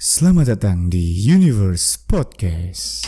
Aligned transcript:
Selamat 0.00 0.56
datang 0.56 0.88
di 0.88 1.28
Universe 1.28 2.00
Podcast. 2.08 3.04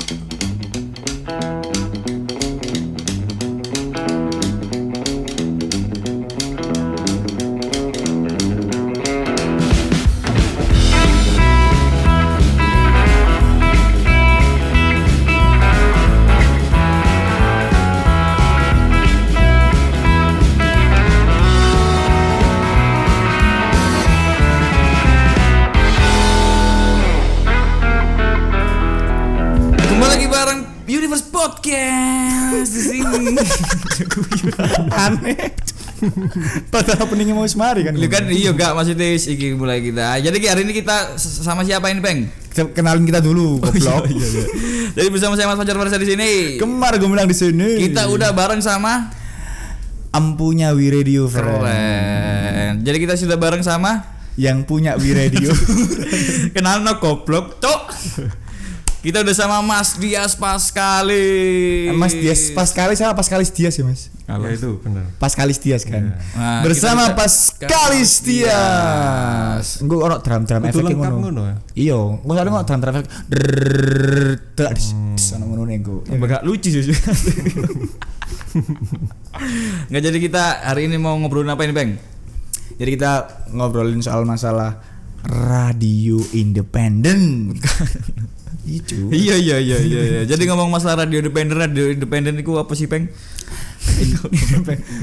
Padahal 36.74 37.06
peningnya 37.06 37.34
mau 37.36 37.46
semari 37.46 37.86
kan. 37.86 37.94
Lu 37.94 38.06
kan 38.10 38.26
iya 38.28 38.50
gak 38.50 38.74
maksudnya 38.74 39.14
iki 39.14 39.54
mulai 39.54 39.78
kita. 39.80 40.18
Jadi 40.18 40.36
Ki, 40.42 40.48
hari 40.50 40.62
ini 40.66 40.74
kita 40.74 41.16
sama 41.18 41.62
siapa 41.62 41.88
ini, 41.90 42.02
Peng? 42.02 42.26
Kenalin 42.76 43.06
kita 43.08 43.24
dulu, 43.24 43.62
goblok. 43.62 44.04
Jadi 44.92 45.08
bersama 45.08 45.38
saya 45.38 45.48
Mas 45.48 45.56
Fajar 45.56 45.76
Farsa 45.78 45.96
di 45.96 46.08
sini. 46.10 46.30
Kemar 46.60 47.00
gue 47.00 47.08
bilang 47.08 47.24
di 47.24 47.36
sini. 47.36 47.80
Kita 47.88 48.10
udah 48.12 48.34
bareng 48.36 48.60
sama 48.60 49.08
ampunya 50.12 50.76
We 50.76 50.92
Radio 50.92 51.30
friend. 51.30 51.64
keren. 51.64 52.72
Jadi 52.84 52.96
kita 53.00 53.14
sudah 53.16 53.40
bareng 53.40 53.64
sama 53.64 54.12
Yang 54.32 54.64
punya 54.64 54.96
We 54.96 55.12
Radio. 55.12 55.52
kenal 56.56 56.80
no 56.80 56.96
goblok, 56.96 57.60
Cok. 57.60 57.82
Kita 59.02 59.18
udah 59.18 59.34
sama 59.34 59.58
Mas 59.66 59.98
Dias 59.98 60.38
Paskali. 60.38 61.90
Mas 61.90 62.14
Dias 62.14 62.54
Paskalis 62.54 63.02
sama 63.02 63.18
Paskalis 63.18 63.50
Dias 63.50 63.74
ya, 63.74 63.82
Mas? 63.82 64.14
Kalau 64.22 64.46
itu 64.46 64.78
benar. 64.78 65.10
Paskalis 65.18 65.58
Dias 65.58 65.82
kan. 65.82 66.14
Nah, 66.38 66.62
Bersama 66.62 67.10
Paskalis 67.10 68.22
Dias. 68.22 69.82
Gue 69.82 69.98
ono 70.06 70.22
drum-drum 70.22 70.70
Itu 70.70 70.78
efek 70.78 70.94
lengkap 70.94 71.12
ngono. 71.18 71.18
ngono 71.18 71.42
ya. 71.50 71.56
Iya, 71.74 71.98
gue 72.14 72.34
sadar 72.38 72.50
kok 72.54 72.62
drum-drum 72.70 72.94
efek. 72.94 73.06
Drrrr, 73.26 74.22
tek, 74.54 74.70
dis, 74.78 74.94
dis, 75.18 75.26
ono 75.34 75.44
ngono 75.50 75.62
nih 75.66 75.78
gue. 75.82 76.00
Agak 76.22 76.46
lucu 76.46 76.70
sih. 76.70 76.86
Nggak 79.90 80.02
jadi 80.06 80.18
kita 80.22 80.62
hari 80.62 80.86
ini 80.86 81.02
mau 81.02 81.18
ngobrolin 81.18 81.50
apa 81.50 81.66
ini, 81.66 81.74
Bang? 81.74 81.98
Jadi 82.78 82.90
kita 82.94 83.12
ngobrolin 83.50 83.98
soal 83.98 84.22
masalah 84.22 84.78
radio 85.26 86.22
independen. 86.38 87.50
Iya 88.62 89.34
iya 89.34 89.56
iya 89.58 89.78
iya. 89.78 90.00
iya. 90.02 90.20
Jadi 90.24 90.46
ngomong 90.46 90.70
masalah 90.70 91.02
radio 91.02 91.18
independen, 91.18 91.56
radio 91.56 91.88
independen 91.88 92.36
itu 92.36 92.54
apa 92.54 92.72
sih, 92.72 92.86
Peng? 92.86 93.10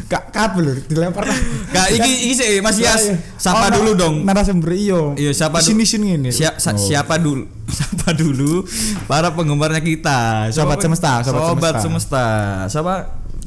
Kak 0.08 0.32
kabel 0.32 0.64
lho, 0.66 0.74
dilempar. 0.86 1.28
Kak, 1.70 1.88
iki 1.92 2.12
iki 2.26 2.34
sih 2.34 2.50
Mas 2.60 2.80
Yas. 2.80 3.12
Sapa 3.36 3.68
Oh, 3.70 3.84
dulu 3.84 3.92
dong. 3.94 4.16
Narasumber 4.24 4.72
iyo. 4.72 5.14
Iya, 5.14 5.36
siapa 5.36 5.60
Sini 5.60 5.84
dulu? 5.84 5.92
sini 5.92 6.08
ini. 6.16 6.30
Sia- 6.32 6.56
sa- 6.56 6.74
Siapa 6.74 7.20
dulu? 7.20 7.44
Siapa 7.78 8.16
dulu 8.16 8.64
para 9.06 9.30
penggemarnya 9.30 9.80
kita? 9.80 10.50
Sobat 10.50 10.80
Peng? 10.80 10.90
semesta, 10.90 11.22
sobat 11.22 11.42
sobat 11.46 11.74
semesta. 11.76 11.82
semesta. 11.82 12.24
Siapa? 12.70 12.94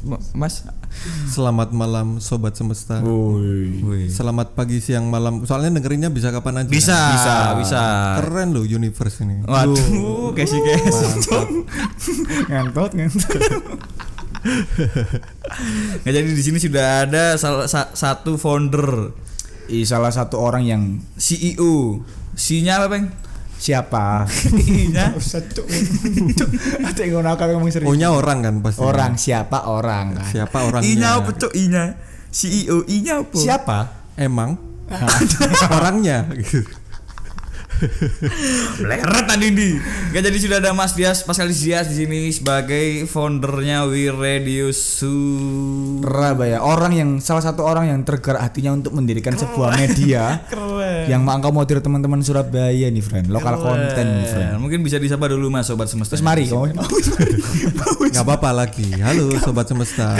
Ma- 0.03 0.21
Mas. 0.37 0.63
Selamat 1.25 1.69
malam 1.69 2.17
sobat 2.17 2.53
semesta. 2.53 3.01
Selamat 4.07 4.53
pagi, 4.53 4.79
siang, 4.79 5.07
malam. 5.07 5.43
Soalnya 5.43 5.73
dengerinnya 5.73 6.07
bisa 6.07 6.29
kapan 6.29 6.61
aja. 6.61 6.69
Bisa, 6.69 6.95
bisa, 7.11 7.13
Bisa. 7.13 7.35
bisa. 7.59 7.81
Keren 8.19 8.49
loh 8.51 8.63
universe 8.63 9.21
ini. 9.21 9.41
Waduh, 9.43 10.31
kesi 10.31 10.57
kesi. 10.57 11.05
Ngantot 12.47 12.91
ngantot. 12.93 13.41
Nah, 16.03 16.11
jadi 16.11 16.27
di 16.27 16.43
sini 16.43 16.59
sudah 16.59 17.07
ada 17.07 17.35
salah 17.35 17.63
sa- 17.65 17.91
satu 17.91 18.35
founder 18.35 19.15
Ih, 19.63 19.87
salah 19.87 20.11
satu 20.11 20.35
orang 20.37 20.67
yang 20.67 20.81
CEO. 21.15 22.03
C-nya 22.35 22.83
apa, 22.83 22.91
Peng? 22.91 23.07
Siapa? 23.63 24.27
Cuk. 25.55 25.67
Cuk, 26.35 26.49
Ada 26.83 26.99
yang 27.07 27.23
ngomong 27.23 27.55
ngomong 27.55 27.71
serius. 27.71 27.87
O-nya 27.87 28.11
orang 28.11 28.43
kan 28.43 28.55
pasti. 28.59 28.83
Orang 28.83 29.15
siapa 29.15 29.71
orang 29.71 30.19
kan? 30.19 30.27
Siapa 30.27 30.57
orangnya? 30.67 30.91
I-nya 30.91 31.09
apa, 31.23 31.31
Cok? 31.31 31.51
I-nya. 31.55 31.83
CEO 32.33 32.83
I-nya 32.91 33.23
apa? 33.23 33.35
Siapa? 33.39 33.77
Emang 34.19 34.59
orangnya 35.79 36.27
gitu. 36.35 36.67
Leret 38.87 39.25
tadi 39.25 39.47
di. 39.51 39.69
Nggak 40.11 40.23
jadi 40.23 40.37
sudah 40.39 40.57
ada 40.61 40.71
Mas 40.71 40.93
Dias, 40.93 41.23
Pascal 41.23 41.49
Dias 41.49 41.89
di 41.89 42.05
sini 42.05 42.29
sebagai 42.29 43.05
foundernya 43.07 43.85
We 43.87 44.09
Radio 44.09 44.71
Surabaya. 44.71 46.61
Orang 46.61 46.93
yang 46.93 47.09
salah 47.19 47.43
satu 47.43 47.63
orang 47.63 47.89
yang 47.89 47.99
tergerak 48.03 48.41
hatinya 48.41 48.73
untuk 48.73 48.93
mendirikan 48.93 49.33
sebuah 49.33 49.75
media 49.77 50.39
Keren. 50.51 51.09
yang 51.09 51.21
mengakomodir 51.23 51.79
teman-teman 51.79 52.21
Surabaya 52.21 52.87
nih, 52.87 53.03
friend. 53.03 53.27
Lokal 53.29 53.59
konten 53.59 54.05
nih, 54.21 54.27
friend. 54.27 54.59
Mungkin 54.59 54.79
bisa 54.83 54.99
disapa 54.99 55.27
dulu 55.27 55.49
Mas 55.49 55.67
sobat 55.67 55.89
semesta. 55.89 56.15
Terus 56.15 56.25
mari 56.25 56.47
kamu. 56.47 56.73
Nggak 58.13 58.23
apa-apa 58.23 58.49
lagi. 58.53 58.87
Halo 59.01 59.33
sobat 59.41 59.67
semesta. 59.67 60.15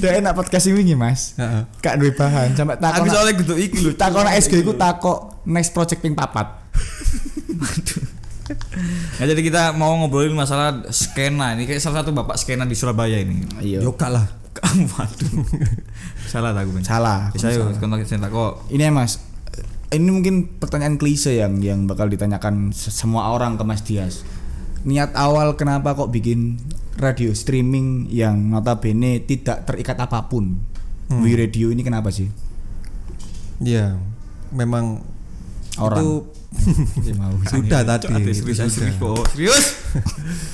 Udah 0.00 0.12
enak 0.18 0.32
podcast 0.34 0.66
ini 0.68 0.94
Mas. 0.96 1.36
Heeh. 1.38 1.62
Kak 1.80 2.00
duwe 2.00 2.12
bahan 2.12 2.52
sampai 2.56 2.76
takon. 2.76 3.06
Aku 3.06 3.08
soalnya 3.12 3.34
gitu 3.38 3.54
iki 3.56 3.78
lho. 3.80 3.90
takon 3.94 4.26
SG 4.26 4.60
iku 4.60 4.74
takok 4.74 5.35
next 5.46 5.70
project 5.72 6.02
ping 6.02 6.12
papat. 6.12 6.50
Nah, 9.18 9.26
jadi 9.26 9.40
kita 9.42 9.74
mau 9.74 9.98
ngobrolin 9.98 10.30
masalah 10.30 10.86
skena 10.94 11.58
ini 11.58 11.66
kayak 11.66 11.82
salah 11.82 12.02
satu 12.02 12.14
bapak 12.14 12.38
skena 12.38 12.62
di 12.62 12.78
Surabaya 12.78 13.18
ini. 13.18 13.42
Iya. 13.58 13.82
Yoga 13.82 14.06
lah. 14.06 14.26
Waduh. 14.94 15.42
Salah 16.30 16.54
tak 16.54 16.64
aku, 16.64 16.70
Ben? 16.78 16.84
Salah. 16.86 17.30
Bisa 17.34 17.50
yuk, 17.50 17.74
kontak 17.82 18.06
saya 18.06 18.30
kok. 18.30 18.66
Ini 18.70 18.86
ya 18.86 18.92
Mas. 18.94 19.18
Ini 19.90 20.10
mungkin 20.10 20.58
pertanyaan 20.58 20.98
klise 20.98 21.38
yang 21.38 21.58
yang 21.62 21.86
bakal 21.86 22.06
ditanyakan 22.06 22.70
se- 22.70 22.90
semua 22.94 23.34
orang 23.34 23.58
ke 23.58 23.62
Mas 23.66 23.82
Dias. 23.82 24.22
Niat 24.86 25.14
awal 25.18 25.58
kenapa 25.58 25.94
kok 25.98 26.14
bikin 26.14 26.58
radio 26.98 27.34
streaming 27.34 28.06
yang 28.10 28.50
notabene 28.50 29.22
tidak 29.26 29.66
terikat 29.66 29.98
apa 29.98 30.30
pun? 30.30 30.62
We 31.06 31.38
Radio 31.38 31.70
ini 31.70 31.86
kenapa 31.86 32.10
sih? 32.10 32.26
Iya. 33.62 33.98
Memang 34.50 35.02
Orang. 35.76 35.98
itu 36.00 36.10
sudah 37.52 37.80
tadi. 37.84 38.32
Serius, 38.32 38.58
sudah. 38.72 38.92
serius. 39.32 39.64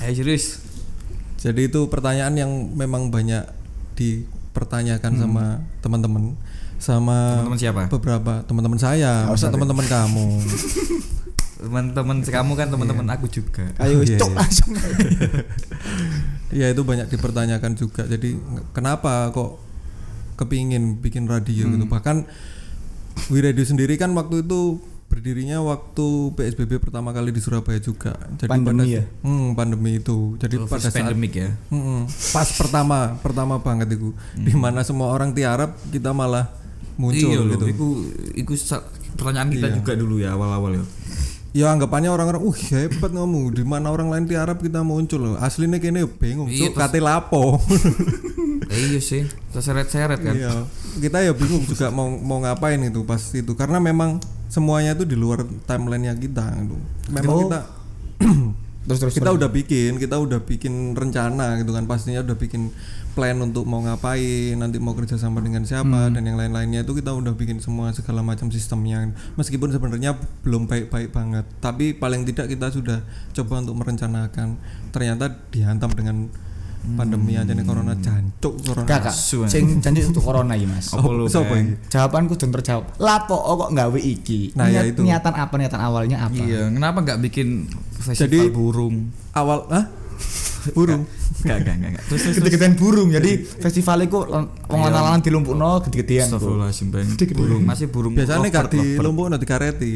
Eh 0.03 0.11
serius. 0.11 0.45
Jadi 1.39 1.67
itu 1.67 1.87
pertanyaan 1.91 2.35
yang 2.35 2.51
memang 2.71 3.11
banyak 3.11 3.43
dipertanyakan 3.99 5.19
sama 5.19 5.45
teman-teman 5.83 6.35
sama 6.79 7.39
Teman-teman 7.39 7.59
siapa? 7.59 7.81
beberapa 7.87 8.43
teman-teman 8.43 8.79
saya, 8.79 9.27
masa 9.27 9.47
teman-teman 9.51 9.87
kamu. 9.87 10.27
Teman-teman 11.63 12.17
kamu 12.19 12.51
kan 12.59 12.67
teman-teman 12.67 13.07
aku 13.11 13.27
juga. 13.31 13.63
Ayo 13.79 14.03
Iya, 14.03 14.19
cok 14.19 14.31
iya. 14.31 14.35
langsung. 14.35 14.71
Ya 16.51 16.67
itu 16.71 16.81
banyak 16.83 17.07
dipertanyakan 17.07 17.71
juga. 17.79 18.03
Jadi 18.03 18.35
kenapa 18.75 19.31
kok 19.31 19.63
kepingin 20.35 20.99
bikin 20.99 21.27
radio 21.27 21.71
gitu? 21.71 21.87
Bahkan 21.87 22.27
We 23.31 23.39
Radio 23.39 23.63
sendiri 23.63 23.95
kan 23.95 24.11
waktu 24.17 24.41
itu 24.43 24.81
berdirinya 25.13 25.61
waktu 25.61 26.05
PSBB 26.33 26.81
pertama 26.81 27.13
kali 27.13 27.29
di 27.29 27.37
Surabaya 27.37 27.77
juga. 27.77 28.17
Jadi 28.33 28.49
Pandemi 28.49 28.81
pada, 28.81 28.97
ya? 28.97 29.03
Hmm, 29.21 29.53
pandemi 29.53 29.91
itu. 29.95 30.33
Jadi 30.35 30.57
Oh, 30.57 30.65
pada 30.65 30.81
saat 30.83 30.97
pandemic 30.97 31.31
ya. 31.35 31.49
Mm-mm. 31.69 32.09
pas 32.09 32.49
pertama 32.49 32.97
pertama 33.19 33.55
banget 33.57 33.93
itu 33.93 34.09
di 34.33 34.53
mana 34.53 34.81
semua 34.81 35.09
orang 35.09 35.29
tiarap 35.31 35.77
kita 35.87 36.09
malah 36.11 36.49
muncul 36.95 37.29
iya 37.29 37.37
loh, 37.37 37.53
gitu. 37.53 37.65
Iku, 37.69 37.87
iku 38.35 38.51
sa- 38.55 38.81
pertanyaan 39.13 39.49
kita 39.49 39.69
Iya. 39.69 39.75
juga 39.77 39.93
dulu 39.93 40.17
ya 40.17 40.33
awal-awal 40.33 40.81
ya. 40.81 40.85
Ya 41.53 41.69
anggapannya 41.69 42.09
orang-orang, 42.09 42.41
uh 42.41 42.57
hebat 42.73 43.13
kamu, 43.13 43.53
di 43.53 43.61
mana 43.61 43.93
orang 43.93 44.09
lain 44.09 44.25
tiarap 44.25 44.57
kita 44.57 44.81
muncul 44.81 45.21
loh. 45.21 45.35
Aslinya 45.37 45.77
kene 45.77 46.01
bingung, 46.09 46.49
Iya, 46.49 46.73
cuk, 46.73 46.81
kate 46.81 46.97
lapo. 46.97 47.61
Eh, 48.73 48.89
iya 48.89 48.97
sih, 48.97 49.29
terseret-seret 49.53 50.17
kan. 50.17 50.33
Iya. 50.33 50.65
Kita 50.97 51.21
ya 51.21 51.29
bingung 51.37 51.61
juga 51.61 51.93
mau 51.93 52.09
mau 52.09 52.41
ngapain 52.41 52.81
itu 52.81 53.05
pas 53.05 53.21
itu 53.29 53.53
karena 53.53 53.77
memang 53.77 54.17
semuanya 54.49 54.97
itu 54.97 55.05
di 55.05 55.13
luar 55.13 55.45
timelinenya 55.69 56.17
kita 56.17 56.41
gitu. 56.57 56.73
Memang 57.13 57.35
Oh. 57.37 57.39
kita 57.45 57.59
Terus 58.83 58.99
terus 58.99 59.15
kita 59.15 59.31
udah 59.31 59.47
bikin, 59.47 59.95
kita 59.95 60.19
udah 60.19 60.43
bikin 60.43 60.91
rencana 60.91 61.55
gitu 61.63 61.71
kan 61.71 61.87
pastinya 61.87 62.19
udah 62.19 62.35
bikin 62.35 62.67
plan 63.15 63.37
untuk 63.39 63.63
mau 63.63 63.79
ngapain, 63.79 64.59
nanti 64.59 64.81
mau 64.81 64.91
kerja 64.97 65.15
sama 65.15 65.39
dengan 65.39 65.63
siapa 65.63 66.09
Hmm. 66.09 66.17
dan 66.17 66.23
yang 66.25 66.35
lain-lainnya 66.35 66.83
itu 66.83 66.97
kita 66.97 67.13
udah 67.13 67.31
bikin 67.37 67.61
semua 67.63 67.93
segala 67.95 68.25
macam 68.25 68.51
sistemnya. 68.51 69.13
Meskipun 69.39 69.71
sebenarnya 69.71 70.19
belum 70.43 70.67
baik-baik 70.67 71.15
banget, 71.15 71.45
tapi 71.63 71.95
paling 71.95 72.27
tidak 72.27 72.51
kita 72.51 72.73
sudah 72.73 72.99
coba 73.31 73.63
untuk 73.63 73.77
merencanakan. 73.79 74.59
Ternyata 74.91 75.31
dihantam 75.53 75.93
dengan 75.95 76.27
pandemi 76.83 77.39
aja 77.39 77.55
nih 77.55 77.63
corona 77.63 77.95
jancuk 77.95 78.53
corona. 78.59 78.87
Kakak, 78.87 79.15
sing 79.47 79.79
janji 79.79 80.03
untuk 80.03 80.19
corona 80.19 80.53
ya 80.53 80.67
mas. 80.67 80.91
Apa 80.91 81.07
lu, 81.07 81.25
iki? 81.31 81.79
Jawabanku 81.87 82.35
sudah 82.35 82.51
terjawab. 82.59 82.85
Lapo 82.99 83.37
kok 83.39 83.69
nggak 83.71 83.87
iki? 84.03 84.51
Nah, 84.53 84.67
ya 84.67 84.83
Niat- 84.83 84.91
itu. 84.91 85.01
Niatan 85.01 85.33
apa? 85.33 85.53
Niatan 85.55 85.81
awalnya 85.81 86.17
apa? 86.27 86.35
Iya, 86.35 86.67
kenapa 86.67 86.97
nggak 86.99 87.19
bikin 87.23 87.71
festival 87.95 88.19
Jadi- 88.27 88.51
burung? 88.51 88.95
Awal, 89.33 89.59
ah? 89.71 89.85
Burung. 90.77 91.03
Enggak, 91.43 91.57
enggak, 91.59 91.75
enggak. 91.75 92.03
Terus 92.07 92.21
terus. 92.23 92.23
terus. 92.23 92.35
Gede-gedean 92.39 92.73
burung. 92.79 93.09
Jadi 93.11 93.31
festival 93.43 94.07
itu 94.07 94.15
wong 94.71 94.79
lanang-lanang 94.79 95.19
dilumpukno 95.19 95.83
gede-gedean. 95.83 96.31
kok. 96.31 96.39
Burung 96.39 97.63
masih 97.67 97.87
burung. 97.91 98.15
Biasanya 98.15 98.47
gak 98.47 98.71
di 98.71 98.95
lovebird. 98.95 99.03
lumpuk 99.03 99.27
di 99.35 99.47
kareti. 99.47 99.93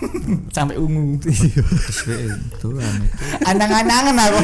Sampai 0.56 0.80
ungu. 0.80 1.20
Terus, 1.20 2.32
Tuhan 2.64 2.92
itu. 3.04 3.16
Anang-anangan 3.44 4.16
aku. 4.16 4.38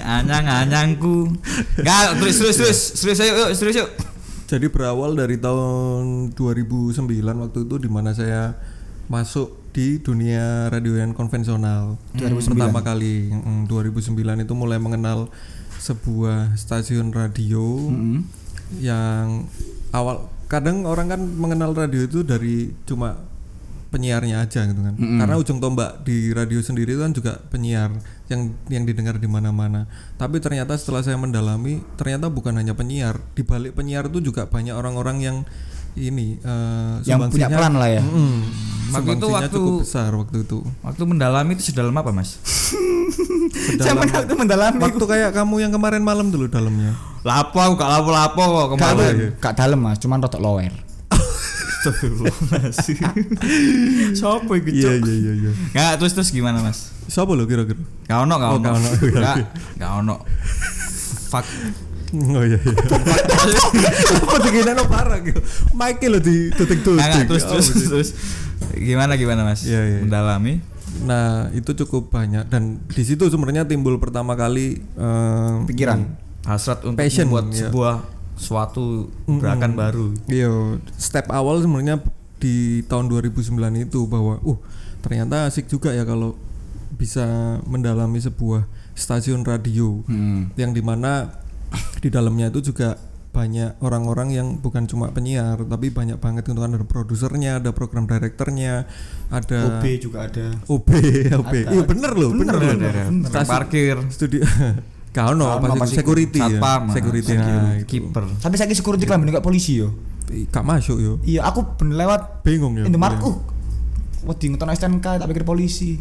Anyang-anyangku. 0.00 1.16
Enggak, 1.84 2.16
terus 2.16 2.36
terus 2.40 2.56
terus. 2.56 2.78
Serius 2.96 3.20
ayo, 3.20 3.32
yuk, 3.44 3.50
serius 3.52 3.76
yuk. 3.84 3.90
Jadi 4.48 4.72
berawal 4.72 5.12
dari 5.12 5.36
tahun 5.36 6.32
2009 6.32 7.04
waktu 7.20 7.58
itu 7.68 7.76
di 7.76 7.88
mana 7.92 8.16
saya 8.16 8.56
masuk 9.12 9.57
di 9.72 10.00
dunia 10.00 10.68
radio 10.72 10.98
yang 10.98 11.12
konvensional. 11.12 12.00
2009. 12.16 12.56
Pertama 12.56 12.80
kali 12.80 13.30
mm, 13.30 13.68
2009 13.70 14.44
itu 14.44 14.54
mulai 14.56 14.78
mengenal 14.80 15.28
sebuah 15.78 16.58
stasiun 16.58 17.14
radio 17.14 17.78
Mm-hmm. 17.88 18.20
yang 18.84 19.48
awal 19.96 20.28
kadang 20.44 20.84
orang 20.84 21.08
kan 21.08 21.20
mengenal 21.24 21.72
radio 21.72 22.04
itu 22.04 22.20
dari 22.20 22.68
cuma 22.84 23.16
penyiarnya 23.88 24.44
aja 24.44 24.68
gitu 24.68 24.80
kan. 24.84 24.94
Karena 25.00 25.34
ujung 25.40 25.64
tombak 25.64 26.04
di 26.04 26.28
radio 26.36 26.60
sendiri 26.60 26.92
itu 26.92 27.00
kan 27.00 27.12
juga 27.16 27.32
penyiar 27.48 27.88
yang 28.28 28.52
yang 28.68 28.84
didengar 28.84 29.16
di 29.16 29.24
mana-mana. 29.24 29.88
Tapi 30.20 30.44
ternyata 30.44 30.76
setelah 30.76 31.00
saya 31.00 31.16
mendalami, 31.16 31.80
ternyata 31.96 32.28
bukan 32.28 32.60
hanya 32.60 32.76
penyiar. 32.76 33.16
Di 33.32 33.40
balik 33.48 33.72
penyiar 33.80 34.12
itu 34.12 34.20
juga 34.20 34.44
banyak 34.44 34.76
orang-orang 34.76 35.24
yang 35.24 35.36
ini 36.00 36.38
eh, 36.38 36.94
Yang 37.02 37.30
punya 37.30 37.48
peran 37.48 37.74
lah 37.74 37.88
ya. 37.88 38.00
Mm, 38.00 38.38
Waktu 38.88 39.10
itu 39.14 39.26
waktu- 39.28 39.52
cukup 39.52 39.74
besar 39.82 40.10
waktu 40.12 40.36
itu. 40.42 40.58
Waktu 40.80 41.02
mendalami 41.04 41.52
itu 41.52 41.64
sedalam 41.66 41.92
apa, 41.92 42.08
Mas? 42.08 42.40
Zaman 43.84 44.06
waktu 44.06 44.32
mendalami. 44.34 44.78
Waktu 44.78 45.04
kayak 45.04 45.30
kamu 45.32 45.54
yang 45.60 45.72
kemarin 45.72 46.00
malam 46.00 46.28
dulu 46.28 46.46
dalamnya. 46.46 46.96
Lapo 47.20 47.58
aku 47.58 47.74
gak 47.74 47.90
lapo-lapo 47.90 48.40
kok 48.40 48.66
Gak 48.70 48.94
kemarin. 48.94 49.14
gak 49.36 49.54
dalam 49.54 49.78
mas, 49.78 49.98
cuman 49.98 50.18
rotok 50.18 50.38
lower. 50.38 50.72
Astagfirullahaladzim. 51.78 52.98
Sopo 54.18 54.52
iku, 54.52 54.68
Iya 54.68 54.96
Cuk? 54.96 55.04
iya 55.04 55.14
iya 55.14 55.32
iya. 55.36 55.50
Enggak, 55.70 55.92
terus 55.98 56.12
terus 56.12 56.30
gimana, 56.30 56.58
Mas? 56.58 56.90
Siapa 57.06 57.30
lo 57.30 57.44
kira-kira? 57.44 57.78
Gak 58.04 58.18
ono, 58.20 58.34
gak 58.36 58.48
Oh, 58.48 58.56
ono. 58.56 58.62
gak 58.62 58.74
ono. 58.74 58.88
Enggak, 59.00 59.36
gak 59.80 59.90
ono. 59.96 60.14
Fuck. 61.28 61.44
Oh 62.14 62.44
iya 62.44 62.56
iya. 62.56 62.74
Apa 64.24 64.36
begini 64.40 64.70
lo 64.72 64.84
parah 64.88 65.20
gitu. 65.20 65.40
Mike 65.76 66.06
lo 66.08 66.18
di 66.18 66.48
tutik 66.56 66.80
tutik. 66.80 67.04
Enggak, 67.04 67.28
terus 67.28 67.44
terus 67.44 67.66
terus. 67.68 68.08
Gimana 68.74 69.14
gimana, 69.20 69.44
Mas? 69.44 69.64
Iya, 69.68 69.80
iya. 69.84 69.98
Mendalami. 70.04 70.64
Nah 71.04 71.52
itu 71.52 71.76
cukup 71.84 72.08
banyak 72.10 72.48
dan 72.48 72.80
di 72.88 73.02
situ 73.04 73.28
sebenarnya 73.28 73.68
timbul 73.68 74.00
pertama 74.00 74.34
kali 74.34 74.80
eh, 74.80 75.54
Pikiran. 75.68 76.08
Hasrat 76.48 76.80
untuk 76.88 76.96
Passion, 76.96 77.28
membuat 77.28 77.46
iya. 77.52 77.68
sebuah 77.68 77.94
suatu 78.38 79.12
gerakan 79.28 79.76
baru. 79.76 80.06
Iya, 80.30 80.80
step 80.96 81.28
awal 81.28 81.60
sebenarnya 81.60 82.00
di 82.38 82.86
tahun 82.86 83.10
2009 83.12 83.52
itu 83.84 84.00
bahwa 84.08 84.40
uh 84.46 84.58
ternyata 85.04 85.44
asik 85.50 85.68
juga 85.68 85.92
ya 85.92 86.06
kalau 86.08 86.38
bisa 86.96 87.58
mendalami 87.68 88.18
sebuah 88.18 88.64
stasiun 88.96 89.46
radio 89.46 90.02
Hmm. 90.08 90.50
yang 90.58 90.74
di 90.74 90.82
mana 90.82 91.30
di 92.02 92.08
dalamnya 92.08 92.48
itu 92.52 92.72
juga 92.72 92.96
banyak 93.28 93.78
orang-orang 93.84 94.28
yang 94.34 94.48
bukan 94.58 94.88
cuma 94.88 95.12
penyiar 95.12 95.60
tapi 95.62 95.92
banyak 95.92 96.16
banget 96.18 96.48
gitu 96.48 96.58
kan 96.58 96.74
ada 96.74 96.82
produsernya 96.82 97.60
ada 97.60 97.70
program 97.76 98.08
direkturnya 98.08 98.88
ada 99.28 99.78
OB 99.78 99.84
juga 100.00 100.26
ada. 100.26 100.46
OB 100.66 100.90
OB 101.36 101.52
Ada. 101.52 101.70
iya 101.70 101.82
bener 101.84 102.12
loh 102.16 102.32
bener, 102.34 102.56
Bener, 102.56 102.74
bener, 102.80 102.92
bener. 103.06 103.28
Tukang 103.28 103.46
parkir, 103.46 103.96
studi 104.10 104.40
kau 105.12 105.32
no 105.34 105.44
pasti 105.76 105.98
security 106.00 106.38
ya 106.38 106.46
satpam, 106.46 106.82
security 106.92 107.32
ah, 107.34 107.40
nah, 107.42 107.72
itu. 107.80 107.86
kiper. 107.88 108.24
Tapi 108.38 108.54
saya 108.54 108.70
security 108.76 109.04
kelam 109.08 109.24
ini 109.24 109.34
polisi 109.40 109.80
yo. 109.80 109.90
Gak 110.28 110.60
masuk 110.60 111.00
yo 111.00 111.12
Iya, 111.24 111.48
aku 111.48 111.64
ben 111.80 111.96
lewat 111.96 112.44
bingung 112.44 112.76
ya 112.76 112.84
Indomaret. 112.84 113.16
Iya. 113.16 113.28
Uh, 113.32 113.36
wedi 114.28 114.46
ngeton 114.52 114.68
STNK 114.68 115.06
tak 115.24 115.26
pikir 115.28 115.44
polisi. 115.48 115.96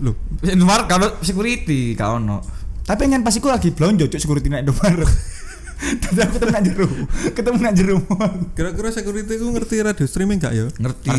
loh 0.00 0.16
Indomaret 0.44 0.88
kalau 0.88 1.08
security 1.20 1.92
gak 1.96 2.20
ono. 2.20 2.40
Tapi 2.86 3.02
nyen 3.10 3.26
pas 3.26 3.34
iku 3.34 3.50
lagi 3.50 3.74
blonjo 3.74 4.06
cuk 4.06 4.22
security 4.22 4.46
nek 4.46 4.62
Indomaret. 4.62 5.10
Tadi 5.76 6.20
aku 6.24 6.40
ketemu 6.40 6.52
nak 6.56 6.62
jero, 6.64 6.88
ketemu 7.36 7.58
nak 7.60 7.74
jero. 7.76 7.96
kira-kira 8.56 8.88
security 8.94 9.36
ku 9.36 9.52
ngerti 9.52 9.84
radio 9.84 10.06
streaming 10.08 10.40
gak 10.40 10.56
ya 10.56 10.72
Ngerti, 10.80 11.12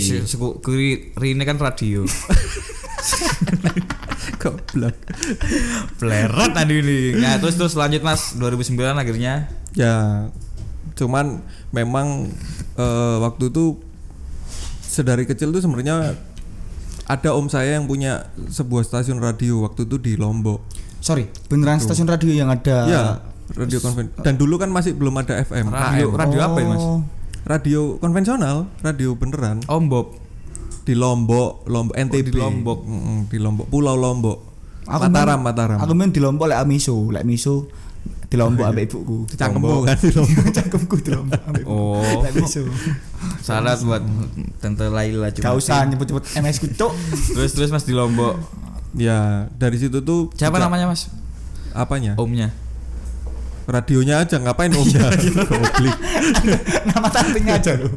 Ngerti. 0.00 0.32
kiri 0.64 1.12
Rine 1.12 1.44
kan 1.44 1.60
radio. 1.60 2.08
goblok 4.40 4.96
Pleret 6.00 6.50
tadi 6.54 6.74
ini. 6.78 7.00
Nah, 7.20 7.36
terus 7.42 7.58
terus 7.58 7.74
lanjut 7.74 8.00
Mas 8.00 8.32
2009 8.38 8.78
akhirnya 8.96 9.50
ya 9.76 10.26
cuman 10.98 11.44
memang 11.70 12.32
eh, 12.74 13.16
waktu 13.22 13.52
itu 13.52 13.78
sedari 14.82 15.28
kecil 15.28 15.54
tuh 15.54 15.62
sebenarnya 15.62 16.16
ada 17.08 17.30
om 17.36 17.46
saya 17.46 17.78
yang 17.78 17.86
punya 17.86 18.28
sebuah 18.50 18.82
stasiun 18.82 19.22
radio 19.22 19.62
waktu 19.62 19.86
itu 19.86 19.96
di 20.00 20.12
Lombok 20.18 20.60
Sorry, 21.00 21.30
beneran 21.46 21.78
stasiun 21.78 22.06
radio 22.06 22.30
yang 22.30 22.48
ada 22.48 22.76
ya 22.84 23.02
radio 23.50 23.78
konven 23.78 24.12
dan 24.18 24.34
dulu 24.34 24.56
kan 24.56 24.68
masih 24.68 24.92
belum 24.92 25.14
ada 25.16 25.40
FM 25.40 25.68
radio 25.68 26.06
AM. 26.06 26.16
radio 26.16 26.38
apa 26.42 26.58
ya 26.58 26.66
Mas? 26.68 26.82
Oh. 26.82 27.00
radio 27.44 27.80
konvensional 27.96 28.56
radio 28.78 29.14
beneran 29.14 29.64
Om 29.64 29.84
Bob. 29.86 30.06
di 30.82 30.92
Lombok 30.92 31.64
Lombok 31.64 31.94
NTB 31.94 32.26
di 32.26 32.32
Lombok. 32.34 32.78
Mm, 32.82 33.20
di 33.26 33.36
Lombok 33.36 33.66
Pulau 33.68 33.92
Lombok 33.94 34.38
Aku 34.84 35.04
Mataram 35.04 35.36
main- 35.38 35.46
Mataram 35.46 35.78
Aku 35.78 35.92
main 35.92 36.08
di 36.08 36.16
Lombok 36.18 36.44
lek 36.46 36.60
miso, 36.64 36.96
lek 37.08 37.22
miso 37.22 37.68
di 38.24 38.36
Lombok 38.36 38.64
ambek 38.66 38.84
ibuku. 38.86 39.24
cangkemmu 39.30 39.84
kan 39.84 39.96
di 39.96 40.12
Lombok 40.12 40.44
Cangkemku 40.56 40.96
di 40.98 41.10
Lombok 41.10 41.40
ambek. 41.42 41.64
Oh, 41.64 42.20
Lek 42.20 42.32
miso. 42.34 42.64
syarat 43.38 43.80
buat 43.80 44.04
Tante 44.58 44.84
Laila 44.86 45.28
Gak 45.30 45.40
cuma. 45.40 45.56
usah 45.56 45.80
nyebut-nyebut 45.82 46.24
MS 46.34 46.56
ku 46.58 46.68
cuk. 46.70 46.92
Terus 47.30 47.50
terus 47.50 47.68
Mas 47.68 47.82
di 47.82 47.92
Lombok. 47.92 48.36
Ya 48.94 49.18
dari 49.52 49.76
situ 49.76 50.00
tuh 50.00 50.32
Siapa 50.32 50.56
juga- 50.56 50.64
namanya 50.70 50.86
Mas? 50.88 51.12
apanya 51.72 52.16
Omnya. 52.16 52.48
radionya 53.68 54.24
aja 54.24 54.40
ngapain 54.40 54.72
omnya 54.72 55.12
Goblok. 55.48 55.98
Nama 56.88 57.08
sampingnya 57.12 57.60
aja 57.60 57.76
lu. 57.76 57.92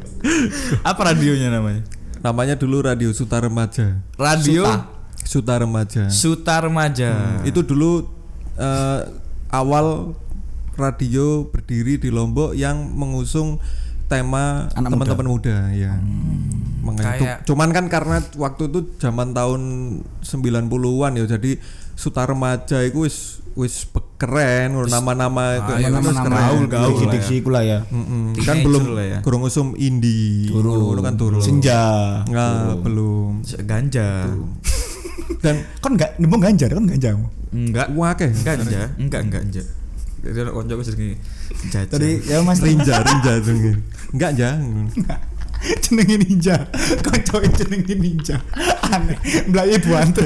Apa 0.83 1.15
radionya 1.15 1.47
namanya? 1.47 1.87
namanya 2.19 2.53
dulu 2.53 2.83
radio 2.83 3.09
Suta 3.11 3.39
Remaja 3.39 3.97
Radio 4.13 4.67
Suta. 4.67 4.75
Suta 5.23 5.53
Remaja 5.57 6.03
Suta 6.11 6.55
Remaja. 6.59 7.39
itu 7.41 7.63
dulu 7.63 8.03
eh, 8.53 9.01
awal 9.49 10.11
radio 10.75 11.47
berdiri 11.47 11.97
di 11.97 12.11
Lombok 12.11 12.51
yang 12.51 12.91
mengusung 12.91 13.57
tema 14.05 14.67
teman-teman 14.75 15.27
muda. 15.29 15.71
ya 15.71 15.95
makanya 16.81 17.13
Kayak- 17.15 17.39
cuman 17.45 17.69
kan 17.69 17.85
karena 17.87 18.17
waktu 18.35 18.63
itu 18.65 18.79
zaman 18.97 19.31
tahun 19.31 19.61
90-an 20.21 21.11
ya 21.15 21.25
jadi 21.29 21.61
Suta 21.93 22.25
Remaja 22.25 22.81
itu 22.81 23.05
wis 23.05 23.17
wis 23.51 23.83
keren 24.15 24.73
nama-nama 24.87 25.59
itu 25.59 25.71
Ah, 25.75 25.91
Nama-nama 25.91 26.23
keren. 26.23 26.65
gaul, 26.65 26.97
ya. 26.97 27.11
diksi 27.11 27.35
ku 27.39 27.49
lah 27.49 27.61
ya. 27.61 27.79
Teenager 27.83 28.41
kan 28.41 28.55
belum 28.63 28.83
lah 28.95 29.05
ya. 29.05 29.19
kurang 29.21 29.43
usum 29.43 29.75
indie 29.75 30.47
Turun. 30.47 30.97
Kan 30.99 31.15
turun 31.15 31.41
Senja. 31.41 31.83
Nggak, 32.31 32.79
belum 32.81 33.43
Ganja. 33.61 34.25
dan 35.39 35.55
Kan 35.77 35.91
enggak 35.93 36.15
nembung 36.17 36.39
ganjar 36.39 36.69
kan 36.69 36.85
ganja. 36.85 37.11
Enggak. 37.51 37.87
wake 37.91 38.27
Ganja. 38.39 38.87
Enggak, 38.95 39.21
enggak, 39.21 39.41
enggak. 39.43 39.65
Jadi 40.21 40.37
anak 40.39 40.53
konco 40.53 40.73
gue 40.73 40.85
sering. 40.85 41.17
Tadi 41.69 42.09
ya 42.23 42.39
Mas 42.41 42.61
rinja 42.61 43.03
rinja 43.03 43.31
tuh 43.37 43.75
enggak 44.11 44.31
jangan 44.33 44.87
jenenge 45.85 46.15
ninja. 46.17 46.55
Kancoe 47.01 47.47
jenenge 47.53 47.93
ninja. 47.95 48.37
Aneh. 48.87 49.17
Mlayu 49.47 49.77
buanter. 49.81 50.25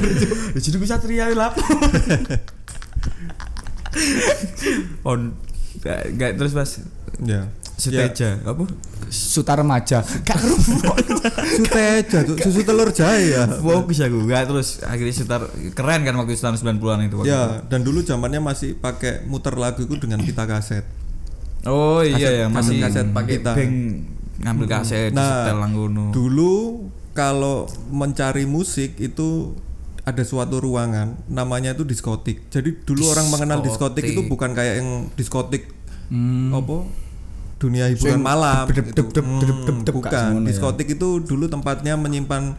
Ya 0.55 0.59
jadi 0.59 0.75
gue 0.75 0.87
satria 0.87 1.25
lap. 1.31 1.55
On 5.07 5.31
enggak, 5.75 5.99
enggak 6.11 6.29
terus 6.35 6.53
Mas. 6.53 6.71
ya 7.23 7.47
Suteja, 7.75 8.39
apa? 8.47 8.63
Suta 9.11 9.51
remaja. 9.51 9.99
Gak 9.99 10.37
kerupuk. 10.39 10.95
Suteja 11.59 12.23
tuh 12.23 12.39
susu 12.39 12.63
telur 12.63 12.87
jahe 12.89 13.35
ya. 13.35 13.43
Fokus 13.59 13.99
aku, 13.99 14.23
enggak 14.23 14.47
terus 14.47 14.79
akhirnya 14.79 15.11
setar 15.11 15.41
keren 15.75 16.07
kan 16.07 16.15
waktu 16.15 16.39
tahun 16.39 16.55
90-an 16.55 17.11
itu 17.11 17.15
waktu 17.19 17.35
Ya, 17.35 17.59
dan 17.67 17.83
dulu 17.83 17.99
zamannya 17.99 18.39
masih 18.39 18.79
pakai 18.79 19.27
muter 19.27 19.59
lagu 19.59 19.83
itu 19.83 19.95
dengan 19.99 20.23
pita 20.23 20.47
kaset. 20.47 20.87
Oh 21.67 21.99
iya 21.99 22.15
Kaset- 22.15 22.39
ya, 22.39 22.45
masih 22.47 22.75
kaset 22.79 23.07
pakai 23.11 23.33
kita 23.39 23.51
ngambil 24.37 24.65
kaset 24.67 25.11
Nah, 25.11 25.45
setel 25.45 25.57
langgono. 25.57 26.11
Dulu 26.11 26.53
kalau 27.11 27.63
mencari 27.87 28.43
musik 28.43 28.97
itu 28.97 29.55
ada 30.01 30.21
suatu 30.21 30.59
ruangan 30.59 31.17
namanya 31.25 31.73
itu 31.73 31.81
diskotik. 31.81 32.45
Jadi 32.49 32.83
dulu 32.83 33.07
orang 33.07 33.25
mengenal 33.27 33.59
diskotik 33.59 34.03
itu 34.03 34.21
Diskotik. 34.21 34.29
bukan 34.29 34.49
kayak 34.51 34.75
yang 34.79 34.89
diskotik 35.13 35.63
Hmm. 36.05 36.53
apa 36.53 36.85
dunia 37.57 37.89
hiburan 37.89 38.13
Sing 38.13 38.21
malam 38.21 38.69
gitu. 38.69 39.09
dedep, 39.09 39.89
bukan 39.89 40.45
diskotik 40.45 40.85
itu 40.91 41.17
dulu 41.17 41.49
tempatnya 41.49 41.97
menyimpan 41.97 42.53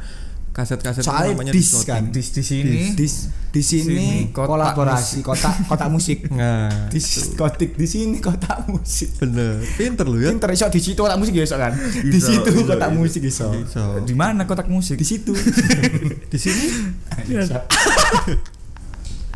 kaset-kaset 0.57 1.05
itu 1.05 1.13
Soalnya 1.13 1.37
namanya 1.37 1.53
dis 1.53 1.69
kan. 1.85 2.09
di, 2.09 2.25
di 2.25 2.41
sini 2.41 2.97
di, 2.97 3.07
di 3.53 3.61
sini 3.61 4.33
kotak 4.33 4.49
kolaborasi 4.73 5.21
kotak 5.21 5.69
kotak 5.69 5.93
musik. 5.93 6.25
Nah 6.33 6.89
diskotik 6.89 7.77
di 7.77 7.85
sini 7.85 8.17
kotak 8.25 8.65
musik. 8.65 9.21
Bener. 9.21 9.61
Pinter 9.77 10.09
lu 10.09 10.17
ya. 10.17 10.33
Pinter 10.33 10.49
iso 10.57 10.65
di 10.73 10.81
situ 10.81 10.97
kotak 10.97 11.21
musik 11.21 11.37
iso 11.37 11.61
kan? 11.61 11.77
Di 12.01 12.17
situ 12.17 12.49
kotak 12.65 12.89
musik 12.97 13.21
iso. 13.29 13.53
Di 14.01 14.17
mana 14.17 14.49
kotak 14.49 14.73
musik? 14.73 14.97
Di 14.97 15.05
situ. 15.05 15.37
Di 16.33 16.39
sini? 16.41 16.65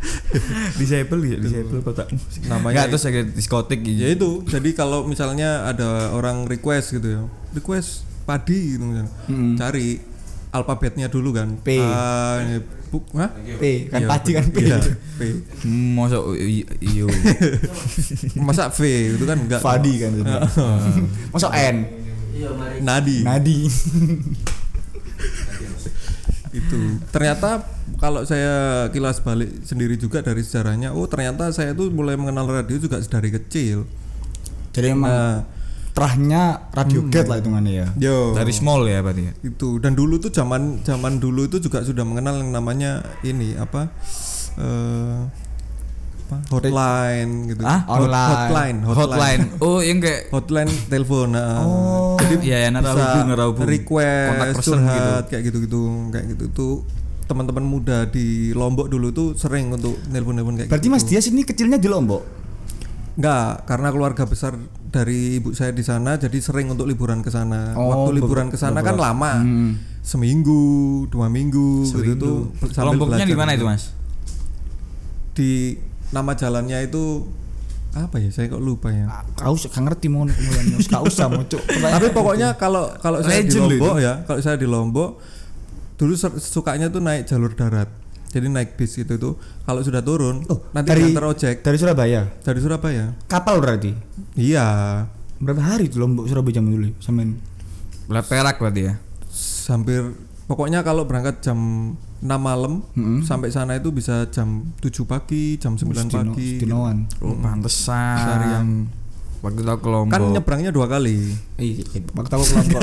Disable 0.81 1.21
ya 1.29 1.37
disable 1.37 1.85
kotak 1.85 2.09
musik. 2.09 2.41
Namanya 2.49 2.73
Nggak, 2.73 2.97
terus 2.97 3.05
ada 3.05 3.21
diskotik 3.29 3.85
ya 3.85 4.09
gitu 4.09 4.41
itu. 4.41 4.57
Jadi 4.57 4.73
kalau 4.73 5.05
misalnya 5.05 5.69
ada 5.69 6.09
orang 6.17 6.49
request 6.49 6.97
gitu 6.97 7.07
ya. 7.13 7.21
Request 7.53 8.09
padi 8.25 8.73
gitu 8.73 8.83
misalnya. 8.89 9.13
Mm. 9.29 9.53
cari 9.61 10.10
alfabetnya 10.51 11.07
dulu 11.07 11.31
kan? 11.31 11.55
P. 11.63 11.79
A, 11.79 12.43
ini, 12.43 12.59
bu, 12.91 12.99
hah? 13.15 13.31
P 13.33 13.87
kan 13.87 14.03
Iya, 14.03 14.07
kan 14.11 14.45
P. 14.51 14.57
Iya, 14.59 14.77
P. 15.15 15.21
Hmm, 15.63 15.95
masuk 15.95 16.35
i- 16.35 16.67
iyo? 16.83 17.07
Masa 18.47 18.67
V 18.67 18.79
itu 19.15 19.23
kan 19.23 19.39
enggak 19.39 19.63
Fadi 19.63 19.93
kan 19.97 20.11
masuk 21.33 21.51
N. 21.51 21.87
Nadi. 22.83 23.23
Nadi. 23.23 23.59
Itu. 26.51 26.99
Ternyata 27.15 27.63
kalau 27.95 28.27
saya 28.27 28.87
kilas 28.91 29.23
balik 29.23 29.63
sendiri 29.63 29.95
juga 29.95 30.19
dari 30.19 30.43
sejarahnya 30.43 30.91
oh 30.91 31.07
ternyata 31.07 31.47
saya 31.55 31.71
tuh 31.71 31.87
mulai 31.87 32.19
mengenal 32.19 32.43
radio 32.43 32.75
juga 32.75 32.99
dari 32.99 33.31
kecil. 33.31 33.87
Jadi 34.75 34.87
emang 34.91 35.07
nah 35.07 35.35
terahnya 35.91 36.41
radio 36.71 37.03
gate 37.03 37.27
lah 37.27 37.37
hitungannya 37.37 37.73
ya 37.73 37.87
yo 37.97 38.31
dari 38.31 38.49
small 38.49 38.83
ya 38.83 38.99
berarti 38.99 39.23
ya 39.23 39.33
itu 39.43 39.77
dan 39.77 39.91
dulu 39.91 40.17
tuh 40.17 40.29
zaman 40.29 40.79
zaman 40.81 41.17
dulu 41.17 41.45
itu 41.45 41.59
juga 41.59 41.81
sudah 41.81 42.01
mengenal 42.01 42.37
yang 42.37 42.51
namanya 42.51 42.91
ini 43.21 43.53
apa 43.53 43.91
eh 44.55 45.19
apa 46.23 46.35
hotline 46.49 47.31
gitu 47.45 47.59
Ah, 47.61 47.83
Hot- 47.85 48.07
online. 48.07 48.31
hotline 48.31 48.77
hotline 48.87 49.41
oh 49.59 49.79
yang 49.79 49.99
kayak 49.99 50.31
hotline 50.31 50.71
telepon 50.87 51.35
nah. 51.35 51.59
Oh. 51.59 52.15
jadi 52.17 52.35
Iya, 52.41 52.57
ya, 52.57 52.69
bisa 52.69 52.75
narahubung, 52.79 53.25
narahubung. 53.27 53.67
request 53.67 54.29
Kontak 54.31 54.47
person 54.53 54.71
curhat 54.79 54.95
gitu. 54.95 55.11
kayak 55.27 55.43
gitu 55.43 55.57
gitu 55.61 55.79
kayak 56.07 56.25
gitu 56.29 56.45
tuh 56.49 56.73
teman-teman 57.21 57.63
muda 57.63 57.97
di 58.05 58.27
Lombok 58.51 58.87
dulu 58.87 59.11
tuh 59.11 59.27
sering 59.35 59.71
untuk 59.71 59.99
nelpon-nelpon 60.07 60.55
kayak 60.57 60.67
berarti 60.67 60.87
gitu. 60.87 60.93
Mas 60.93 61.03
Dias 61.03 61.27
ini 61.27 61.43
kecilnya 61.43 61.75
di 61.75 61.87
Lombok 61.87 62.23
Enggak, 63.21 63.69
karena 63.69 63.93
keluarga 63.93 64.25
besar 64.25 64.57
dari 64.89 65.37
ibu 65.37 65.53
saya 65.53 65.69
di 65.69 65.85
sana 65.85 66.17
jadi 66.17 66.41
sering 66.41 66.73
untuk 66.73 66.89
liburan 66.89 67.21
ke 67.21 67.29
sana. 67.29 67.77
Oh, 67.77 67.93
Waktu 67.93 68.17
liburan 68.17 68.49
ke 68.49 68.57
sana 68.57 68.81
kan 68.81 68.97
lama. 68.97 69.45
Hmm. 69.45 69.77
Seminggu, 70.01 71.05
dua 71.13 71.29
minggu 71.29 71.85
gitu 71.85 72.17
tuh 72.17 72.37
sambil 72.73 72.97
kelompoknya 72.97 73.29
di 73.29 73.37
belajar 73.37 73.37
mana 73.37 73.51
gitu. 73.53 73.61
itu 73.61 73.65
mas 73.69 73.83
Di 75.37 75.51
nama 76.09 76.33
jalannya 76.33 76.81
itu 76.81 77.29
apa 77.93 78.17
ya? 78.17 78.33
Saya 78.33 78.49
kok 78.49 78.57
lupa 78.57 78.89
ya. 78.89 79.05
kau 79.37 79.53
gak 79.53 79.77
ngerti 79.77 80.09
mau 80.09 80.25
kemudian 80.25 80.81
gak 80.89 81.05
usah 81.05 81.29
mau 81.29 81.45
Tapi 81.45 82.09
pokoknya 82.09 82.57
kalau 82.57 82.89
kalau 82.97 83.21
saya 83.21 83.45
di 83.45 83.53
Lombok 83.53 84.01
ya, 84.01 84.25
kalau 84.25 84.41
saya 84.41 84.57
di 84.57 84.65
Lombok 84.65 85.21
dulu 86.01 86.17
sukanya 86.41 86.89
tuh 86.89 87.05
naik 87.05 87.29
jalur 87.29 87.53
darat. 87.53 88.00
Jadi 88.31 88.47
naik 88.47 88.73
bis 88.73 88.95
gitu 88.95 89.13
tuh. 89.15 89.33
Kalau 89.61 89.79
sudah 89.79 89.99
turun, 89.99 90.47
Oh, 90.47 90.63
nanti 90.71 90.87
dari- 90.89 91.03
diantar 91.05 91.27
ojek 91.27 91.59
dari 91.59 91.75
Surabaya 91.75 92.31
dari 92.39 92.57
Surabaya. 92.57 93.11
kapal 93.25 93.59
berarti 93.59 93.91
Iya, 94.33 94.67
berapa 95.37 95.59
hari 95.59 95.85
tuh 95.85 95.99
Lombok 95.99 96.25
Surabaya 96.25 96.53
jam 96.53 96.65
dulu 96.65 96.95
sampean 96.97 97.35
Lah 98.07 98.21
perak 98.21 98.55
berarti 98.57 98.81
ya 98.83 98.95
hampir 99.65 100.15
pokoknya 100.45 100.79
kalau 100.81 101.03
berangkat 101.03 101.39
jam 101.41 101.55
6 102.17 102.27
malam 102.37 102.83
Mm-mm. 102.91 103.19
sampai 103.21 103.47
sana 103.49 103.73
itu 103.73 103.87
bisa 103.89 104.27
jam 104.27 104.67
7 104.77 104.91
pagi, 105.05 105.55
jam 105.55 105.73
9 105.73 105.87
Dino- 106.01 106.11
pagi. 106.31 106.49
gitu. 106.53 106.63
Dinoan 106.65 107.07
oh 107.19 107.35
pantesan 107.35 108.17
Seharian. 108.17 108.67
waktu 109.39 109.61
tahu 109.61 109.77
ke 109.77 109.87
Lombok 109.87 110.11
Kan 110.11 110.21
nyebrangnya 110.29 110.69
dua 110.69 110.85
kali. 110.85 111.35
iya 111.57 111.83
waktu 112.09 112.31
aku 112.31 112.45
kelompok 112.45 112.79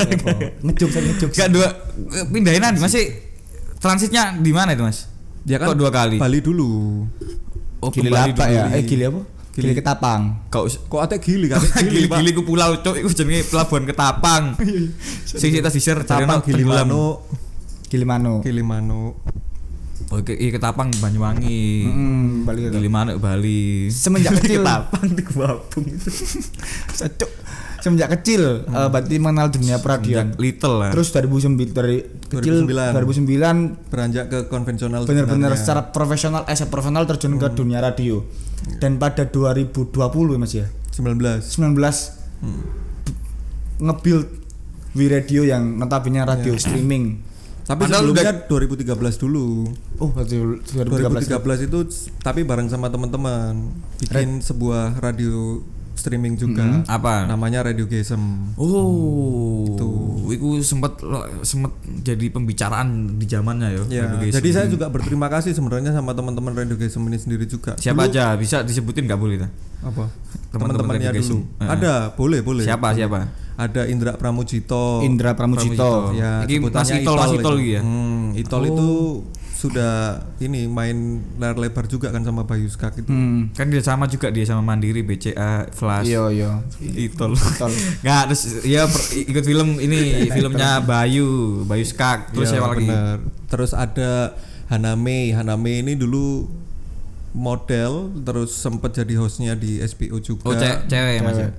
ngejuk 0.63 0.89
saya 0.89 1.03
ngejuk 1.05 1.29
Gak 1.31 1.49
dua 1.49 1.67
eh, 2.11 2.25
pindahin 2.27 2.59
nanti 2.59 2.79
masih 2.79 3.05
transitnya 3.77 4.35
di 4.35 4.49
mana 4.49 4.73
itu 4.73 4.81
mas 4.81 5.05
Ya 5.49 5.57
kan 5.57 5.67
Kok 5.67 5.77
dua 5.77 5.89
kali? 5.89 6.15
Bali 6.15 6.39
dulu. 6.39 7.03
oh 7.79 7.89
gili 7.89 8.07
kembali 8.07 8.31
apa 8.31 8.43
dulu. 8.43 8.53
ya 8.53 8.63
eh 8.69 8.83
gili 8.83 9.03
apa 9.03 9.21
gili 9.49 9.71
ketapang 9.73 10.21
kau 10.47 10.67
Kok 10.67 10.99
ate 11.01 11.15
gili 11.17 11.47
kan? 11.47 11.57
gili 11.79 12.05
gili 12.05 12.29
ku 12.31 12.43
pulau 12.43 12.75
cok 12.77 12.95
itu 12.97 13.09
jenenge 13.13 13.43
pelabuhan 13.45 13.83
ketapang 13.83 14.43
sing 15.39 15.49
kita 15.49 15.67
disir 15.67 15.95
Tapang 16.01 16.39
Gilimano, 16.41 17.23
Gilimano 17.87 18.33
Gilimano. 18.39 19.01
oh 20.05 20.19
ke, 20.19 20.33
iya, 20.33 20.51
ketapang 20.51 20.91
Banyuwangi 20.93 21.85
Hmm, 21.85 22.43
Bali 22.43 22.59
itu. 22.61 22.73
Gilimano 22.73 23.15
Bali 23.15 23.87
semenjak 23.87 24.35
kecil 24.37 24.59
ketapang 24.59 25.07
di 25.09 25.23
Guapung 25.23 25.85
Cuk. 27.17 27.31
Semenjak 27.79 28.11
kecil 28.19 28.67
eh, 28.67 28.87
berarti 28.91 29.15
mengenal 29.19 29.47
dunia 29.51 29.79
peradian 29.79 30.35
little 30.35 30.79
lah. 30.79 30.91
Terus 30.91 31.11
2009 31.15 31.75
dari 31.75 32.03
kecil 32.29 32.67
2009. 32.67 33.25
2009 33.25 33.91
Beranjak 33.91 34.29
ke 34.29 34.39
konvensional 34.51 35.05
benar-benar 35.07 35.55
secara 35.55 35.81
profesional 35.89 36.43
eh 36.45 36.55
profesional 36.67 37.07
terjun 37.09 37.39
ke 37.39 37.49
dunia 37.51 37.81
radio. 37.81 38.23
Dan 38.79 38.99
pada 38.99 39.25
2020 39.25 39.95
mas 40.35 40.53
ya? 40.53 40.67
19. 40.93 41.41
19 41.41 41.79
nge-build 43.79 44.39
We 44.97 45.05
Radio 45.05 45.45
yang 45.45 45.77
notabene 45.77 46.25
radio 46.25 46.57
streaming. 46.57 47.21
Tapi 47.69 47.85
Padahal 47.85 48.09
sebelumnya 48.09 48.33
2013 48.49 49.21
dulu. 49.21 49.69
oh 50.01 50.09
berarti 50.09 50.41
2013 50.73 51.29
2013 51.29 51.69
itu 51.69 51.79
tapi 52.25 52.41
bareng 52.41 52.65
sama 52.65 52.89
teman-teman. 52.89 53.69
Bikin 54.01 54.41
sebuah 54.41 54.97
radio 54.97 55.61
streaming 55.99 56.33
juga. 56.33 56.63
apa 56.87 57.27
Namanya 57.27 57.61
Radio 57.61 57.83
Gesem. 57.85 58.55
oh 58.55 59.67
itu 59.67 59.87
itu 60.29 60.47
sempat 60.63 60.97
sempat 61.41 61.73
jadi 61.99 62.29
pembicaraan 62.29 62.87
di 63.15 63.25
zamannya 63.25 63.69
ya 63.69 63.83
Ya, 63.91 64.03
Radio 64.07 64.31
jadi 64.31 64.49
saya 64.49 64.67
juga 64.67 64.87
berterima 64.87 65.27
kasih 65.27 65.51
sebenarnya 65.51 65.91
sama 65.91 66.13
teman-teman 66.13 66.55
Radio 66.55 66.75
Gesem 66.75 67.03
ini 67.03 67.17
sendiri 67.17 67.43
juga. 67.43 67.75
siapa 67.75 68.03
Dulu- 68.03 68.09
aja 68.09 68.23
bisa 68.33 68.57
disebutin 68.61 69.03
nggak 69.03 69.19
boleh? 69.19 69.37
Apa? 69.81 70.07
Teman-teman 70.49 70.97
Teman-temannya 70.97 71.11
dulu. 71.19 71.37
Heeh. 71.59 71.69
Ada, 71.69 71.93
boleh, 72.11 72.39
boleh. 72.41 72.63
siapa 72.63 72.91
siapa 72.91 73.19
Ada 73.55 73.85
Indra 73.85 74.15
Pramujito. 74.15 75.03
Indra 75.03 75.35
Pramujito 75.35 76.15
Ya, 76.15 76.41
Iki 76.41 76.63
Mas 76.63 76.89
Itol, 76.89 77.15
Mas 77.17 77.33
Itol 77.33 77.55
gitu 77.59 77.75
ya? 77.75 77.81
Hmm, 77.83 78.31
Itol 78.33 78.63
itu 78.65 78.89
sudah 79.59 79.93
ini 80.39 80.65
main 80.65 80.95
layar 81.35 81.53
lebar 81.53 81.83
juga 81.83 82.07
kan 82.07 82.23
sama 82.23 82.41
Bayu 82.41 82.65
Skak 82.65 82.95
itu. 82.97 83.11
hmm. 83.11 83.51
kan 83.51 83.67
dia 83.67 83.83
sama 83.83 84.07
juga 84.07 84.31
dia 84.31 84.43
sama 84.43 84.63
Mandiri 84.63 85.03
BCA 85.03 85.67
Flash 85.69 86.07
iya 86.07 86.23
iya 86.29 86.63
Itol 86.79 87.35
Itol. 87.35 87.67
nggak 88.01 88.21
terus 88.25 88.41
ya 88.63 88.87
per- 88.87 89.09
ikut 89.19 89.43
film 89.43 89.75
ini 89.77 89.99
filmnya 90.31 90.79
Bayu 90.79 91.27
Bayu 91.63 91.83
Skak 91.83 92.31
terus 92.31 92.47
Ya, 92.47 92.51
siapa 92.55 92.71
lagi 92.71 92.87
bener. 92.87 93.19
Terus 93.45 93.71
ada 93.73 94.31
Haname. 94.67 95.33
Haname 95.33 95.81
ini 95.81 95.93
dulu 95.93 96.47
model 97.29 97.91
terus 98.21 98.53
sempat 98.53 98.95
jadi 98.95 99.13
hostnya 99.15 99.53
di 99.53 99.77
SPO 99.79 100.17
juga. 100.19 100.43
oh 100.45 100.55
ce- 100.55 100.81
cewek 100.87 101.13
ya 101.13 101.21
mas 101.21 101.37
ya 101.37 101.49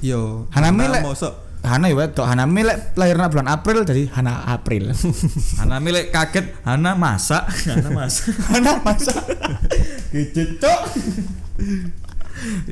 Yo. 0.00 0.46
Haname 0.50 0.80
Hana 0.82 0.94
lek- 0.94 1.04
mosok. 1.04 1.34
Hana 1.60 1.92
ya 1.92 1.96
wedok. 1.96 2.24
Hana 2.24 2.48
lek 2.48 2.96
lahirna 2.96 3.28
bulan 3.28 3.48
April 3.52 3.84
jadi 3.84 4.08
Hana 4.16 4.48
April. 4.48 4.96
Hana 5.60 5.76
milih 5.76 6.08
kaget 6.08 6.56
Hana 6.64 6.96
masak. 6.96 7.44
Hana 7.68 7.88
masak. 7.92 8.32
Hana 8.48 8.72
masa 8.80 9.12
gitu 10.14 10.56
cok. 10.56 10.80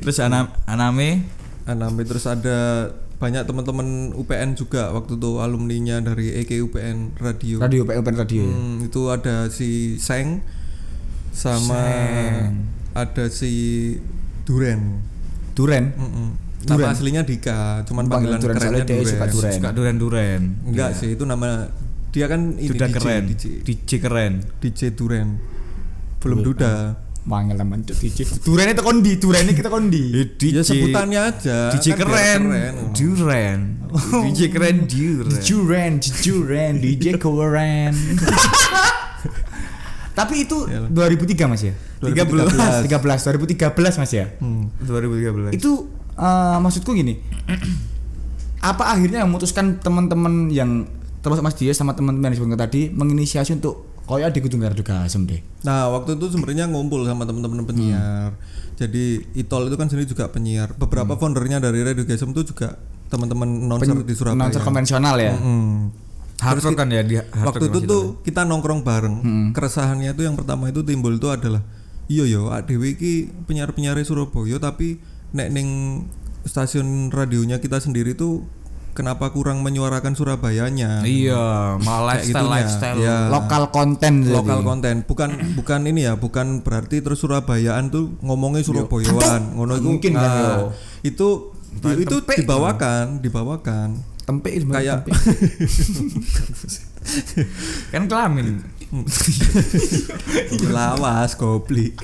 Terus 0.01 0.17
Hana 0.17 0.49
Haname 0.65 1.29
Haname 1.69 2.01
terus 2.01 2.25
ada 2.25 2.89
banyak 3.19 3.43
teman-teman 3.45 4.15
UPN 4.15 4.55
juga 4.55 4.95
waktu 4.95 5.19
itu 5.19 5.43
alumninya 5.43 5.99
dari 5.99 6.39
EK 6.39 6.63
UPN 6.65 7.19
Radio. 7.19 7.59
radio 7.59 7.83
Open 7.83 8.15
radio 8.15 8.41
ya? 8.47 8.55
Hmm, 8.55 8.87
itu 8.87 9.01
ada 9.11 9.51
si 9.51 9.99
Seng 9.99 10.39
sama 11.35 11.83
ada 12.95 13.25
si 13.29 13.95
Duren. 14.47 15.03
Duren? 15.53 15.93
Mm-mm. 15.93 16.29
Duren. 16.31 16.48
Nama 16.59 16.91
aslinya 16.91 17.23
Dika, 17.23 17.87
cuman 17.87 18.11
Panggilan 18.11 18.39
Duren, 18.43 18.55
kerennya 18.59 18.83
dia 18.83 18.99
suka 19.07 19.25
Duren. 19.27 19.31
Duren. 19.31 19.53
suka 19.55 19.69
duren 19.71 19.95
duren 19.95 20.41
Enggak 20.67 20.91
sih, 20.99 21.15
itu 21.15 21.23
nama 21.23 21.71
dia 22.09 22.25
kan 22.25 22.57
ini 22.57 22.67
Duda 22.73 22.89
DJ, 22.89 22.93
keren 22.97 23.23
DJ, 23.29 23.43
DJ 23.63 23.91
keren 24.01 24.33
DJ 24.59 24.79
Duren. 24.91 25.27
Belum 26.19 26.39
Duda. 26.43 26.73
Mangel 27.29 27.59
teman 27.59 27.83
cok 27.85 27.95
DJ 27.99 28.19
Duren 28.41 28.67
itu 28.73 28.81
kondi 28.81 29.11
Duren 29.21 29.43
ini 29.45 29.53
kita 29.53 29.69
kondi 29.69 30.03
Ya 30.49 30.63
sebutannya 30.65 31.19
aja. 31.19 31.69
DJ 31.71 31.93
kan 31.93 32.09
keren 32.09 32.41
keren. 32.49 32.75
duren 32.97 33.59
DJ 34.25 34.39
keren 34.49 34.75
duren 34.89 35.37
Juren, 35.39 35.93
Juren, 36.01 36.73
DJ 36.81 37.05
keren. 37.23 37.93
Tapi 40.19 40.43
itu 40.43 40.67
2003 40.67 41.47
Mas 41.47 41.63
ya? 41.63 41.71
13. 42.03 42.83
13 42.83 42.91
2013 42.91 44.03
Mas 44.03 44.11
ya? 44.11 44.27
Hmm. 44.43 44.67
2013. 44.83 45.55
Itu 45.55 45.87
eh, 46.19 46.57
maksudku 46.59 46.91
gini. 46.93 47.15
apa 48.59 48.91
akhirnya 48.91 49.23
yang 49.23 49.31
memutuskan 49.31 49.79
teman-teman 49.79 50.51
yang 50.51 50.83
termasuk 51.23 51.43
Mas 51.47 51.55
Dias 51.55 51.79
sama 51.79 51.95
teman-teman 51.95 52.27
yang 52.27 52.35
disebutkan 52.35 52.59
tadi 52.59 52.91
menginisiasi 52.91 53.55
untuk 53.55 53.87
koyak 54.09 54.33
di 54.33 54.41
Gunung 54.41 54.65
Gardu 54.65 54.81
Gasem 54.81 55.29
deh. 55.29 55.39
Nah 55.63 55.87
waktu 55.93 56.17
itu 56.17 56.33
sebenarnya 56.33 56.65
ngumpul 56.65 57.05
sama 57.05 57.29
teman-teman 57.29 57.63
penyiar. 57.63 58.33
Jadi 58.79 59.21
Itol 59.35 59.69
itu 59.69 59.75
kan 59.77 59.91
sendiri 59.91 60.07
juga 60.09 60.31
penyiar. 60.33 60.73
Beberapa 60.75 61.19
foundernya 61.19 61.61
dari 61.61 61.85
Radio 61.85 62.03
Gesem 62.03 62.33
itu 62.33 62.51
juga 62.55 62.79
teman-teman 63.11 63.69
announcer 63.69 64.01
di 64.01 64.15
Surabaya. 64.17 64.35
Announcer 64.39 64.61
konvensional 64.65 65.15
ya. 65.21 65.33
Hmm. 65.37 65.93
Hardcore 66.39 66.77
kan 66.79 66.87
ya 66.87 67.03
di 67.03 67.19
Waktu 67.19 67.67
itu 67.67 67.79
masih 67.83 67.91
tuh 67.91 68.03
kita 68.23 68.47
nongkrong 68.47 68.81
bareng. 68.81 69.15
Keresahannya 69.51 70.15
itu 70.15 70.23
yang 70.23 70.39
pertama 70.39 70.71
itu 70.71 70.81
timbul 70.81 71.19
itu 71.19 71.27
adalah 71.27 71.61
iya 72.09 72.25
yo 72.25 72.49
ADW 72.49 72.97
iki 72.97 73.29
penyiar-penyiar 73.45 73.99
Surabaya 74.01 74.57
tapi 74.57 74.97
nek 75.33 75.47
ning 75.53 75.67
stasiun 76.43 77.13
radionya 77.13 77.59
kita 77.59 77.77
sendiri 77.77 78.15
tuh 78.15 78.43
kenapa 78.97 79.31
kurang 79.31 79.63
menyuarakan 79.63 80.11
Surabayanya? 80.11 81.07
Iya, 81.07 81.77
malah 81.79 82.19
lifestyle 82.19 82.49
lifestyle. 82.51 82.99
Ya. 82.99 83.31
Lokal 83.31 83.71
konten 83.71 84.27
jadi. 84.27 84.35
lokal 84.35 84.59
konten 84.65 85.07
bukan 85.07 85.29
bukan 85.55 85.79
ini 85.87 86.03
ya 86.09 86.19
bukan 86.19 86.65
berarti 86.65 86.99
terus 86.99 87.23
Surabayaan 87.23 87.93
tuh 87.93 88.11
ngomongnya 88.19 88.65
Surabayaan 88.65 89.55
ngono 89.55 89.79
itu 89.79 89.87
Mungkin 89.87 90.11
kan, 90.17 90.19
nah, 90.19 90.35
yo. 90.35 90.53
itu 91.05 91.27
di- 91.79 92.03
itu 92.03 92.15
dibawakan 92.25 93.23
dibawakan 93.23 93.89
Tempe 94.29 94.53
itu 94.53 94.69
kayak 94.69 95.09
tempe. 95.09 95.09
Kan 97.89 98.05
kelamin. 98.05 98.61
lawas 100.69 101.33
goblik 101.33 101.97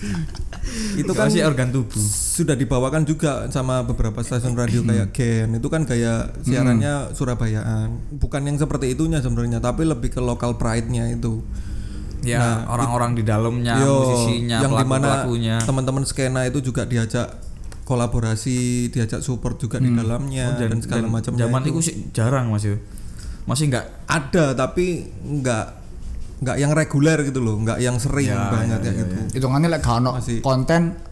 itu 0.98 1.12
kan 1.14 1.30
sih 1.30 1.46
organ 1.46 1.70
tubuh. 1.70 2.02
Sudah 2.36 2.52
dibawakan 2.54 3.08
juga 3.08 3.48
sama 3.48 3.88
beberapa 3.88 4.20
stasiun 4.20 4.60
radio 4.60 4.84
kayak 4.84 5.16
Gen 5.16 5.56
itu 5.56 5.68
kan 5.72 5.88
gaya 5.88 6.36
siarannya 6.44 7.16
Surabayaan 7.16 8.12
bukan 8.20 8.42
yang 8.44 8.60
seperti 8.60 8.92
itunya 8.92 9.24
sebenarnya 9.24 9.64
tapi 9.64 9.88
lebih 9.88 10.12
ke 10.12 10.20
lokal 10.20 10.60
pride-nya 10.60 11.16
itu 11.16 11.40
Ya, 12.26 12.66
orang-orang 12.66 13.14
di 13.14 13.22
dalamnya, 13.22 13.78
Yo, 13.86 14.02
musisinya, 14.02 14.58
yang 14.58 14.74
di 14.74 14.82
mana 14.82 15.22
pelaku-pelakunya. 15.22 15.56
teman-teman 15.62 16.04
skena 16.10 16.42
itu 16.50 16.58
juga 16.58 16.82
diajak 16.90 17.38
kolaborasi, 17.86 18.90
diajak 18.90 19.22
support 19.22 19.62
juga 19.62 19.78
di 19.78 19.94
dalamnya 19.94 20.58
dan, 20.58 20.82
segala 20.82 21.06
macam. 21.06 21.38
Zaman 21.38 21.62
itu 21.70 21.86
sih 21.86 22.10
jarang 22.18 22.50
Mas 22.50 22.66
yo. 22.66 22.82
Masih 23.46 23.70
enggak 23.70 23.86
ada 24.10 24.58
tapi 24.58 25.06
nggak 25.22 25.66
nggak 26.42 26.58
yang 26.58 26.74
reguler 26.74 27.22
gitu 27.30 27.46
loh, 27.46 27.62
nggak 27.62 27.78
yang 27.78 28.02
sering 28.02 28.34
Ya, 28.34 28.50
banget 28.50 28.80
ya, 28.82 28.92
gitu. 29.06 29.16
Hitungannya 29.38 29.70
lek 29.70 29.86
gak 29.86 30.02
ono 30.02 30.18
Masih. 30.18 30.42
konten 30.42 30.98
lokal 30.98 31.05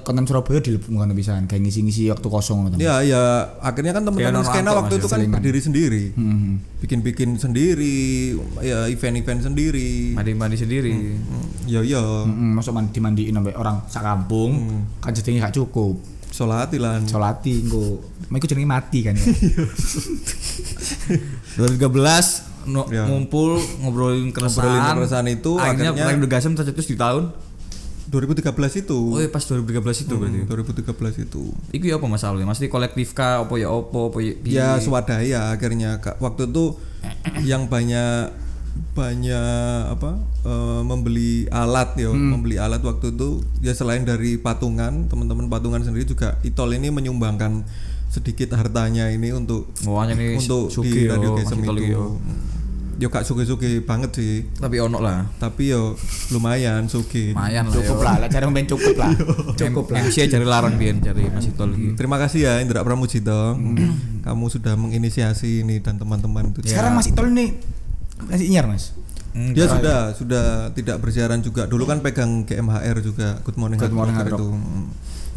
konten 0.00 0.24
Surabaya 0.24 0.64
dilebokno 0.64 1.12
pisan 1.12 1.44
kayak 1.44 1.60
ngisi-ngisi 1.60 2.08
waktu 2.08 2.24
kosong 2.24 2.64
ngono. 2.64 2.80
Ya 2.80 3.04
ya 3.04 3.20
akhirnya 3.60 3.92
kan 3.92 4.08
teman-teman 4.08 4.40
skena 4.40 4.72
waktu 4.72 4.96
itu 4.96 5.06
kan 5.06 5.20
selingan. 5.20 5.36
berdiri 5.38 5.60
sendiri, 5.60 6.04
Hmm. 6.16 6.56
bikin-bikin 6.80 7.36
sendiri, 7.36 8.32
ya 8.64 8.88
event-event 8.88 9.44
sendiri. 9.44 10.16
mandi-mandi 10.16 10.56
sendiri. 10.56 10.92
Hmm, 10.92 11.44
Ya 11.62 11.78
ya, 11.78 12.00
Mm-mm, 12.00 12.58
masuk 12.58 12.74
mandi 12.74 12.90
dimandiin 12.90 13.38
sampai 13.38 13.54
orang 13.54 13.86
sak 13.86 14.02
kampung 14.02 14.82
kan 14.98 15.12
jadi 15.12 15.38
gak 15.38 15.54
cukup. 15.54 16.00
sholatilan. 16.32 17.04
Solati 17.04 17.60
engko. 17.60 18.00
Mek 18.32 18.48
jenenge 18.48 18.64
mati 18.64 19.04
kan 19.04 19.12
ya. 19.12 19.24
2013 21.54 22.48
no- 22.66 22.88
Ya. 22.88 23.04
ngumpul 23.04 23.60
ngobrolin 23.84 24.32
keresahan. 24.32 24.64
Ngobrolin 24.64 24.96
keresahan 24.96 25.28
itu, 25.28 25.52
akhirnya 25.60 25.92
akhirnya- 25.92 26.08
Radio 26.08 26.28
Gasem 26.28 26.56
di 26.56 26.96
tahun 26.96 27.24
2013 28.12 28.84
itu. 28.84 28.98
Oh 29.08 29.18
iya 29.18 29.32
pas 29.32 29.40
2013 29.40 30.04
itu 30.04 30.14
berarti. 30.20 30.38
Hmm, 30.44 30.52
2013 30.52 31.24
itu. 31.24 31.42
Iku 31.72 31.84
ya 31.88 31.96
apa 31.96 32.06
masalahnya? 32.06 32.44
Mesti 32.44 32.68
kolektif 32.68 33.16
kah 33.16 33.48
apa 33.48 33.54
ya 33.56 33.72
apa 33.72 33.98
apa 34.12 34.18
ya 34.20 34.32
ya 34.44 34.68
swadaya 34.76 35.48
akhirnya 35.50 35.96
Kak. 36.04 36.20
waktu 36.20 36.52
itu 36.52 36.76
yang 37.50 37.72
banyak 37.72 38.30
banyak 38.92 39.80
apa 39.92 40.16
eh, 40.44 40.80
membeli 40.84 41.44
alat 41.48 41.92
ya 41.96 42.08
membeli 42.12 42.56
alat 42.56 42.80
waktu 42.80 43.12
itu 43.12 43.44
ya 43.60 43.72
selain 43.72 44.04
dari 44.04 44.40
patungan 44.40 45.08
teman-teman 45.12 45.48
patungan 45.48 45.84
sendiri 45.84 46.08
juga 46.08 46.40
Itol 46.40 46.76
ini 46.76 46.88
menyumbangkan 46.88 47.64
sedikit 48.12 48.52
hartanya 48.56 49.08
ini 49.08 49.32
untuk 49.32 49.72
Oh, 49.88 50.00
nih 50.04 50.36
untuk 50.36 50.68
di 50.84 51.08
radio 51.08 51.36
masih 51.36 51.64
tol 51.64 51.76
itu 51.80 51.96
yo. 51.96 52.20
Yo 53.00 53.08
kak 53.08 53.24
suge-suge 53.24 53.80
banget 53.82 54.10
sih 54.12 54.34
Tapi 54.56 54.76
ono 54.80 55.00
lah. 55.00 55.24
tapi 55.40 55.72
yo 55.72 55.96
lumayan 56.28 56.88
suge 56.88 57.32
Lumayan 57.32 57.68
lah. 57.68 57.74
Cukup 57.74 57.98
lah, 58.04 58.14
cari 58.28 58.44
ben 58.52 58.66
cukup 58.68 58.94
lah. 59.00 59.12
Cukup 59.60 59.86
lah. 59.92 60.04
MC 60.04 60.28
cari 60.28 60.44
larang 60.44 60.76
biyen 60.76 61.00
cari 61.00 61.28
masih 61.32 61.52
tol 61.56 61.72
iki. 61.72 61.96
terima 61.96 62.20
kasih 62.20 62.40
ya 62.44 62.52
Indra 62.60 62.84
Pramujito 62.84 63.56
kamu 64.26 64.44
sudah 64.48 64.74
menginisiasi 64.76 65.66
ini 65.66 65.80
dan 65.82 65.98
teman-teman 65.98 66.52
itu 66.52 66.62
Sekarang 66.68 66.94
Mas 66.94 67.08
Itol 67.08 67.32
ini 67.32 67.58
masih 68.22 68.46
nyiar 68.48 68.66
Mas. 68.70 68.94
Dia 69.32 69.64
sudah 69.64 70.12
sudah 70.12 70.44
tidak 70.76 71.00
bersiaran 71.00 71.40
juga. 71.40 71.64
Dulu 71.64 71.88
kan 71.88 72.04
pegang 72.04 72.44
GMHR 72.44 73.00
juga 73.00 73.40
Good 73.40 73.56
Morning 73.56 73.80
Good 73.80 73.88
Hard 73.90 73.96
Morning 73.96 74.16
itu. 74.28 74.48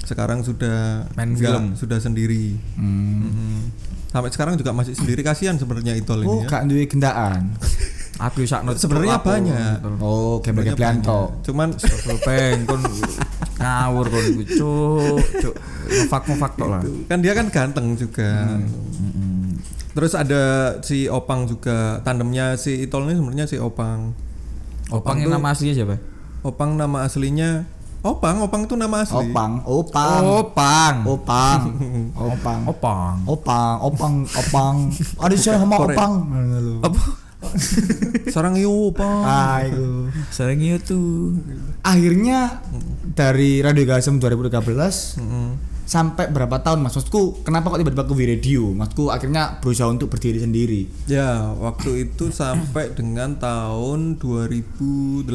Sekarang 0.03 0.43
sudah 0.43 1.07
Main 1.15 1.33
enggak, 1.33 1.55
film. 1.55 1.65
sudah 1.79 1.97
sendiri. 1.97 2.59
Mm. 2.75 3.71
Sampai 4.11 4.31
sekarang 4.31 4.55
juga 4.55 4.71
masih 4.71 4.95
sendiri 4.95 5.23
kasihan 5.23 5.55
sebenarnya 5.55 5.95
Itol 5.95 6.23
Oh, 6.23 6.39
ini 6.39 6.43
ya. 6.43 6.47
gak 6.47 6.61
duwe 6.67 6.83
gendaan. 6.87 7.55
Aku 8.15 8.47
sakno 8.47 8.71
Sebenarnya 8.75 9.19
banyak. 9.19 9.83
Oh, 9.99 10.39
banyak. 10.39 11.03
tok. 11.03 11.43
Cuman 11.43 11.75
Peng 12.23 12.63
kon 12.63 12.79
ngawur 13.59 14.07
kon 14.07 14.23
iku 14.23 14.43
cuk 14.55 15.19
cuk 15.43 15.55
ngefak 15.85 16.23
ngefak 16.27 16.51
tok 16.55 16.69
lah. 16.71 16.81
kan 17.11 17.19
dia 17.19 17.35
kan 17.35 17.47
ganteng 17.51 17.99
juga. 17.99 18.55
Terus 19.95 20.11
ada 20.11 20.43
si 20.83 21.07
Opang 21.07 21.47
juga 21.47 21.99
tandemnya 22.03 22.55
si 22.55 22.83
Itol 22.83 23.07
ini 23.07 23.19
sebenarnya 23.19 23.45
si 23.47 23.59
Opang. 23.59 24.15
Opang 24.91 25.19
yang 25.19 25.31
nama 25.31 25.51
aslinya 25.51 25.75
siapa? 25.75 25.99
Opang 26.39 26.75
nama 26.79 27.03
aslinya 27.03 27.67
Opang, 28.05 28.45
Opang 28.45 28.69
itu 28.69 28.77
nama 28.77 29.01
asli. 29.01 29.17
Opang, 29.17 29.65
opang. 29.65 30.21
Opang. 30.45 30.95
Opang. 31.09 31.59
Opang. 32.29 32.59
Opang. 32.69 33.15
Opang, 33.25 33.75
opang, 33.81 34.13
opang. 34.29 34.75
Ada 35.17 35.33
saya 35.33 35.57
sama 35.57 35.81
opang. 35.81 36.13
Apa? 36.85 37.01
Sarang 38.29 38.57
yo 38.61 38.93
Opang. 38.93 39.21
Ah, 39.25 39.65
itu. 39.65 40.09
Sering 40.29 40.61
itu. 40.61 41.33
Akhirnya 41.81 42.61
dari 43.17 43.65
Radio 43.65 43.85
Gasem 43.89 44.21
2013 44.21 45.21
Mm-mm. 45.21 45.74
Sampai 45.85 46.33
berapa 46.33 46.59
tahun 46.65 46.81
Mas? 46.81 46.97
Maksudku 46.97 47.45
kenapa 47.45 47.69
kok 47.69 47.79
tiba-tiba 47.79 48.03
ke 48.09 48.13
Radio? 48.25 48.73
Maksudku 48.73 49.13
akhirnya 49.13 49.61
berusaha 49.61 49.87
untuk 49.87 50.09
berdiri 50.09 50.41
sendiri. 50.41 50.81
Ya, 51.05 51.53
waktu 51.55 52.09
itu 52.09 52.33
sampai 52.33 52.91
dengan 52.97 53.37
tahun 53.37 54.17
2018. 54.17 55.29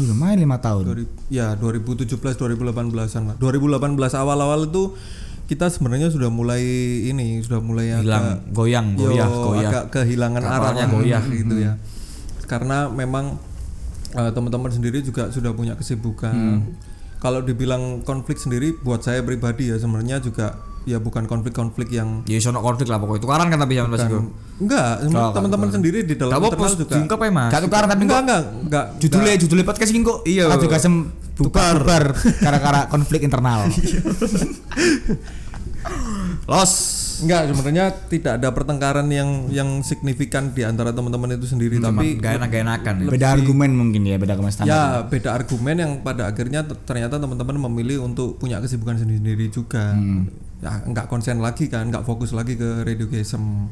Oh, 0.00 0.04
lumayan 0.08 0.40
lima 0.40 0.58
tahun. 0.58 0.88
2000 0.88 1.28
ya 1.28 1.52
2017 1.60 2.16
2018an 2.16 3.22
lah. 3.28 3.36
2018 3.36 4.16
awal-awal 4.16 4.72
itu 4.72 4.96
kita 5.44 5.68
sebenarnya 5.68 6.08
sudah 6.08 6.32
mulai 6.32 6.64
ini 7.04 7.44
sudah 7.44 7.60
mulai 7.60 7.92
Hilang 8.00 8.40
agak 8.40 8.56
goyang 8.56 8.86
yo, 8.96 9.12
goyah 9.12 9.28
goyah. 9.28 9.68
agak 9.68 9.84
kehilangan 9.92 10.40
arah 10.40 10.72
Kapalnya 10.72 10.86
goyah 10.88 11.22
gitu 11.28 11.54
ya. 11.60 11.72
Karena 12.48 12.88
memang 12.88 13.36
eh, 14.16 14.30
teman-teman 14.32 14.72
sendiri 14.72 15.04
juga 15.04 15.28
sudah 15.28 15.52
punya 15.52 15.76
kesibukan. 15.76 16.64
Kalau 17.24 17.40
dibilang 17.40 18.04
konflik 18.04 18.36
sendiri 18.36 18.76
buat 18.76 19.00
saya 19.00 19.24
pribadi 19.24 19.72
ya 19.72 19.80
sebenarnya 19.80 20.20
juga 20.20 20.52
ya 20.84 21.00
bukan 21.00 21.24
konflik-konflik 21.24 21.88
yang 21.88 22.20
Ya 22.28 22.36
sono 22.36 22.60
konflik 22.60 22.92
lah 22.92 23.00
pokoknya. 23.00 23.24
Tukaran 23.24 23.48
kan 23.48 23.56
tapi 23.56 23.72
zaman 23.72 23.88
pas 23.88 24.04
itu. 24.04 24.18
enggak 24.54 24.88
teman-teman 25.32 25.68
sendiri 25.72 26.04
di 26.04 26.14
dalam 26.14 26.36
internal 26.36 26.76
juga 26.76 26.92
diungkap 26.92 27.18
ya 27.18 27.30
Mas. 27.32 27.50
Gak 27.50 27.62
tukaran 27.64 27.88
tapi 27.88 28.02
enggak 28.04 28.20
enggak 28.22 28.42
enggak 28.62 28.84
judulnya 29.00 29.32
judulnya 29.40 29.64
podcast 29.64 29.90
ini 29.90 30.04
kok 30.04 30.18
Iya. 30.22 30.44
Radio 30.46 30.68
Gasem 30.68 30.94
bubar 31.34 31.74
bubar 31.80 32.04
gara-gara 32.38 32.80
konflik 32.86 33.24
internal. 33.24 33.64
Los. 36.46 37.03
Enggak, 37.20 37.52
sebenarnya 37.52 37.86
tidak 38.08 38.32
ada 38.42 38.48
pertengkaran 38.50 39.06
yang 39.06 39.46
yang 39.46 39.68
signifikan 39.80 40.50
di 40.50 40.66
antara 40.66 40.90
teman-teman 40.90 41.36
itu 41.36 41.46
sendiri, 41.46 41.78
tapi 41.78 42.18
Gak 42.18 42.42
enak 42.42 42.48
gak 42.50 42.62
enakan. 42.66 42.94
ya. 42.98 43.08
beda 43.12 43.28
argumen 43.30 43.70
mungkin 43.70 44.02
ya, 44.02 44.16
beda 44.18 44.34
kemasan. 44.34 44.64
ya 44.66 45.06
beda 45.06 45.30
argumen 45.30 45.76
yang 45.78 45.92
pada 46.00 46.26
akhirnya 46.26 46.64
ternyata 46.64 47.20
teman-teman 47.20 47.70
memilih 47.70 48.02
untuk 48.02 48.40
punya 48.40 48.58
kesibukan 48.58 48.98
sendiri-sendiri 48.98 49.46
juga. 49.48 49.94
Ya, 50.58 50.80
enggak 50.82 51.06
konsen 51.06 51.38
lagi 51.38 51.68
kan, 51.68 51.92
enggak 51.92 52.02
fokus 52.02 52.32
lagi 52.32 52.56
ke 52.56 52.82
Radio 52.82 53.04
Gesem. 53.06 53.68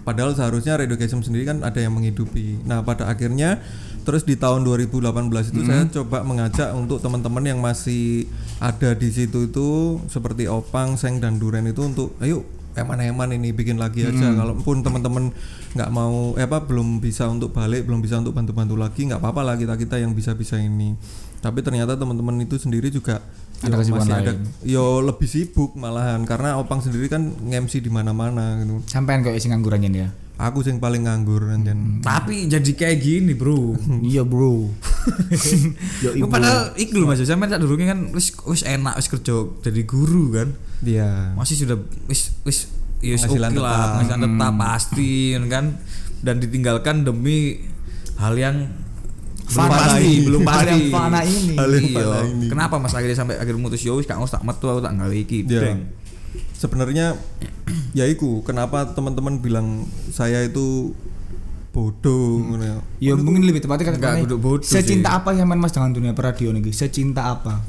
Padahal 0.00 0.32
seharusnya 0.32 0.78
Radio 0.78 0.96
Gesem 0.96 1.20
sendiri 1.20 1.44
kan 1.44 1.60
ada 1.60 1.76
yang 1.76 1.92
menghidupi. 1.92 2.64
Nah, 2.64 2.80
pada 2.80 3.04
akhirnya 3.04 3.60
terus 4.00 4.24
di 4.24 4.32
tahun 4.32 4.64
2018 4.64 5.12
itu 5.52 5.60
saya 5.60 5.84
coba 5.92 6.24
mengajak 6.24 6.72
untuk 6.72 7.04
teman-teman 7.04 7.44
yang 7.44 7.60
masih 7.60 8.24
ada 8.56 8.96
di 8.96 9.12
situ 9.12 9.52
itu 9.52 9.68
seperti 10.08 10.48
Opang, 10.48 10.96
Seng 10.96 11.20
dan 11.20 11.36
Duren 11.36 11.68
itu 11.68 11.84
untuk 11.84 12.16
ayo 12.24 12.40
eman-eman 12.80 13.30
ini 13.32 13.52
bikin 13.52 13.76
lagi 13.76 14.04
aja 14.04 14.32
kalaupun 14.34 14.80
teman-teman 14.80 15.30
nggak 15.72 15.90
mau 15.90 16.34
eh 16.34 16.44
apa 16.44 16.64
belum 16.64 16.98
bisa 16.98 17.28
untuk 17.28 17.52
balik 17.52 17.86
belum 17.86 18.00
bisa 18.00 18.18
untuk 18.18 18.32
bantu-bantu 18.32 18.74
lagi 18.74 19.06
nggak 19.06 19.20
apa-apa 19.20 19.40
lah 19.44 19.54
kita 19.54 19.76
kita 19.76 20.00
yang 20.00 20.12
bisa-bisa 20.12 20.56
ini 20.56 20.96
tapi 21.40 21.64
ternyata 21.64 21.96
teman-teman 21.96 22.36
itu 22.40 22.56
sendiri 22.56 22.88
juga 22.88 23.24
Ada 23.60 23.72
yo, 23.72 23.80
kesibukan 23.80 24.00
masih 24.02 24.14
ada 24.16 24.32
lain. 24.32 24.42
yo 24.64 24.84
lebih 25.00 25.28
sibuk 25.28 25.76
malahan 25.76 26.24
karena 26.24 26.56
opang 26.56 26.80
sendiri 26.80 27.08
kan 27.08 27.20
nge-MC 27.22 27.80
di 27.80 27.88
mana-mana 27.88 28.60
gitu 28.60 28.80
Sampean 28.88 29.20
kok 29.20 29.32
isi 29.32 29.48
ngangguran 29.48 29.84
ya. 29.84 30.08
Aku 30.42 30.60
sing 30.60 30.76
paling 30.76 31.04
nganggur 31.04 31.44
anjen 31.46 32.00
Tapi 32.00 32.46
jadi 32.46 32.70
kayak 32.70 32.98
gini, 32.98 33.32
Bro. 33.32 33.76
Iya, 34.02 34.22
Bro. 34.22 34.72
Yo 36.04 36.10
Iku 36.14 36.26
padahal 36.26 36.72
iku 36.74 37.04
Mas, 37.04 37.20
sampean 37.20 37.48
tak 37.48 37.60
durunge 37.60 37.84
kan 37.84 38.10
wis 38.10 38.32
wis 38.42 38.62
enak 38.62 38.94
wis 38.94 39.08
kerja 39.08 39.32
jadi 39.60 39.80
guru 39.82 40.32
kan. 40.32 40.48
dia 40.78 41.32
Masih 41.34 41.56
sudah 41.58 41.76
wis 42.06 42.32
wis 42.42 42.68
ya 42.98 43.12
wis 43.12 43.22
oke 43.22 43.32
Penghasilan 43.32 43.52
lah, 43.54 43.68
tetap. 43.70 43.88
penghasilan 43.94 44.20
tetap 44.26 44.52
pasti 44.56 45.10
kan 45.46 45.64
dan 46.20 46.34
ditinggalkan 46.36 46.96
demi 47.00 47.64
hal 48.16 48.34
yang 48.34 48.56
belum 49.46 49.66
pasti, 49.66 50.04
ini. 50.06 50.14
belum 50.22 50.40
Hal 50.40 50.52
pasti. 50.54 50.68
yang 50.70 50.82
fana 50.90 51.20
ini. 51.22 51.54
Hal 51.56 51.70
yang 51.70 51.82
Iya. 51.82 51.96
fana 51.98 52.18
ini. 52.22 52.46
Kenapa 52.46 52.74
Mas 52.76 52.92
akhirnya 52.92 53.16
sampai 53.16 53.34
akhir 53.34 53.54
mutus 53.56 53.80
yo 53.80 53.96
wis 53.96 54.04
gak 54.04 54.14
ngos 54.14 54.30
tak 54.30 54.44
metu 54.44 54.68
aku 54.68 54.78
tak 54.78 54.94
gawe 54.94 55.10
iki. 55.12 55.42
Ya. 55.42 55.74
Sebenarnya 56.60 57.16
ya 57.96 58.04
iku 58.04 58.44
kenapa 58.44 58.92
teman-teman 58.92 59.40
bilang 59.40 59.88
saya 60.12 60.44
itu 60.44 60.92
bodoh 61.72 62.44
ngono 62.44 62.64
ya. 62.68 62.76
Ya 63.00 63.12
mungkin 63.16 63.48
lebih 63.48 63.64
tepatnya 63.64 63.96
kan 63.96 64.20
bodoh 64.28 64.60
Secinta 64.60 65.08
sih. 65.08 65.18
apa 65.24 65.32
yang 65.32 65.48
Mas 65.56 65.72
dengan 65.72 65.96
dunia 65.96 66.12
radio 66.12 66.52
nih? 66.52 66.68
Secinta 66.76 67.32
apa? 67.32 67.64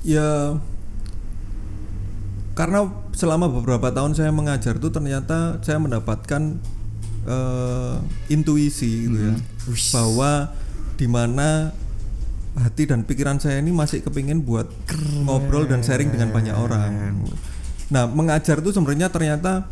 Ya 0.00 0.56
karena 2.56 2.88
selama 3.12 3.52
beberapa 3.52 3.92
tahun 3.92 4.16
saya 4.16 4.32
mengajar 4.32 4.80
tuh 4.80 4.88
ternyata 4.88 5.60
saya 5.60 5.76
mendapatkan 5.76 6.56
eh, 7.28 7.94
intuisi 8.32 9.12
gitu 9.12 9.18
ya 9.28 9.36
bahwa 9.92 10.56
di 10.96 11.04
mana 11.04 11.76
hati 12.56 12.88
dan 12.88 13.04
pikiran 13.04 13.36
saya 13.36 13.60
ini 13.60 13.68
masih 13.76 14.00
kepingin 14.00 14.40
buat 14.40 14.72
ngobrol 15.28 15.68
dan 15.68 15.84
sharing 15.84 16.08
dengan 16.08 16.32
banyak 16.32 16.56
orang. 16.56 17.20
Nah 17.88 18.04
mengajar 18.04 18.58
tuh 18.58 18.70
sebenarnya 18.70 19.08
ternyata 19.08 19.66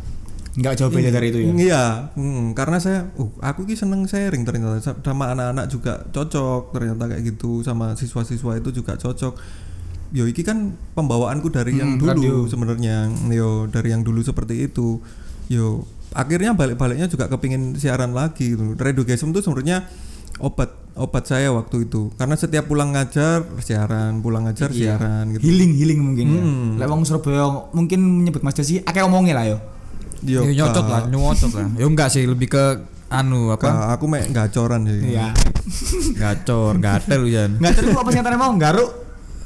Enggak 0.55 0.79
jauh 0.79 0.87
beda 0.87 1.11
dari 1.11 1.27
itu 1.29 1.39
ya. 1.41 1.51
Iya, 1.51 1.83
hmm, 2.15 2.55
karena 2.55 2.79
saya, 2.79 3.11
uh, 3.13 3.27
aku 3.43 3.67
ki 3.67 3.75
seneng 3.75 4.07
sharing 4.07 4.47
ternyata 4.47 4.79
Sa- 4.79 4.95
sama 4.95 5.35
anak-anak 5.35 5.67
juga 5.67 5.99
cocok 6.09 6.71
ternyata 6.71 7.11
kayak 7.11 7.27
gitu 7.27 7.59
sama 7.59 7.91
siswa-siswa 7.91 8.55
itu 8.55 8.71
juga 8.71 8.95
cocok. 8.95 9.35
Yo 10.15 10.23
iki 10.23 10.47
kan 10.47 10.71
pembawaanku 10.95 11.51
dari 11.51 11.75
yang 11.75 11.99
Hmm, 11.99 11.99
dulu 11.99 12.09
radio. 12.09 12.35
sebenarnya, 12.47 13.11
yo 13.27 13.67
dari 13.67 13.91
yang 13.91 14.07
dulu 14.07 14.23
seperti 14.23 14.63
itu. 14.63 15.03
Yo 15.51 15.83
akhirnya 16.15 16.55
balik-baliknya 16.55 17.11
juga 17.11 17.27
kepingin 17.27 17.75
siaran 17.75 18.15
lagi 18.15 18.55
gitu. 18.55 18.79
Redugasm 18.79 19.35
itu 19.35 19.43
sebenarnya 19.43 19.91
obat 20.37 20.69
obat 20.93 21.23
saya 21.23 21.51
waktu 21.51 21.85
itu 21.85 22.11
karena 22.15 22.35
setiap 22.35 22.65
pulang 22.65 22.91
ngajar 22.91 23.43
siaran 23.59 24.19
pulang 24.19 24.47
ngajar 24.47 24.71
Iya. 24.71 24.95
siaran 24.95 25.31
gitu 25.31 25.43
Healing 25.43 25.71
healing 25.75 25.99
mungkin 26.01 26.25
ya. 26.27 26.41
Hmm. 26.41 26.69
Lek 26.79 26.87
wong 26.87 27.01
Surabaya 27.03 27.45
mungkin 27.71 27.99
menyebut 27.99 28.41
Mas 28.41 28.55
Desi 28.55 28.79
akeh 28.79 28.99
omongnya 28.99 29.35
lah 29.35 29.45
yo. 29.45 29.57
Yo, 30.23 30.41
Ya 30.47 30.65
Kak. 30.65 30.87
lah, 30.87 31.01
nyocok 31.05 31.51
lah. 31.53 31.67
Ya 31.75 31.85
enggak 31.85 32.09
sih, 32.09 32.23
lebih 32.25 32.49
ke 32.49 32.63
anu 33.07 33.53
apa? 33.53 33.61
Kak, 33.61 33.87
aku 33.93 34.05
mek 34.07 34.31
gacoran 34.31 34.87
sih 34.87 35.13
Iya. 35.13 35.35
Gacor, 36.21 36.79
gatel. 36.79 37.27
Enggak 37.27 37.75
tahu 37.77 37.93
apa 37.93 38.09
singkatannya 38.09 38.39
mau 38.39 38.53
garuk. 38.55 38.91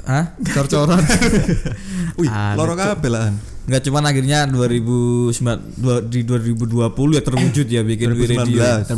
Hah? 0.06 0.32
Cor-coran. 0.40 1.02
Wih, 2.18 2.30
Ada, 2.30 2.56
loro 2.56 2.72
kabeh 2.72 3.10
lah. 3.12 3.30
Enggak 3.62 3.82
cuman 3.86 4.02
akhirnya 4.04 4.38
2009 4.44 5.30
dua- 5.76 6.02
di 6.02 6.20
2020 6.22 6.90
ya 7.12 7.22
terwujud 7.22 7.66
ya 7.66 7.82
bikin 7.82 8.10
We 8.10 8.26
Radio 8.26 8.60
2019. 8.88 8.90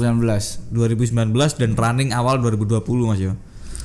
2019. 0.71 0.73
2019 0.73 1.59
dan 1.59 1.71
running 1.73 2.11
awal 2.11 2.39
2020 2.39 2.81
Mas 3.05 3.21
ya. 3.21 3.35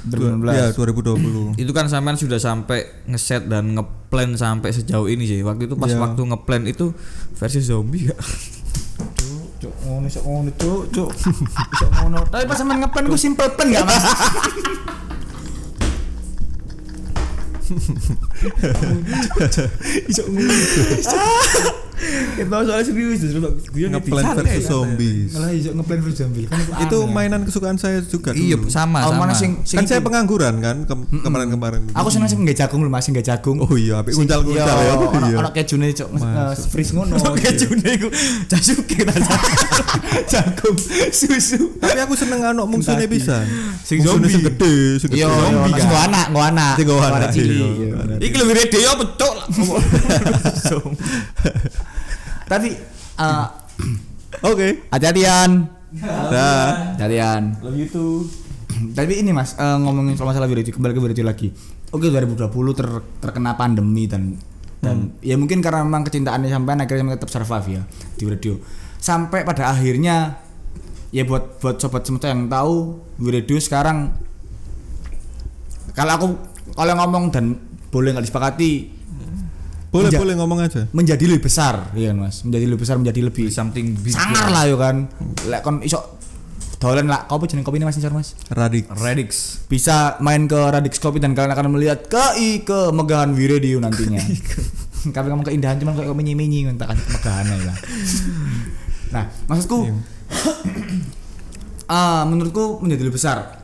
2019. 0.05 0.55
Ya, 0.55 0.65
2020. 0.71 1.59
Itu 1.59 1.71
kan 1.71 1.85
sampean 1.85 2.15
sudah 2.15 2.37
sampai 2.37 2.79
ngeset 3.05 3.45
dan 3.45 3.73
ngeplan 3.73 4.33
sampai 4.33 4.71
sejauh 4.71 5.05
ini 5.05 5.27
sih. 5.27 5.41
Waktu 5.41 5.67
itu 5.67 5.75
pas 5.75 5.89
Iya. 5.89 5.99
waktu 5.99 6.21
ngeplan 6.23 6.63
itu 6.65 6.95
versi 7.33 7.59
zombie 7.59 8.07
gak? 8.07 8.19
Cuk, 9.57 9.73
ngono 9.83 10.05
iso 10.05 10.21
ngono, 10.21 10.49
cuk, 10.53 10.81
cuk. 10.89 11.09
Iso 11.51 11.85
ngono. 11.91 12.23
Tapi 12.23 12.45
pas 12.45 12.55
sampean 12.55 12.79
ngeplan 12.79 13.05
ku 13.05 13.17
simple 13.17 13.49
plan 13.51 13.67
enggak, 13.67 13.83
Mas? 13.83 14.03
Iso 20.09 20.23
ngono. 20.27 20.53
Itu 22.37 22.45
soalnya 22.47 22.85
serius 22.85 23.19
terus 23.19 23.41
gue 23.67 23.89
Ngeplan 23.89 24.23
versus 24.35 24.63
zombies. 24.63 25.31
Malah 25.33 25.51
iso 25.51 25.69
ngeplan 25.73 25.99
versi 25.99 26.17
zombie. 26.19 26.45
Kan 26.45 26.59
Itu 26.79 26.97
mainan 27.05 27.41
kesukaan 27.41 27.75
saya 27.75 27.99
juga 28.01 28.31
Iya, 28.31 28.57
sama 28.67 29.01
Oh, 29.03 29.11
sama. 29.11 29.33
sing 29.33 29.57
sing 29.63 29.77
Kan 29.77 29.85
saya 29.85 29.99
pengangguran 29.99 30.61
kan 30.61 30.85
ke- 30.85 31.09
kemarin-kemarin. 31.19 31.89
Aku 31.91 32.07
seneng 32.07 32.27
sing 32.27 32.39
nggak 32.39 32.53
jagung 32.55 32.81
lho, 32.81 32.89
Mas, 32.89 33.01
sing 33.01 33.11
nggak 33.11 33.25
jagung. 33.27 33.57
Oh 33.59 33.73
iya, 33.73 33.97
apik 33.97 34.13
uncal-uncal 34.13 34.53
ya. 34.53 34.77
Iya, 34.77 34.93
ono 34.93 35.27
Iya. 35.27 35.37
ono 35.39 35.49
kejune 35.51 35.87
Masuk. 36.21 36.61
eh, 36.61 36.69
freeze 36.69 36.91
ngono. 36.93 37.13
Oke, 37.17 37.49
june 37.55 37.81
iku 37.83 38.07
Jasuke 38.45 38.97
ta. 39.01 39.13
jagung 40.31 40.77
susu. 41.09 41.73
Tapi 41.77 41.99
aku 41.99 42.13
seneng 42.13 42.39
musuhnya 42.67 43.09
Kentucky. 43.09 43.17
bisa. 43.17 43.41
Sing 43.81 44.05
zombie. 44.05 44.29
sing 44.29 44.43
gede, 44.45 44.75
sing 44.99 45.09
gede. 45.09 45.19
Iya, 45.19 45.27
zombie 45.33 45.71
Mas 45.73 45.81
kan? 45.83 46.05
anak, 46.07 46.25
nggo 46.29 46.41
anak. 46.43 46.73
Sing 46.77 46.85
nggo 46.85 46.97
anak, 47.01 47.29
iya. 47.33 47.43
Iya. 47.43 47.89
Iki 48.21 48.35
lebih 48.37 48.53
radio 48.55 48.79
apa 48.87 49.03
cok? 49.17 49.35
Tapi 52.47 52.69
eh, 53.19 53.45
Oke. 54.49 54.87
hati-hatian. 54.89 55.67
Dah. 56.01 56.95
Hati-hatian. 56.95 57.59
Love 57.61 57.77
you 57.77 57.87
too. 57.87 58.25
Tapi 58.97 59.19
ini 59.21 59.35
Mas, 59.35 59.53
eh, 59.59 59.77
ngomongin 59.83 60.15
soal 60.15 60.31
masalah 60.31 60.47
video 60.47 60.63
kembali 60.63 60.95
ke 60.95 61.01
video 61.03 61.25
lagi. 61.27 61.47
Oke 61.91 62.11
2020 62.11 62.51
ter, 62.75 62.87
terkena 63.23 63.55
pandemi 63.55 64.07
dan 64.07 64.35
dan 64.77 65.09
ya 65.25 65.33
mungkin 65.39 65.59
karena 65.59 65.81
memang 65.81 66.05
kecintaannya 66.05 66.53
sampai 66.53 66.77
akhirnya 66.77 67.17
tetap 67.17 67.31
survive 67.31 67.67
ya 67.79 67.81
di 68.15 68.23
radio. 68.27 68.55
Sampai 68.97 69.47
pada 69.47 69.71
akhirnya 69.71 70.37
ya 71.11 71.23
buat 71.23 71.63
buat 71.63 71.79
sobat 71.79 72.03
semesta 72.03 72.27
yang 72.27 72.51
tahu 72.51 72.99
radio 73.23 73.57
sekarang 73.57 74.11
kalau 75.95 76.11
aku 76.13 76.27
kalau 76.75 76.93
ngomong 76.93 77.31
dan 77.31 77.55
boleh 77.89 78.13
nggak 78.13 78.27
disepakati 78.27 78.96
Boleh, 79.87 80.07
Menja- 80.07 80.19
boleh 80.19 80.33
ngomong 80.35 80.59
aja. 80.59 80.83
menjadi 80.91 81.23
lebih 81.25 81.43
besar 81.43 81.91
ya 81.93 82.11
kan 82.11 82.17
Mas 82.19 82.43
menjadi 82.43 82.65
lebih 82.65 82.81
besar 82.81 82.95
menjadi 82.97 83.19
lebih 83.23 83.47
Something 83.47 83.95
big. 83.95 84.11
sangar 84.11 84.47
lah 84.47 84.63
yo 84.63 84.75
kan 84.75 85.07
lek 85.45 85.61
kon 85.61 85.79
iso 85.79 86.17
dolan 86.77 87.05
lah 87.05 87.25
kopi 87.25 87.47
jeneng 87.47 87.63
kopi 87.63 87.77
ini 87.77 87.85
Mas 87.85 87.97
Mas 87.97 88.35
Radik. 88.51 88.85
Radix. 88.91 89.63
bisa 89.65 90.17
main 90.19 90.45
ke 90.45 90.53
Radix 90.53 90.97
Kopi 90.97 91.17
dan 91.17 91.33
kalian 91.33 91.49
akan 91.49 91.73
melihat 91.73 92.05
kei 92.05 92.61
kemegahan 92.61 93.33
Wiredio 93.33 93.79
nantinya. 93.79 94.21
Kami 95.07 95.25
ngomong 95.25 95.47
keindahan 95.47 95.77
cuman 95.77 95.93
kayak 95.95 96.11
menyi-menyi 96.11 96.67
tak 96.75 96.91
kasih 96.91 97.03
kemegahan 97.07 97.45
ya. 97.49 97.73
Nah, 99.07 99.23
maksudku 99.47 99.87
ah, 101.89 102.21
menurutku 102.23 102.77
menjadi 102.77 103.01
lebih 103.01 103.15
besar. 103.15 103.56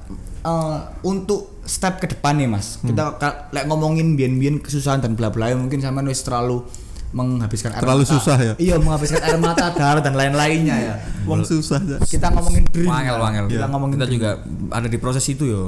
Eh, 0.43 0.77
untuk 1.03 1.56
step 1.63 2.03
ke 2.03 2.12
depan 2.12 2.36
nih 2.36 2.51
Mas. 2.51 2.75
Kita 2.77 3.15
ka- 3.15 3.47
lek 3.49 3.63
ngomongin 3.63 4.19
bian-bian 4.19 4.60
kesusahan 4.60 4.99
dan 4.99 5.15
bla 5.15 5.32
bla 5.32 5.47
mungkin 5.56 5.79
sama 5.79 6.03
wis 6.03 6.19
terlalu 6.19 6.67
menghabiskan 7.13 7.71
air 7.71 7.79
Terlalu 7.79 8.03
mata. 8.03 8.12
susah 8.12 8.38
ya? 8.38 8.53
Iya, 8.58 8.75
menghabiskan 8.75 9.21
air 9.21 9.38
mata, 9.38 9.71
darah 9.77 10.01
dan 10.01 10.17
lain-lainnya 10.17 10.75
ya. 10.75 10.93
Wong 11.23 11.45
susah 11.45 11.79
aja. 11.79 11.95
Kita 12.01 12.27
ngomongin 12.27 12.67
dream. 12.67 12.89
Wangel 12.89 13.15
wangel. 13.15 13.45
Kita 13.47 13.65
ngomongin 13.69 13.95
kita 13.95 14.06
dream. 14.06 14.15
juga 14.17 14.29
ada 14.73 14.88
di 14.89 14.97
proses 14.97 15.23
itu 15.25 15.45
yo. 15.45 15.63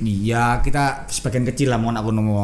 Iya, 0.00 0.64
kita 0.64 1.04
sebagian 1.06 1.44
kecil 1.44 1.68
lah 1.68 1.76
mau 1.76 1.90
aku 1.90 2.08
nemu. 2.08 2.34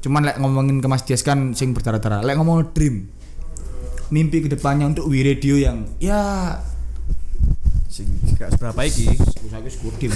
Cuman 0.00 0.20
lek 0.24 0.36
ngomongin 0.38 0.80
ke 0.80 0.88
Mas 0.88 1.04
Dias 1.04 1.22
kan 1.22 1.52
sing 1.52 1.70
berdarah-darah. 1.70 2.24
Lek 2.24 2.34
ngomong 2.34 2.72
dream. 2.72 3.06
Mimpi 4.08 4.40
ke 4.40 4.48
depannya 4.48 4.88
untuk 4.88 5.06
We 5.06 5.20
Radio 5.20 5.54
yang 5.54 5.84
ya 6.00 6.56
Sing 7.98 8.06
gak 8.38 8.54
seberapa 8.54 8.78
iki. 8.86 9.10
saya 9.50 9.66
skudim. 9.66 10.14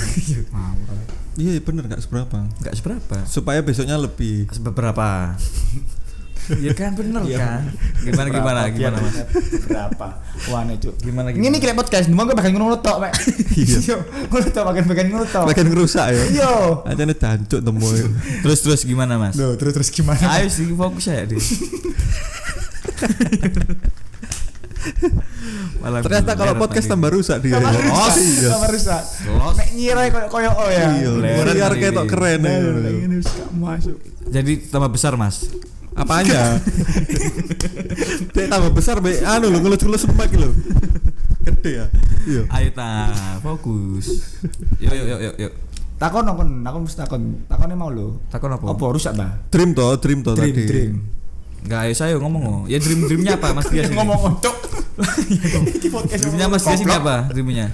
Iya 1.35 1.59
bener 1.67 1.91
nggak 1.91 2.07
seberapa. 2.07 2.47
Gak 2.63 2.79
seberapa. 2.79 3.27
Supaya 3.27 3.59
besoknya 3.59 3.99
lebih. 3.99 4.47
Beberapa. 4.63 5.35
ya 6.63 6.71
kan 6.79 6.95
bener 6.95 7.27
kan. 7.27 7.75
Gimana 8.07 8.29
gimana 8.31 8.61
gimana 8.71 9.03
Mas? 9.03 9.19
Berapa? 9.67 10.23
Wah, 10.51 10.67
nih, 10.67 10.75
Cuk. 10.79 10.95
Gimana, 11.03 11.31
Ini 11.31 11.39
gimana? 11.39 11.55
nih 11.55 11.61
kayak 11.63 11.77
podcast, 11.79 12.07
cuma 12.11 12.27
gue 12.27 12.35
bagian 12.35 12.59
ngono 12.59 12.83
tok, 12.83 12.99
Mek. 12.99 13.15
Iya. 13.63 13.95
Ngono 14.27 14.47
tok 14.51 14.65
bagian 14.71 14.87
bagian 14.91 15.07
ngono 15.15 15.27
tok. 15.27 15.45
Makin 15.51 15.67
ngerusak 15.71 16.07
ya. 16.11 16.23
Iya. 16.35 16.51
Aja 16.87 17.03
nih 17.03 17.17
jancuk 17.19 17.61
temu. 17.63 17.89
Terus 18.47 18.59
terus 18.63 18.81
gimana 18.87 19.19
Mas? 19.19 19.35
Loh, 19.39 19.55
terus 19.59 19.75
terus 19.75 19.91
gimana? 19.91 20.23
Ayo 20.39 20.47
sih 20.51 20.67
fokus 20.71 21.11
ya 21.11 21.27
deh. 21.27 21.39
Malah 25.83 26.01
Ternyata 26.01 26.33
kalau 26.35 26.55
podcast 26.57 26.87
tambah 26.87 27.11
rusak 27.11 27.39
dia. 27.43 27.59
Tambah 27.59 27.73
ya. 27.75 27.81
rusak, 27.87 28.15
iya. 28.19 28.49
tambah 28.51 28.71
rusak. 28.71 29.03
Mek 29.59 29.69
nyirai 29.75 30.09
koyo 30.11 30.29
koyo 30.31 30.51
oh 30.55 30.69
ya. 30.71 30.87
Iya, 30.95 31.11
Bener 31.19 31.55
biar 31.55 31.71
tadi. 31.71 31.81
kayak 31.83 31.93
tok 31.95 32.07
keren 32.07 32.41
ya. 32.43 32.53
Nah, 32.55 32.93
ini 32.93 33.17
masuk. 33.57 33.97
Jadi 34.31 34.53
tambah 34.67 34.91
besar 34.91 35.13
Mas. 35.15 35.51
Apanya? 35.93 36.57
Dek 38.33 38.47
tambah 38.49 38.73
besar 38.73 38.97
be 38.99 39.21
anu 39.21 39.53
lho 39.53 39.59
ngelus-ngelus 39.61 40.03
semak 40.07 40.33
lho. 40.33 40.49
Gede 41.43 41.71
ya. 41.75 41.87
Iya. 42.23 42.43
Ayo 42.49 42.69
ta, 42.71 43.11
fokus. 43.43 44.07
Yuk 44.79 44.93
yuk 44.95 45.07
yuk 45.11 45.21
yuk. 45.21 45.35
yuk. 45.37 45.53
Takon 45.99 46.27
takon, 46.27 46.49
aku 46.63 46.77
mesti 46.83 46.99
takon. 46.99 47.23
Takonnya 47.47 47.77
mau 47.79 47.91
lo. 47.91 48.23
Takon 48.27 48.55
apa? 48.55 48.65
Apa 48.71 48.85
rusak 48.91 49.13
ta? 49.15 49.43
Dream 49.51 49.71
toh, 49.75 49.95
dream 49.99 50.23
toh 50.23 50.35
Dream, 50.35 50.55
tadi. 50.55 50.65
dream. 50.67 50.93
Enggak, 51.63 51.81
ayo 51.87 51.95
saya 51.95 52.13
ngomong 52.19 52.43
oh. 52.43 52.61
Ya 52.67 52.83
dream 52.83 53.07
dreamnya 53.07 53.39
apa 53.39 53.55
Mas 53.55 53.71
Dias? 53.71 53.89
Ngomong 53.91 54.35
untuk. 54.35 54.55
Podcast 55.95 56.21
Dreamnya 56.25 56.47
Mas 56.51 56.65
Dias 56.67 56.81
ini 56.83 56.93
apa? 56.93 57.31
Dreamnya? 57.31 57.67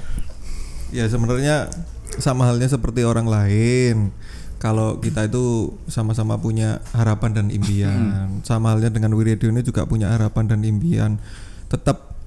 Ya 0.93 1.05
sebenarnya 1.09 1.73
sama 2.21 2.49
halnya 2.49 2.69
seperti 2.69 3.05
orang 3.05 3.27
lain. 3.27 4.13
Kalau 4.59 4.99
kita 4.99 5.31
itu 5.31 5.79
sama-sama 5.87 6.35
punya 6.37 6.83
harapan 6.91 7.31
dan 7.31 7.47
impian. 7.49 8.43
Sama 8.43 8.75
halnya 8.75 8.91
dengan 8.91 9.15
Wiradio 9.15 9.55
ini 9.55 9.63
juga 9.63 9.87
punya 9.87 10.11
harapan 10.11 10.51
dan 10.51 10.61
impian. 10.67 11.23
Tetap 11.71 12.19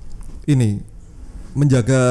ini 0.47 0.80
menjaga 1.52 2.04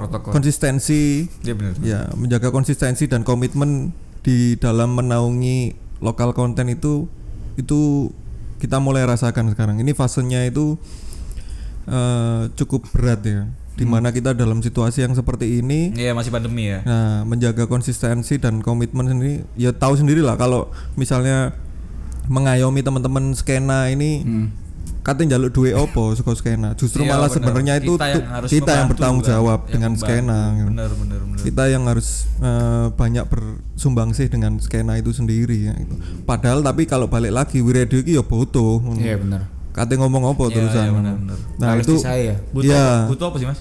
Protokol. 0.00 0.32
konsistensi 0.32 1.28
Iya 1.44 1.52
benar. 1.52 1.72
ya 1.84 2.00
menjaga 2.16 2.48
konsistensi 2.48 3.04
dan 3.04 3.28
komitmen 3.28 3.92
di 4.24 4.56
dalam 4.56 4.96
menaungi 4.96 5.76
lokal 6.00 6.32
konten 6.32 6.72
itu 6.72 7.04
itu 7.60 8.08
kita 8.56 8.76
mulai 8.76 9.02
rasakan 9.02 9.50
sekarang 9.50 9.76
ini 9.76 9.92
fasenya 9.92 10.44
itu 10.44 10.76
eh, 11.86 12.40
cukup 12.54 12.88
berat 12.90 13.20
ya 13.22 13.42
di 13.76 13.84
mana 13.84 14.08
kita 14.08 14.32
dalam 14.32 14.58
situasi 14.58 15.04
yang 15.04 15.12
seperti 15.12 15.60
ini 15.60 15.92
Iya 15.92 16.16
masih 16.16 16.30
pandemi 16.30 16.64
ya. 16.66 16.80
nah 16.82 17.22
menjaga 17.22 17.64
konsistensi 17.64 18.36
dan 18.36 18.60
komitmen 18.60 19.04
sendiri 19.06 19.44
ya 19.54 19.68
tahu 19.70 19.94
sendiri 19.94 20.20
lah 20.20 20.32
kalau 20.34 20.68
misalnya 20.94 21.52
mengayomi 22.26 22.80
teman-teman 22.80 23.30
skena 23.32 23.86
ini 23.86 24.24
Hmm. 24.24 24.48
Katanya 25.06 25.38
jaluk 25.38 25.54
duit 25.54 25.70
opo 25.78 26.10
suka 26.12 26.34
skena 26.34 26.74
justru 26.74 27.06
Iya, 27.06 27.14
malah 27.14 27.30
benar. 27.30 27.36
sebenarnya 27.38 27.74
itu 27.78 27.94
Kita 27.94 28.06
yang 28.10 28.26
harus 28.26 28.48
kita 28.50 28.70
yang 28.74 28.86
bertanggung 28.90 29.22
jawab 29.22 29.60
yang 29.62 29.70
dengan 29.70 29.92
skena. 29.94 30.40
Benar 30.58 30.90
benar 30.92 31.20
benar. 31.22 31.38
kita 31.40 31.64
yang 31.70 31.84
harus 31.86 32.08
eh, 32.42 32.86
banyak 32.90 33.24
bersumbangsih 33.24 34.26
dengan 34.26 34.58
skena 34.58 34.98
itu 34.98 35.14
sendiri 35.14 35.70
ya 35.70 35.74
gitu. 35.76 35.94
Padahal 36.22 36.60
tapi 36.60 36.84
kalau 36.84 37.06
balik 37.06 37.30
lagi 37.30 37.62
Wiradio 37.62 38.02
iki 38.02 38.12
ya 38.12 38.26
butuh. 38.26 38.82
Iya 38.96 39.16
benar. 39.16 39.42
Kate 39.70 39.94
ngomong 39.94 40.26
apa 40.26 40.42
Iya, 40.42 40.54
terusan. 40.56 40.82
iya, 40.82 40.92
benar, 40.92 41.14
benar. 41.14 41.38
Nah, 41.60 41.68
Harus 41.70 41.84
itu 41.84 41.94
saya. 42.00 42.34
Butuh 42.50 42.72
apa? 42.72 42.96
butuh 43.06 43.26
apa 43.28 43.36
sih 43.36 43.46
Mas? 43.46 43.60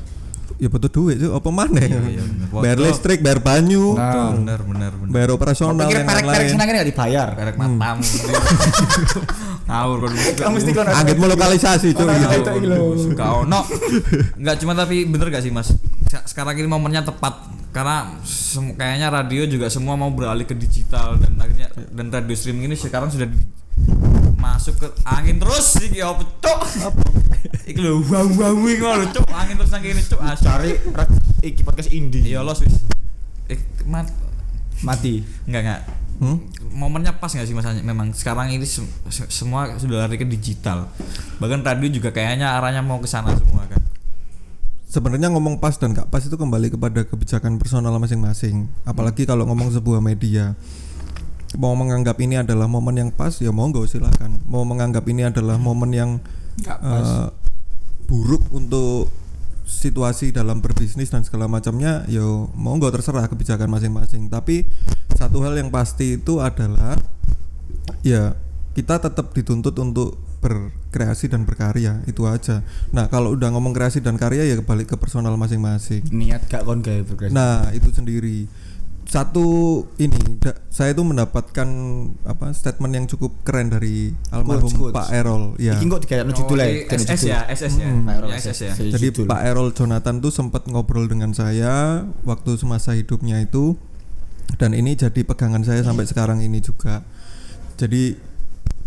Ya 0.66 0.68
butuh 0.68 0.90
duit 0.90 1.16
sih 1.16 1.30
apa 1.30 1.46
mana 1.48 1.78
Iya, 1.78 2.02
iya, 2.10 2.24
benar. 2.26 2.50
bayar 2.58 2.78
listrik, 2.82 3.22
bayar 3.22 3.38
banyu, 3.38 3.94
Nah. 3.94 4.34
Benar 4.34 4.60
benar 4.60 4.92
benar. 4.92 5.12
bayar 5.14 5.30
operasional 5.32 5.86
Pikir 5.86 5.96
yang 5.96 6.10
perek-perek 6.10 6.46
sini 6.48 6.58
kan 6.60 6.74
nggak 6.74 6.90
dibayar. 6.90 7.28
Perek 7.32 7.56
matamu. 7.56 8.02
Ngawur 9.66 9.98
kalau 10.00 10.14
Kamu 10.36 10.54
mesti 10.56 10.72
kono. 10.72 10.90
Anggitmu 10.92 11.26
lokalisasi 11.28 11.88
cuy. 11.92 12.06
Gitu. 12.08 12.28
itu 12.36 12.52
iki 12.56 12.68
lho. 12.68 12.78
Suka 12.96 13.26
ono. 13.40 13.60
Enggak 14.36 14.56
cuma 14.58 14.74
tapi 14.74 15.06
bener 15.06 15.28
gak 15.28 15.42
sih 15.42 15.50
Mas? 15.50 15.70
Se- 16.06 16.26
Sekarang 16.26 16.54
ini 16.54 16.66
momennya 16.66 17.02
tepat 17.04 17.46
karena 17.70 18.14
kayaknya 18.74 19.10
radio 19.12 19.44
juga 19.46 19.68
semua 19.68 19.94
mau 19.94 20.08
beralih 20.08 20.44
ke 20.44 20.56
digital 20.56 21.18
dan 21.18 21.36
akhirnya 21.36 21.68
dan 21.92 22.08
radio 22.08 22.34
streaming 22.34 22.70
ini 22.70 22.76
sekarang 22.76 23.10
sudah 23.10 23.28
masuk 24.36 24.78
ke 24.78 24.88
angin 25.04 25.36
terus 25.36 25.66
iki 25.80 26.00
apa 26.00 26.24
cuk? 26.40 26.60
Iki 27.46 27.78
lho 27.78 28.02
wow 28.02 28.26
wow 28.26 28.56
iki 28.66 28.78
ngono 28.78 29.06
cuk, 29.12 29.26
angin 29.30 29.56
terus 29.56 29.70
nang 29.70 29.82
kene 29.82 30.02
cuk. 30.02 30.20
Ah, 30.20 30.34
Cari 30.34 30.72
iki 31.42 31.62
podcast 31.62 31.90
indie. 31.90 32.26
Iya 32.26 32.42
los 32.42 32.62
wis. 32.62 32.82
Eh, 33.46 33.60
mat 33.86 34.10
Mati. 34.82 35.22
enggak 35.46 35.62
enggak. 35.62 35.82
Hmm? 36.16 36.38
Momennya 36.72 37.16
pas 37.16 37.28
nggak 37.28 37.44
sih 37.44 37.56
mas? 37.56 37.68
Memang 37.80 38.12
sekarang 38.12 38.48
ini 38.50 38.64
sem- 38.64 38.88
se- 39.08 39.28
semua 39.28 39.68
sudah 39.76 40.06
lari 40.06 40.16
ke 40.16 40.24
digital. 40.24 40.88
Bahkan 41.38 41.62
radio 41.62 41.88
juga 41.92 42.12
kayaknya 42.12 42.56
arahnya 42.56 42.80
mau 42.80 42.98
ke 42.98 43.08
sana 43.08 43.36
semua 43.36 43.68
kan. 43.68 43.80
Sebenarnya 44.86 45.28
ngomong 45.28 45.60
pas 45.60 45.76
dan 45.76 45.92
gak 45.92 46.08
pas 46.08 46.24
itu 46.24 46.40
kembali 46.40 46.72
kepada 46.72 47.04
kebijakan 47.04 47.60
personal 47.60 47.92
masing-masing. 48.00 48.72
Apalagi 48.88 49.28
kalau 49.28 49.44
ngomong 49.44 49.76
sebuah 49.76 50.00
media. 50.00 50.56
Mau 51.56 51.76
menganggap 51.76 52.16
ini 52.20 52.40
adalah 52.40 52.68
momen 52.68 52.96
yang 52.96 53.12
pas 53.12 53.36
ya 53.40 53.52
monggo 53.52 53.84
silahkan. 53.84 54.32
Mau 54.48 54.64
menganggap 54.64 55.04
ini 55.08 55.28
adalah 55.28 55.60
momen 55.60 55.92
yang 55.92 56.12
Nggak 56.62 56.78
pas. 56.80 57.08
eh, 57.08 57.30
buruk 58.06 58.44
untuk 58.54 59.10
situasi 59.66 60.30
dalam 60.30 60.62
berbisnis 60.62 61.10
dan 61.10 61.26
segala 61.26 61.50
macamnya 61.50 62.06
yo 62.06 62.54
monggo 62.54 62.88
terserah 62.94 63.26
kebijakan 63.26 63.68
masing-masing. 63.68 64.30
Tapi 64.30 64.70
satu 65.18 65.42
hal 65.42 65.58
yang 65.58 65.74
pasti 65.74 66.22
itu 66.22 66.38
adalah 66.38 66.96
ya 68.06 68.38
kita 68.78 69.02
tetap 69.02 69.34
dituntut 69.34 69.74
untuk 69.82 70.22
berkreasi 70.46 71.26
dan 71.26 71.42
berkarya 71.50 72.06
itu 72.06 72.30
aja. 72.30 72.62
Nah 72.94 73.10
kalau 73.10 73.34
udah 73.34 73.50
ngomong 73.58 73.74
kreasi 73.74 74.06
dan 74.06 74.14
karya 74.14 74.46
ya 74.46 74.62
balik 74.62 74.94
ke 74.94 74.96
personal 75.02 75.34
masing-masing. 75.42 76.06
Niat 76.14 76.46
gak 76.46 76.70
kon 76.70 76.86
progres. 76.86 77.34
Nah 77.34 77.74
itu 77.74 77.90
sendiri 77.90 78.46
satu 79.06 79.46
ini 79.96 80.18
da- 80.42 80.58
saya 80.68 80.92
itu 80.92 81.06
mendapatkan 81.06 81.70
apa 82.26 82.50
statement 82.52 82.94
yang 82.94 83.06
cukup 83.06 83.38
keren 83.46 83.70
dari 83.70 84.12
almarhum 84.30 84.74
Quotes. 84.74 84.98
Pak 84.98 85.08
Erol 85.14 85.54
ya. 85.56 85.78
Iki 85.78 85.86
kok 85.88 86.02
dikaya 86.04 86.24
judul 86.26 86.58
Oh, 86.58 86.66
di 86.66 86.90
SS 86.90 87.22
ya, 87.24 87.40
SS 87.46 87.74
ya. 87.78 87.88
Hmm. 87.88 88.04
Pak 88.04 88.16
Ya, 88.26 88.36
SS 88.36 88.58
ya. 88.62 88.74
Jadi 88.74 89.08
Judul. 89.14 89.26
Pak 89.26 89.42
Erol 89.46 89.70
Jonathan 89.72 90.16
tuh 90.18 90.34
sempat 90.34 90.66
ngobrol 90.66 91.06
dengan 91.06 91.32
saya 91.32 92.02
waktu 92.24 92.58
semasa 92.58 92.92
hidupnya 92.92 93.40
itu 93.40 93.78
dan 94.58 94.74
ini 94.74 94.94
jadi 94.94 95.22
pegangan 95.22 95.62
saya 95.62 95.82
sampai 95.82 96.06
sekarang 96.06 96.42
ini 96.42 96.58
juga. 96.60 97.06
Jadi 97.78 98.18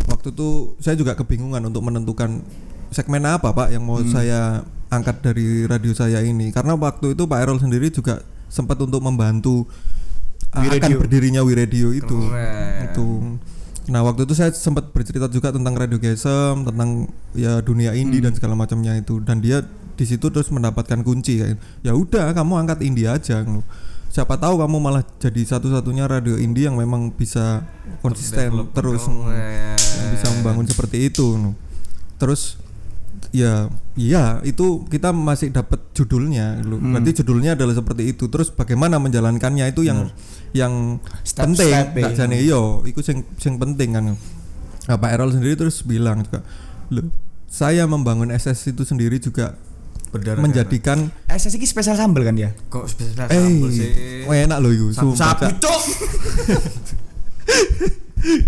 waktu 0.05 0.27
itu 0.29 0.49
saya 0.77 0.95
juga 0.95 1.15
kebingungan 1.15 1.63
untuk 1.63 1.81
menentukan 1.81 2.43
segmen 2.89 3.23
apa 3.23 3.53
Pak 3.53 3.69
yang 3.69 3.85
mau 3.85 4.01
saya 4.03 4.65
angkat 4.89 5.21
dari 5.21 5.63
radio 5.63 5.93
saya 5.93 6.19
ini 6.19 6.49
karena 6.49 6.73
waktu 6.73 7.13
itu 7.13 7.23
Pak 7.23 7.39
Erol 7.39 7.61
sendiri 7.61 7.87
juga 7.87 8.19
sempat 8.49 8.81
untuk 8.81 8.99
membantu 8.99 9.69
uh, 10.53 10.59
akan 10.59 10.63
Wiradio. 10.65 10.97
berdirinya 11.01 11.41
Wiradio 11.43 11.89
itu. 11.91 12.17
Keren. 12.29 12.85
Itu. 12.89 13.07
Nah 13.89 14.05
waktu 14.05 14.29
itu 14.29 14.37
saya 14.37 14.53
sempat 14.53 14.93
bercerita 14.93 15.25
juga 15.25 15.49
tentang 15.49 15.73
Radio 15.73 15.97
Gesem, 15.97 16.61
tentang 16.61 17.09
ya 17.33 17.57
dunia 17.65 17.97
indie 17.97 18.21
dan 18.21 18.37
segala 18.37 18.53
macamnya 18.53 18.93
itu. 18.93 19.17
Dan 19.19 19.41
dia 19.41 19.65
di 19.97 20.05
situ 20.05 20.29
terus 20.29 20.47
mendapatkan 20.53 21.01
kunci 21.01 21.41
kayak, 21.41 21.57
ya 21.83 21.91
udah 21.97 22.31
kamu 22.37 22.53
angkat 22.65 22.85
indie 22.85 23.09
aja. 23.09 23.41
Siapa 24.09 24.37
tahu 24.41 24.61
kamu 24.61 24.77
malah 24.81 25.05
jadi 25.21 25.41
satu-satunya 25.45 26.09
radio 26.09 26.33
indie 26.37 26.65
yang 26.65 26.77
memang 26.77 27.13
bisa 27.13 27.61
konsisten 28.01 28.69
terus 28.73 29.05
yang 29.05 30.09
bisa 30.13 30.27
membangun 30.37 30.65
seperti 30.65 31.09
itu. 31.09 31.53
Terus 32.21 32.61
ya 33.29 33.69
iya 33.93 34.41
itu 34.41 34.89
kita 34.89 35.13
masih 35.13 35.53
dapat 35.53 35.77
judulnya 35.93 36.65
gitu. 36.65 36.81
Hmm. 36.81 36.97
berarti 36.97 37.11
judulnya 37.21 37.53
adalah 37.53 37.77
seperti 37.77 38.09
itu 38.09 38.25
terus 38.25 38.49
bagaimana 38.49 38.97
menjalankannya 38.97 39.69
itu 39.69 39.85
yang 39.85 40.09
yang 40.49 40.97
Step- 41.21 41.45
penting 41.45 41.69
step 41.69 41.93
Nggak 41.93 42.13
e. 42.13 42.17
jane 42.17 42.37
iyo 42.41 42.81
itu 42.89 43.05
sing 43.05 43.21
sing 43.37 43.61
penting 43.61 43.93
kan 43.93 44.17
nah, 44.89 44.97
Pak 44.97 45.09
Errol 45.13 45.29
sendiri 45.29 45.53
terus 45.53 45.85
bilang 45.85 46.25
juga 46.25 46.41
loh 46.89 47.05
saya 47.49 47.85
membangun 47.85 48.33
SS 48.33 48.73
itu 48.73 48.85
sendiri 48.85 49.21
juga 49.21 49.57
Berdarah 50.09 50.41
menjadikan 50.41 51.13
SS 51.29 51.61
iki 51.61 51.69
spesial 51.69 51.93
sambel 51.93 52.25
kan 52.25 52.33
ya? 52.33 52.49
kok 52.73 52.89
spesial 52.89 53.29
eh 53.29 53.37
sambel 53.37 53.69
sih. 53.69 53.89
wah, 54.25 54.37
enak 54.41 54.57
loh 54.57 54.73
itu 54.73 54.89
Cak. 55.13 55.53
cok. 55.61 55.81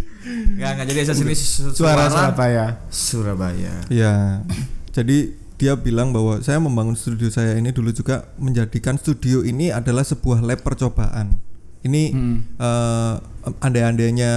Enggak 0.22 0.70
enggak 0.76 0.88
jadi 0.88 1.02
su- 1.36 1.74
Suara 1.74 2.06
Surabaya. 2.08 2.66
Surabaya. 2.88 3.74
Ya, 3.88 4.46
jadi 4.92 5.34
dia 5.56 5.74
bilang 5.76 6.10
bahwa 6.10 6.42
saya 6.42 6.58
membangun 6.58 6.94
studio 6.94 7.30
saya 7.30 7.54
ini 7.54 7.70
dulu 7.70 7.90
juga 7.90 8.30
menjadikan 8.36 8.98
studio 8.98 9.42
ini 9.42 9.70
adalah 9.70 10.02
sebuah 10.02 10.42
lab 10.42 10.62
percobaan. 10.62 11.38
Ini 11.82 12.04
Hmm. 12.12 12.38
eh, 12.56 13.16
andai-andainya 13.60 14.32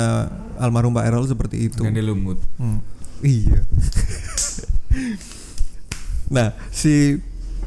almarhum 0.57 0.93
Pak 0.93 1.05
Errol 1.05 1.25
seperti 1.25 1.69
itu. 1.69 1.81
Gandhi 1.81 2.01
lumut. 2.01 2.41
Hmm, 2.57 2.81
Iya. 3.21 3.61
nah, 6.31 6.53
si 6.71 7.21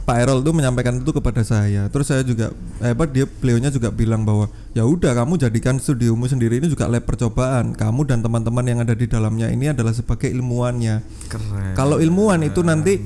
Pak 0.08 0.24
Errol 0.24 0.39
tuh 0.39 0.56
menyampaikan 0.56 1.04
itu 1.04 1.12
kepada 1.12 1.43
saya. 1.43 1.91
Terus 1.91 2.08
saya 2.08 2.24
juga 2.24 2.56
eh, 2.80 2.96
apa 2.96 3.04
dia 3.12 3.28
beliaunya 3.28 3.67
juga 3.67 3.91
bilang 3.91 4.24
bahwa 4.24 4.48
ya 4.72 4.88
udah 4.88 5.12
kamu 5.12 5.36
jadikan 5.36 5.76
studiomu 5.84 6.32
sendiri 6.32 6.63
ini 6.63 6.72
juga 6.72 6.88
lab 6.88 7.04
percobaan. 7.04 7.76
Kamu 7.76 8.08
dan 8.08 8.24
teman-teman 8.24 8.63
yang 8.63 8.80
ada 8.80 8.96
di 8.96 9.04
dalamnya 9.04 9.52
ini 9.52 9.67
adalah 9.67 9.91
sebagai 9.91 10.32
ilmuwannya. 10.32 11.04
Keren. 11.28 11.76
Kalau 11.76 12.00
ilmuwan 12.00 12.39
itu 12.39 12.63
nanti 12.63 13.04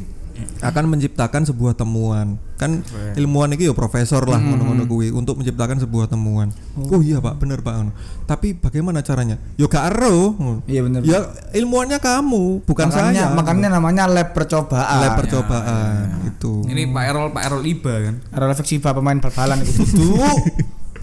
akan 0.62 0.84
menciptakan 0.88 1.44
sebuah 1.44 1.74
temuan. 1.74 2.40
Kan 2.56 2.86
Keren. 2.86 3.18
ilmuwan 3.18 3.50
itu 3.58 3.66
ya 3.68 3.74
profesor 3.74 4.22
lah 4.30 4.38
ngono-ngono 4.38 4.86
kuwi 4.86 5.10
untuk 5.10 5.42
menciptakan 5.42 5.82
sebuah 5.82 6.06
temuan. 6.06 6.54
Oh, 6.78 7.02
iya 7.02 7.18
Pak, 7.18 7.42
bener 7.42 7.66
Pak. 7.66 7.74
ngono. 7.74 7.92
Tapi 8.30 8.54
bagaimana 8.54 9.02
caranya? 9.02 9.42
Yo 9.58 9.66
gak 9.66 9.92
ero. 9.98 10.38
ngono. 10.38 10.60
Iya 10.70 10.82
bener. 10.86 11.02
Ya 11.02 11.26
ilmuwannya 11.58 11.98
kamu, 11.98 12.62
bukan 12.64 12.88
makanya, 12.94 13.34
saya. 13.34 13.38
Makanya 13.38 13.68
namanya 13.74 14.04
lab 14.06 14.32
percobaan. 14.32 15.00
lab 15.02 15.18
percobaan 15.18 16.06
itu. 16.30 16.66
Ini 16.70 16.86
Pak 16.90 17.04
Errol 17.10 17.28
Pak 17.34 17.44
Errol 17.50 17.64
Iba 17.66 17.94
kan. 17.98 18.16
Refleksi 18.30 18.78
Pak 18.78 18.94
pemain 18.94 19.18
bal-balan 19.18 19.58
itu. 19.66 19.82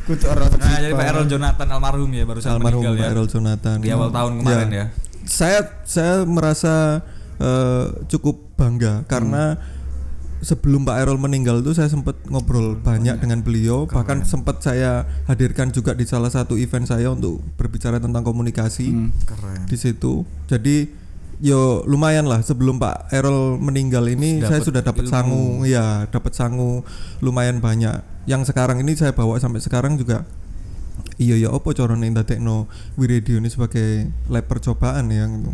Kudu 0.08 0.24
ada 0.24 0.40
refleksi. 0.46 0.64
Nah, 0.72 0.78
jadi 0.80 0.94
Pak 0.96 1.06
Errol 1.10 1.26
Jonathan 1.28 1.66
almarhum 1.68 2.10
ya 2.14 2.24
barusan 2.24 2.48
almarhum 2.56 2.80
meninggal 2.80 2.94
Pak 2.96 3.04
ya. 3.04 3.12
Errol 3.12 3.28
Jonathan. 3.28 3.76
Di 3.82 3.90
awal 3.92 4.08
tahun 4.08 4.32
kemarin 4.40 4.70
ya. 4.72 4.86
saya 5.28 5.60
saya 5.84 6.24
merasa 6.24 7.04
eh, 7.38 7.84
cukup 8.06 8.58
bangga 8.58 9.06
karena 9.06 9.56
sebelum 10.38 10.86
Pak 10.86 11.02
Errol 11.02 11.18
meninggal 11.18 11.66
itu 11.66 11.74
saya 11.74 11.90
sempat 11.90 12.14
ngobrol 12.30 12.78
banyak 12.78 13.18
dengan 13.18 13.42
beliau. 13.42 13.90
Bahkan 13.90 14.22
sempat 14.22 14.62
saya 14.62 15.02
hadirkan 15.26 15.74
juga 15.74 15.94
di 15.98 16.06
salah 16.06 16.30
satu 16.30 16.54
event 16.54 16.86
saya 16.86 17.10
untuk 17.10 17.42
berbicara 17.58 17.98
tentang 17.98 18.22
komunikasi 18.22 18.86
Hmm. 18.90 19.10
Keren. 19.26 19.66
di 19.66 19.76
situ. 19.78 20.22
Jadi 20.46 20.76
yo 21.38 21.86
lumayan 21.86 22.26
lah 22.26 22.42
sebelum 22.42 22.82
Pak 22.82 23.14
Errol 23.14 23.62
meninggal 23.62 24.06
ini 24.10 24.42
saya 24.42 24.58
Dapat 24.58 24.66
sudah 24.66 24.82
dapat 24.82 25.04
sangu 25.06 25.62
ya 25.62 26.06
dapat 26.10 26.32
sangu 26.34 26.82
lumayan 27.18 27.58
banyak. 27.58 27.98
Yang 28.26 28.54
sekarang 28.54 28.82
ini 28.82 28.94
saya 28.94 29.14
bawa 29.14 29.38
sampai 29.42 29.58
sekarang 29.62 29.98
juga 29.98 30.22
iya 31.18 31.34
ya 31.34 31.50
apa 31.50 31.70
carane 31.70 32.06
ndadekno 32.06 32.70
Wiradio 32.94 33.38
ini 33.38 33.46
sebagai 33.46 34.06
lab 34.26 34.46
percobaan 34.46 35.10
ya 35.10 35.26
gitu. 35.26 35.50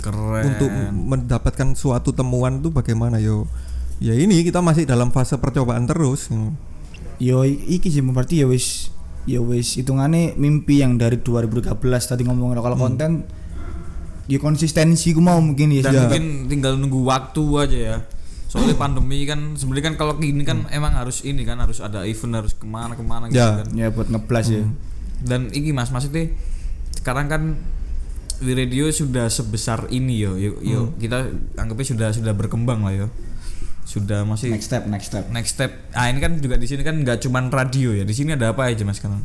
Keren. 0.00 0.42
untuk 0.48 0.70
mendapatkan 0.90 1.74
suatu 1.74 2.10
temuan 2.10 2.58
itu 2.58 2.70
bagaimana 2.70 3.18
yo 3.18 3.44
ya 3.98 4.14
ini 4.14 4.40
kita 4.40 4.62
masih 4.62 4.86
dalam 4.86 5.10
fase 5.10 5.36
percobaan 5.36 5.84
terus 5.84 6.30
gitu. 6.30 6.54
Yo 7.20 7.44
iki 7.44 7.90
sih 7.90 8.00
berarti 8.00 8.40
ya 8.40 8.46
wis 8.46 8.88
ya 9.28 9.38
wis 9.38 9.76
hitungane 9.76 10.32
mimpi 10.34 10.80
yang 10.80 10.96
dari 10.96 11.20
2013 11.20 11.68
tadi 11.84 12.24
ngomong 12.24 12.56
lokal 12.56 12.74
konten 12.74 13.28
ya 14.24 14.38
konsistensi 14.38 15.10
ku 15.10 15.20
mau 15.20 15.36
mungkin 15.36 15.68
ya. 15.70 15.84
dan 15.84 15.92
Ya. 15.92 16.00
mungkin 16.06 16.24
tinggal 16.46 16.78
nunggu 16.78 17.02
waktu 17.02 17.42
aja 17.58 17.78
ya 17.78 17.96
soalnya 18.46 18.74
pandemi 18.74 19.22
kan 19.26 19.54
sebenarnya 19.54 19.92
kan 19.92 19.96
kalau 19.96 20.14
gini 20.16 20.42
kan 20.42 20.66
emang 20.70 20.90
harus 20.90 21.22
ini 21.22 21.42
kan 21.42 21.58
harus 21.58 21.78
ada 21.78 22.02
event 22.02 22.34
harus 22.34 22.50
ke 22.50 22.64
mana 22.64 22.94
ke 22.94 23.02
mana 23.02 23.26
gitu 23.26 23.36
Ya. 23.36 23.62
kan 23.62 23.68
Ya 23.74 23.86
buat 23.90 24.06
ngeblas 24.06 24.46
ya. 24.48 24.64
Dan 25.24 25.52
ini 25.52 25.72
mas 25.72 25.92
maksudnya 25.92 26.32
sekarang 26.96 27.26
kan 27.28 27.42
Wiradio 28.40 28.88
sudah 28.88 29.28
sebesar 29.28 29.92
ini 29.92 30.16
yo. 30.16 30.40
Yuk, 30.40 30.64
yuk 30.64 30.96
kita 30.96 31.28
anggapnya 31.60 31.86
sudah 31.92 32.08
sudah 32.08 32.32
berkembang 32.32 32.80
lah 32.80 32.96
yo. 32.96 33.06
Sudah 33.84 34.24
masih 34.24 34.54
Next 34.54 34.70
step, 34.70 34.88
next 34.88 35.12
step. 35.12 35.24
next 35.28 35.52
step. 35.56 35.70
Ah 35.92 36.08
ini 36.08 36.24
kan 36.24 36.40
juga 36.40 36.56
di 36.56 36.64
sini 36.64 36.80
kan 36.80 36.96
nggak 37.04 37.20
cuman 37.20 37.52
radio 37.52 37.92
ya. 37.92 38.08
Di 38.08 38.16
sini 38.16 38.32
ada 38.32 38.56
apa 38.56 38.64
aja 38.64 38.80
mas 38.88 38.96
sekarang 38.96 39.20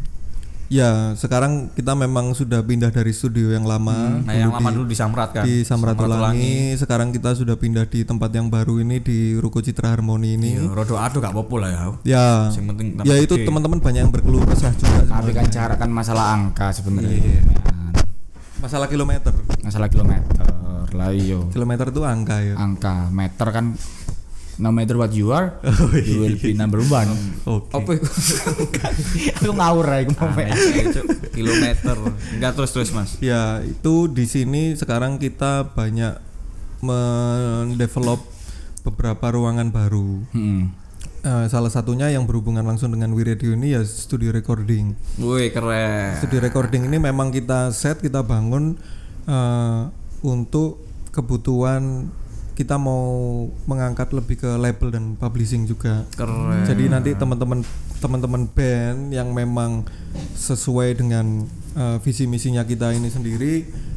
ya 0.66 1.14
sekarang 1.14 1.70
kita 1.72 1.94
memang 1.94 2.34
sudah 2.34 2.60
pindah 2.60 2.90
dari 2.90 3.14
studio 3.14 3.54
yang 3.54 3.64
lama 3.64 4.22
nah 4.26 4.34
yang 4.34 4.50
dulu 4.50 4.58
lama 4.58 4.70
di- 4.70 4.76
dulu 4.76 4.86
di 4.90 4.98
Samrat 4.98 5.30
kan 5.32 5.44
di 5.46 5.56
Samratulangi. 5.62 6.74
Sekarang 6.76 7.14
kita 7.14 7.32
sudah 7.34 7.56
pindah 7.56 7.86
di 7.86 8.02
tempat 8.02 8.34
yang 8.34 8.50
baru 8.50 8.82
ini 8.82 8.98
di 9.00 9.38
Ruko 9.38 9.62
Citra 9.62 9.94
Harmoni 9.94 10.36
ini. 10.36 10.58
Iya, 10.58 10.74
rodo 10.74 10.98
ado 10.98 11.22
gak 11.22 11.32
apa-apa 11.32 11.56
lah 11.62 11.70
ya 11.70 11.84
Ya. 12.04 12.28
Yang 12.50 12.66
penting 12.74 12.88
tempat 12.94 13.06
Ya 13.06 13.16
itu 13.20 13.34
teman-teman 13.38 13.80
banyak 13.80 14.02
yang 14.04 14.14
berkeluh 14.14 14.42
kesah 14.44 14.74
juga. 14.74 15.06
Tapi 15.06 15.32
kan 15.32 15.46
cara 15.48 15.74
kan 15.78 15.90
masalah 15.90 16.34
angka 16.34 16.74
sebenarnya. 16.74 17.14
Iya. 17.14 17.42
Man. 17.46 17.94
Masalah 18.60 18.88
kilometer. 18.90 19.34
Masalah 19.62 19.88
kilometer 19.88 20.46
lah 20.96 21.12
iyo. 21.12 21.52
Kilometer 21.52 21.92
itu 21.92 22.02
angka 22.08 22.40
ya. 22.40 22.56
Angka 22.56 23.12
meter 23.12 23.48
kan 23.52 23.76
no 24.58 24.72
matter 24.72 24.96
what 24.96 25.12
you 25.12 25.36
are, 25.36 25.56
you 26.08 26.24
will 26.24 26.38
be 26.40 26.56
number 26.56 26.80
one. 26.88 27.12
Oke. 27.44 27.72
apa 27.76 27.90
itu 28.00 28.10
Aku 29.42 29.52
ngawur 29.52 29.86
ya, 29.88 30.08
kilometer 31.36 31.96
enggak 32.36 32.52
terus 32.56 32.72
terus 32.72 32.90
mas 32.96 33.20
Ya, 33.20 33.60
itu 33.64 34.08
di 34.08 34.26
sini 34.26 34.74
sekarang 34.80 35.20
kita 35.20 35.76
banyak 35.76 36.20
mendevelop 36.80 38.24
beberapa 38.86 39.34
ruangan 39.34 39.74
baru. 39.74 40.24
Hmm. 40.32 40.72
Eh, 41.26 41.46
salah 41.50 41.74
satunya 41.74 42.14
yang 42.14 42.30
berhubungan 42.30 42.62
langsung 42.62 42.94
dengan 42.94 43.10
Wiradio 43.18 43.58
ini 43.58 43.74
ya 43.74 43.82
studio 43.82 44.30
recording. 44.30 44.94
woi 45.18 45.50
keren 45.50 46.22
Studio 46.22 46.38
recording 46.38 46.86
ini 46.86 47.02
memang 47.02 47.34
kita 47.34 47.74
set, 47.74 47.98
kita 47.98 48.22
bangun 48.22 48.78
eh, 49.26 49.82
untuk 50.22 50.86
kebutuhan 51.10 52.14
kita 52.56 52.80
mau 52.80 53.46
mengangkat 53.68 54.16
lebih 54.16 54.40
ke 54.40 54.50
label 54.56 54.90
dan 54.96 55.20
publishing 55.20 55.68
juga. 55.68 56.08
keren 56.16 56.64
Jadi 56.64 56.88
nanti 56.88 57.12
teman-teman 57.12 57.62
teman-teman 58.00 58.48
band 58.48 59.12
yang 59.12 59.36
memang 59.36 59.84
sesuai 60.40 60.96
dengan 61.04 61.44
eh, 61.76 61.98
visi 62.02 62.24
misinya 62.26 62.64
kita 62.64 62.96
ini 62.96 63.12
sendiri 63.12 63.54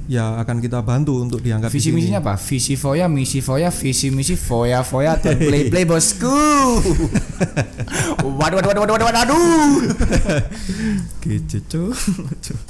ya 0.09 0.41
akan 0.41 0.65
kita 0.65 0.81
bantu 0.81 1.21
untuk 1.21 1.45
diangkat 1.45 1.69
di 1.69 1.77
Visi 1.77 1.93
misinya 1.93 2.25
apa? 2.25 2.41
Visi 2.41 2.81
foya, 2.81 3.13
misi 3.13 3.45
foya, 3.45 3.69
visi 3.69 4.09
misi 4.09 4.41
foya 4.41 4.81
foya 4.81 5.21
dan 5.21 5.37
play 5.37 5.69
play 5.69 5.85
bosku. 5.85 6.27
waduh 8.41 8.57
waduh 8.57 8.73
waduh 8.73 8.83
waduh 8.89 8.95
waduh 8.97 9.07
waduh. 9.13 9.37
gitu 11.29 11.61
cuy 11.69 11.93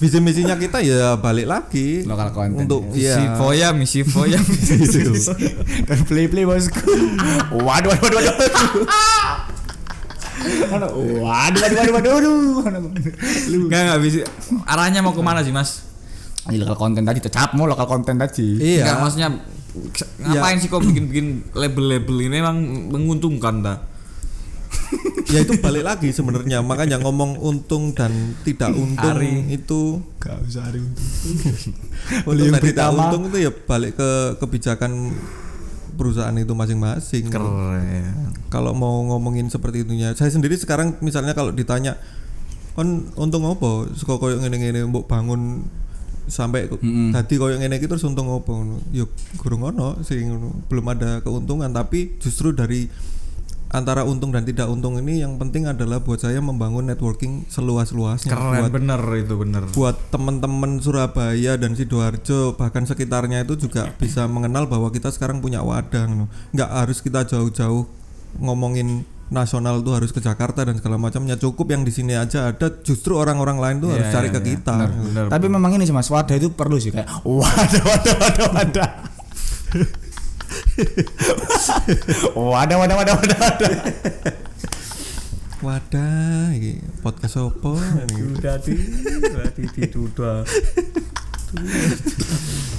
Visi 0.02 0.18
misinya 0.18 0.58
kita 0.58 0.82
ya 0.82 1.14
balik 1.14 1.46
lagi 1.46 2.02
Lokal 2.02 2.34
konten, 2.34 2.66
untuk 2.66 2.90
misi 2.90 3.06
ya 3.06 3.38
foya 3.38 3.70
misi 3.70 4.02
foya 4.02 4.42
gitu. 4.42 5.14
dan 5.88 5.98
play 6.10 6.26
play 6.26 6.42
bosku. 6.42 6.90
Waduh 7.54 7.94
waduh 7.94 8.02
waduh 8.02 8.34
waduh. 8.34 9.46
Waduh 10.68 10.90
waduh 11.22 11.62
waduh 11.62 11.92
waduh 11.94 12.34
waduh. 12.62 12.82
Lu 13.50 13.66
enggak 13.68 13.80
enggak 13.84 14.00
bisa 14.02 14.18
arahnya 14.64 15.00
mau 15.02 15.12
ke 15.12 15.22
mana 15.22 15.42
sih 15.42 15.50
mas 15.50 15.84
Ini 16.48 16.64
lokal 16.64 16.76
konten 16.80 17.04
tadi 17.04 17.20
tetap 17.20 17.52
mau 17.52 17.68
lokal 17.68 17.84
konten 17.84 18.16
tadi. 18.16 18.56
Iya. 18.56 18.88
Enggak, 18.88 18.96
maksudnya 19.04 19.28
ngapain 20.18 20.58
sih 20.58 20.68
kok 20.72 20.80
bikin-bikin 20.80 21.52
label-label 21.52 22.16
ini 22.24 22.40
memang 22.40 22.56
menguntungkan 22.88 23.62
dah 23.62 23.78
ya 25.32 25.44
itu 25.44 25.60
balik 25.60 25.84
lagi 25.84 26.08
sebenarnya 26.10 26.64
makanya 26.64 26.96
ngomong 27.04 27.36
untung 27.36 27.92
dan 27.92 28.32
tidak 28.44 28.72
untung 28.72 29.20
Ari. 29.20 29.52
itu 29.52 30.00
Gak 30.16 30.40
usah 30.48 30.64
hari 30.64 30.80
untuk. 30.80 31.04
untung 32.24 32.48
dan 32.48 32.62
tidak 32.64 32.86
untung 32.96 33.22
itu 33.28 33.38
ya 33.44 33.50
balik 33.52 34.00
ke 34.00 34.10
kebijakan 34.40 35.12
perusahaan 35.98 36.32
itu 36.38 36.54
masing-masing 36.54 37.26
keren 37.28 37.50
kalau 38.48 38.72
mau 38.72 39.02
ngomongin 39.10 39.50
seperti 39.50 39.82
itunya 39.82 40.14
saya 40.14 40.30
sendiri 40.30 40.54
sekarang 40.54 40.94
misalnya 41.02 41.34
kalau 41.34 41.50
ditanya 41.50 41.98
kon 42.78 43.10
untung 43.18 43.42
apa 43.50 43.90
suka 43.98 44.22
koyo 44.22 44.38
ngene-ngene 44.38 44.86
mbok 44.86 45.10
bangun 45.10 45.66
sampai 46.30 46.70
Mm-mm. 46.70 47.10
tadi 47.10 47.34
koyo 47.34 47.58
ngene 47.58 47.82
iki 47.82 47.90
terus 47.90 48.06
untung 48.06 48.30
apa 48.30 48.46
ngono 48.54 48.78
yo 48.94 49.10
gurung 49.40 49.66
ono 49.74 49.98
sing 50.06 50.30
ngono. 50.30 50.62
belum 50.70 50.86
ada 50.94 51.18
keuntungan 51.24 51.74
tapi 51.74 52.20
justru 52.22 52.54
dari 52.54 52.86
antara 53.68 54.00
untung 54.08 54.32
dan 54.32 54.48
tidak 54.48 54.64
untung 54.72 54.96
ini 54.96 55.20
yang 55.20 55.36
penting 55.36 55.68
adalah 55.68 56.00
buat 56.00 56.16
saya 56.16 56.40
membangun 56.40 56.88
networking 56.88 57.44
seluas-luasnya 57.52 58.32
keren 58.32 58.64
buat 58.64 58.72
bener 58.72 59.00
itu 59.20 59.34
bener 59.36 59.62
buat 59.76 59.96
teman-teman 60.08 60.80
Surabaya 60.80 61.60
dan 61.60 61.76
sidoarjo 61.76 62.56
bahkan 62.56 62.88
sekitarnya 62.88 63.44
itu 63.44 63.68
juga 63.68 63.92
bisa 64.00 64.24
mengenal 64.24 64.64
bahwa 64.64 64.88
kita 64.88 65.12
sekarang 65.12 65.44
punya 65.44 65.60
wadah 65.60 66.08
nggak 66.56 66.70
harus 66.72 67.04
kita 67.04 67.28
jauh-jauh 67.28 67.84
ngomongin 68.40 69.04
nasional 69.28 69.84
tuh 69.84 69.92
harus 70.00 70.08
ke 70.08 70.24
Jakarta 70.24 70.64
dan 70.64 70.80
segala 70.80 70.96
macamnya 70.96 71.36
cukup 71.36 71.68
yang 71.68 71.84
di 71.84 71.92
sini 71.92 72.16
aja 72.16 72.48
ada 72.48 72.72
justru 72.80 73.12
orang-orang 73.20 73.60
lain 73.60 73.76
tuh 73.84 73.92
harus 73.92 74.08
Iya, 74.08 74.14
cari 74.16 74.28
iya, 74.32 74.34
ke 74.34 74.40
iya. 74.40 74.48
kita 74.56 74.76
Benar, 74.80 74.90
benar. 75.04 75.24
Tapi 75.28 75.46
memang 75.52 75.70
ini 75.76 75.84
sih 75.84 75.92
mas 75.92 76.08
wadah 76.08 76.32
itu 76.32 76.48
perlu 76.56 76.80
sih 76.80 76.88
kayak 76.88 77.08
wadah 77.28 77.82
wadah 77.84 78.14
wadah 78.16 78.46
wadah. 78.56 78.88
wadah 82.34 82.76
wadah 82.78 82.96
wadah 82.96 83.14
wadah 83.18 83.38
wadah. 83.38 83.72
wadah 85.58 86.54
iki 86.54 86.78
podcast 87.02 87.42
opo 87.42 87.74
ini 87.78 88.30
udah 88.38 88.54
di 88.62 88.74
di 89.74 89.84
udah 89.90 90.46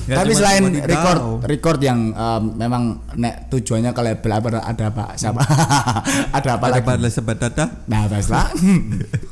Tapi 0.09 0.31
selain 0.37 0.61
record 0.85 1.41
record 1.41 1.79
yang 1.81 2.13
em, 2.13 2.43
memang 2.53 3.01
nek 3.17 3.49
tujuannya 3.49 3.91
ke 3.93 4.01
label 4.05 4.29
apa 4.29 4.47
ada 4.61 4.83
apa 4.93 5.05
siapa 5.17 5.41
ada 6.37 6.49
apa 6.61 6.65
ada 6.69 6.81
lagi? 7.01 7.09
sebat 7.09 7.41
dada 7.41 7.65
Nah 7.89 8.05
Tesla. 8.05 8.45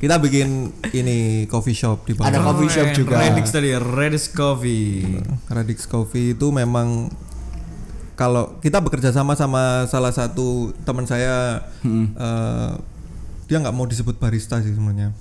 kita 0.00 0.16
bikin 0.18 0.72
ini 0.92 1.44
coffee 1.46 1.76
shop 1.76 2.06
di 2.06 2.12
bawah 2.14 2.30
Ada 2.30 2.38
coffee 2.42 2.70
shop 2.70 2.88
juga. 2.94 3.16
Redix 3.20 3.46
tadi 3.50 3.70
Redix 3.74 4.22
Coffee. 4.30 5.20
Radix 5.50 5.78
Coffee 5.86 6.34
itu 6.34 6.46
memang 6.50 7.10
kalau 8.14 8.58
kita 8.62 8.78
bekerja 8.78 9.10
sama 9.10 9.34
sama 9.34 9.90
salah 9.90 10.14
satu 10.14 10.70
teman 10.86 11.02
saya 11.06 11.66
eh, 11.84 12.72
dia 13.44 13.60
nggak 13.60 13.74
mau 13.76 13.84
disebut 13.84 14.16
barista 14.16 14.62
sih 14.64 14.72
sebenarnya. 14.72 15.12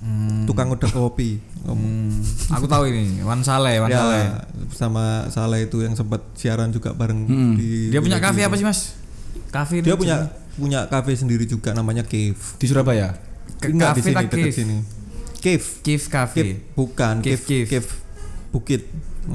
Tukang 0.48 0.72
udah 0.72 0.90
kopi. 0.90 1.42
Hmm, 1.64 2.12
aku 2.52 2.68
tahu 2.68 2.92
ini 2.92 3.24
Wan 3.24 3.40
Saleh 3.40 3.80
Wan 3.80 3.88
ya 3.88 4.04
Saleh. 4.04 4.26
sama 4.76 5.06
Saleh 5.32 5.72
itu 5.72 5.80
yang 5.80 5.96
sempat 5.96 6.20
siaran 6.36 6.76
juga 6.76 6.92
bareng 6.92 7.24
di 7.56 7.88
dia 7.88 8.04
punya 8.04 8.20
kafe 8.20 8.44
apa 8.44 8.56
sih 8.60 8.68
mas? 8.68 9.00
Kafe 9.48 9.80
dia 9.80 9.96
punya 9.96 10.28
punya 10.60 10.86
kafe 10.92 11.16
sendiri 11.18 11.48
juga 11.48 11.74
namanya 11.74 12.04
Cave. 12.06 12.38
Di 12.60 12.66
Surabaya. 12.68 13.16
Ke- 13.64 13.72
Enggak 13.72 13.92
di 13.94 14.02
sini 14.02 14.14
tak 14.14 14.24
dekat 14.26 14.38
cave? 14.38 14.52
sini 14.54 14.78
Cave 15.40 15.66
Cave 15.80 16.06
Cafe 16.06 16.36
Cave 16.38 16.54
bukan 16.74 17.14
Cave, 17.18 17.40
Cave 17.40 17.44
cave. 17.46 17.68
Cave 17.70 17.90
Bukit. 18.50 18.82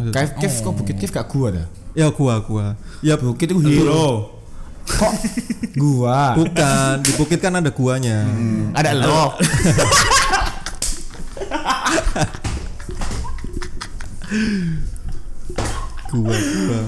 Kayak 0.09 0.31
Kev 0.37 0.55
kok 0.55 0.74
bukit 0.74 0.95
Kev 0.95 1.11
gak 1.11 1.26
gua 1.26 1.49
dah. 1.51 1.66
ya 1.93 2.07
gua 2.09 2.39
gua 2.41 2.66
ya 3.01 3.16
Bukit 3.16 3.49
itu 3.49 3.59
hero. 3.59 4.37
Kok 4.85 5.12
gua? 5.74 6.33
bukan 6.35 6.95
di 7.01 7.12
Bukit 7.14 7.39
kan 7.39 7.53
ada 7.55 7.68
guanya 7.68 8.29
Ada 8.72 8.93
lo. 8.95 9.33
gua 16.11 16.33
gua 16.33 16.81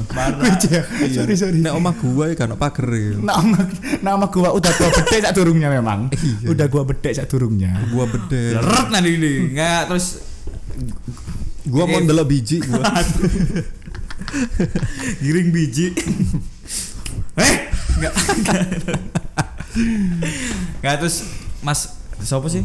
Iya. 1.01 1.13
Sorry 1.13 1.35
sorry. 1.35 1.59
nek 1.61 1.73
omah 1.73 1.93
gua 1.95 2.25
ya 2.27 2.37
kan 2.37 2.53
pager 2.55 2.89
ya 2.89 3.13
Nama 3.17 3.59
nama 4.01 4.25
gua 4.27 4.53
udah 4.53 4.73
gua 4.73 4.89
bedek 4.93 5.21
sak 5.21 5.33
durungnya 5.33 5.69
memang. 5.69 6.09
Iya. 6.11 6.47
Udah 6.49 6.67
gua 6.67 6.83
bedek 6.85 7.13
sak 7.13 7.27
durungnya. 7.27 7.77
gua 7.89 8.05
bedel 8.07 8.57
Leret 8.57 8.89
nanti 8.89 9.11
ini. 9.13 9.33
Enggak 9.51 9.83
terus 9.87 10.07
gua 11.65 11.85
mau 11.85 11.99
ndelok 11.99 12.27
biji 12.27 12.61
gua 12.63 12.81
giring 15.21 15.49
biji. 15.51 15.93
eh, 17.37 17.53
enggak. 17.97 18.15
Enggak 20.77 20.95
terus 20.99 21.17
Mas 21.61 21.93
siapa 22.19 22.49
sih? 22.49 22.65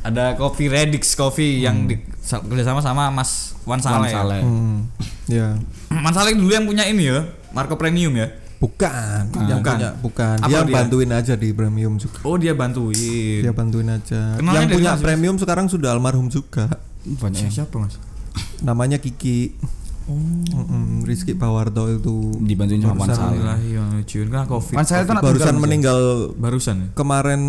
Ada 0.00 0.34
kopi 0.34 0.66
Redix 0.66 1.14
Coffee 1.14 1.58
yang 1.60 1.84
di 1.84 1.98
kerjasama 2.22 2.78
sama 2.78 3.10
Mas 3.10 3.58
Wan 3.64 3.82
Saleh. 3.82 4.06
ya? 4.06 4.22
Saleh. 4.22 4.40
hmm, 4.40 4.76
ya 5.26 5.58
Mas 5.90 6.12
Saleh 6.12 6.34
dulu 6.34 6.48
yang 6.48 6.64
punya 6.64 6.84
ini 6.84 7.06
ya, 7.06 7.26
Marco 7.50 7.74
Premium 7.74 8.14
ya. 8.14 8.30
bukan 8.56 9.28
yang 9.36 9.60
bukan. 9.60 9.74
punya 9.76 9.90
bukan 10.00 10.36
Apa 10.40 10.48
dia, 10.48 10.60
dia? 10.64 10.72
bantuin 10.72 11.10
aja 11.12 11.34
di 11.36 11.52
premium 11.52 12.00
juga 12.00 12.24
Oh 12.24 12.40
dia 12.40 12.56
bantuin. 12.56 13.44
dia 13.44 13.52
bantuin 13.52 13.84
aja 13.86 14.40
Kenalnya 14.40 14.64
yang 14.64 14.72
punya 14.72 14.92
premium 14.96 15.36
sekarang 15.36 15.68
sudah 15.68 15.92
almarhum 15.92 16.26
juga 16.26 16.72
Banyak. 17.04 17.52
Siapa 17.52 17.76
Mas? 17.76 18.00
namanya 18.58 18.96
Kiki 18.96 19.52
Mm-mm, 20.06 21.02
Rizky 21.02 21.34
Pawarto 21.34 21.90
itu 21.90 22.38
Dibantuin 22.38 22.78
sama 22.78 22.94
Wan 22.94 22.98
Barusan 23.02 23.18
Saleh. 23.18 23.42
Alhamdulillah, 23.42 24.30
kan 24.30 24.44
Covid. 24.46 24.74
Itu 24.78 25.12
barusan 25.18 25.50
ya? 25.50 25.60
meninggal 25.60 25.98
barusan 26.38 26.76
ya. 26.78 26.88
kemarin 26.94 27.40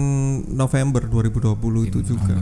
November 0.49 1.05
2020 1.05 1.87
itu 1.87 1.99
juga 2.03 2.33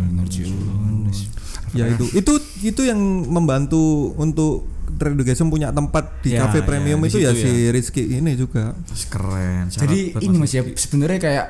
ya 1.76 1.92
itu 1.92 2.06
itu 2.16 2.34
itu 2.64 2.82
yang 2.88 2.98
membantu 3.28 4.16
untuk 4.16 4.64
Redugasem 4.96 5.48
punya 5.52 5.70
tempat 5.76 6.24
di 6.24 6.36
Ya, 6.36 6.48
cafe 6.48 6.64
ya, 6.64 6.66
premium 6.66 7.00
di 7.04 7.12
itu 7.12 7.20
ya 7.22 7.32
situ 7.36 7.46
si 7.46 7.52
Rizky 7.72 8.04
ini 8.16 8.36
juga 8.40 8.76
Keren. 9.12 9.70
Jadi 9.72 10.16
ini 10.24 10.36
Mas 10.40 10.52
ya 10.56 10.64
sebenarnya 10.64 11.20
kayak 11.20 11.46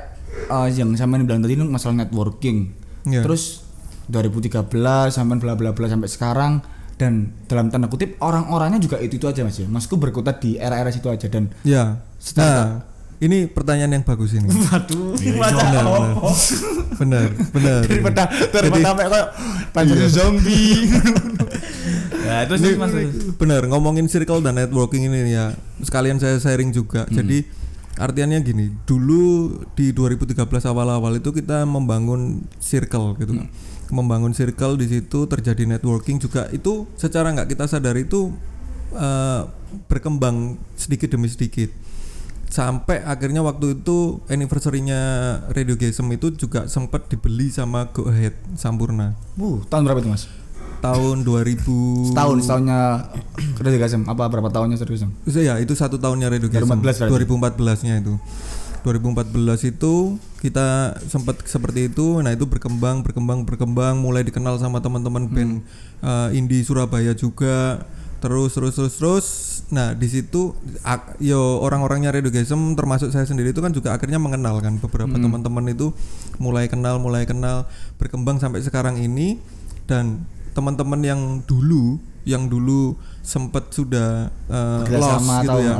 eh, 0.50 0.68
yang 0.74 0.92
sama 0.98 1.18
bilang 1.22 1.40
tadi 1.42 1.54
masalah 1.58 2.06
networking. 2.06 2.74
Ya. 3.06 3.22
Terus 3.22 3.62
2013 4.10 4.70
sampai 5.10 5.36
bla 5.38 5.54
bla 5.58 5.74
bla 5.74 5.86
sampai 5.86 6.10
sekarang 6.10 6.62
dan 6.96 7.36
dalam 7.50 7.68
tanda 7.68 7.92
kutip 7.92 8.16
orang-orangnya 8.24 8.80
juga 8.80 8.96
itu 9.02 9.20
itu 9.20 9.26
aja 9.28 9.42
Mas 9.46 9.58
ya. 9.58 9.66
Masku 9.66 9.98
berkutat 9.98 10.42
di 10.42 10.56
era-era 10.56 10.90
situ 10.90 11.06
aja 11.10 11.26
dan 11.30 11.50
ya 11.62 12.00
nah 12.34 12.82
ini 13.16 13.48
pertanyaan 13.48 14.00
yang 14.00 14.04
bagus 14.04 14.36
ini 14.36 14.48
waduh 14.68 15.16
benar 15.16 15.84
benar 17.00 17.28
benar 17.52 17.80
daripada 17.88 18.22
daripada 18.52 18.84
sampai 18.92 19.04
kayak 19.08 19.28
panjang 19.72 20.08
zombie. 20.08 20.88
Ya, 22.26 22.42
itu 22.42 22.54
Ini 22.58 22.66
sih 22.66 22.74
Mas. 22.74 22.92
benar 23.38 23.62
ngomongin 23.70 24.10
circle 24.10 24.42
dan 24.42 24.58
networking 24.58 25.06
ini 25.06 25.30
ya 25.30 25.54
sekalian 25.80 26.18
saya 26.18 26.42
sharing 26.42 26.74
juga. 26.74 27.06
Jadi 27.06 27.46
artiannya 27.96 28.42
gini 28.44 28.66
dulu 28.84 29.56
di 29.72 29.94
2013 29.94 30.36
awal-awal 30.68 31.16
itu 31.16 31.32
kita 31.32 31.64
membangun 31.64 32.44
circle 32.60 33.16
gitu 33.16 33.40
membangun 33.88 34.34
circle 34.34 34.74
di 34.76 34.86
situ 34.90 35.30
terjadi 35.30 35.64
networking 35.64 36.18
juga. 36.18 36.50
Itu 36.50 36.90
secara 36.98 37.30
nggak 37.30 37.54
kita 37.54 37.70
sadari 37.70 38.06
itu 38.06 38.34
eh, 38.94 39.42
berkembang 39.86 40.58
sedikit 40.74 41.14
demi 41.14 41.30
sedikit. 41.30 41.70
Sampai 42.46 43.02
akhirnya 43.02 43.42
waktu 43.42 43.82
itu 43.82 44.22
anniversary-nya 44.30 45.00
Radio 45.50 45.74
Gesem 45.74 46.06
itu 46.14 46.30
juga 46.30 46.70
sempat 46.70 47.10
dibeli 47.10 47.50
sama 47.50 47.90
Go 47.90 48.06
Ahead 48.06 48.38
Sampurna. 48.54 49.18
Wuh, 49.34 49.66
tahun 49.66 49.82
berapa 49.82 49.98
itu 49.98 50.10
Mas? 50.14 50.30
Tahun 50.80 51.24
2000 51.24 52.12
Setahun, 52.12 52.36
setahunnya 52.44 52.80
Kerja 53.56 53.78
Gasem 53.80 54.02
apa 54.04 54.28
berapa 54.28 54.48
tahunnya 54.52 54.76
serius 54.76 55.04
Em? 55.04 55.12
Itu 55.24 55.40
ya 55.40 55.56
itu 55.60 55.72
satu 55.72 55.96
tahunnya 55.96 56.28
Radio 56.32 56.48
Gasem 56.48 56.68
2014 56.68 57.08
berarti? 57.08 57.82
2014 57.82 57.86
nya 57.88 57.94
itu. 58.00 58.14
2014 58.86 59.74
itu 59.74 59.94
kita 60.38 60.94
sempat 61.10 61.42
seperti 61.42 61.90
itu. 61.90 62.22
Nah 62.22 62.30
itu 62.30 62.46
berkembang 62.46 63.02
berkembang 63.02 63.42
berkembang. 63.42 63.98
Mulai 63.98 64.22
dikenal 64.22 64.62
sama 64.62 64.78
teman-teman 64.78 65.26
band 65.26 65.52
uh, 66.06 66.30
indie 66.30 66.62
Surabaya 66.62 67.10
juga. 67.18 67.82
Terus 68.22 68.54
terus 68.54 68.78
terus 68.78 68.94
terus. 68.94 69.26
Nah 69.74 69.90
di 69.98 70.06
situ 70.06 70.54
yo 71.18 71.58
orang-orangnya 71.58 72.14
Radio 72.14 72.30
Gasem 72.30 72.78
termasuk 72.78 73.10
saya 73.10 73.26
sendiri 73.26 73.50
itu 73.50 73.58
kan 73.58 73.74
juga 73.74 73.90
akhirnya 73.90 74.22
mengenal 74.22 74.62
kan 74.62 74.78
beberapa 74.78 75.18
teman-teman 75.18 75.66
itu. 75.66 75.90
Mulai 76.38 76.70
kenal 76.70 77.02
mulai 77.02 77.26
kenal 77.26 77.66
berkembang 77.98 78.38
sampai 78.38 78.62
sekarang 78.62 79.02
ini. 79.02 79.42
Dan 79.86 80.26
teman-teman 80.56 81.00
yang 81.04 81.20
dulu 81.44 82.00
yang 82.26 82.48
dulu 82.48 82.96
sempat 83.20 83.70
sudah 83.70 84.32
uh, 84.50 84.82
lost 84.88 85.22
sama 85.22 85.44
gitu 85.44 85.58
ya. 85.62 85.74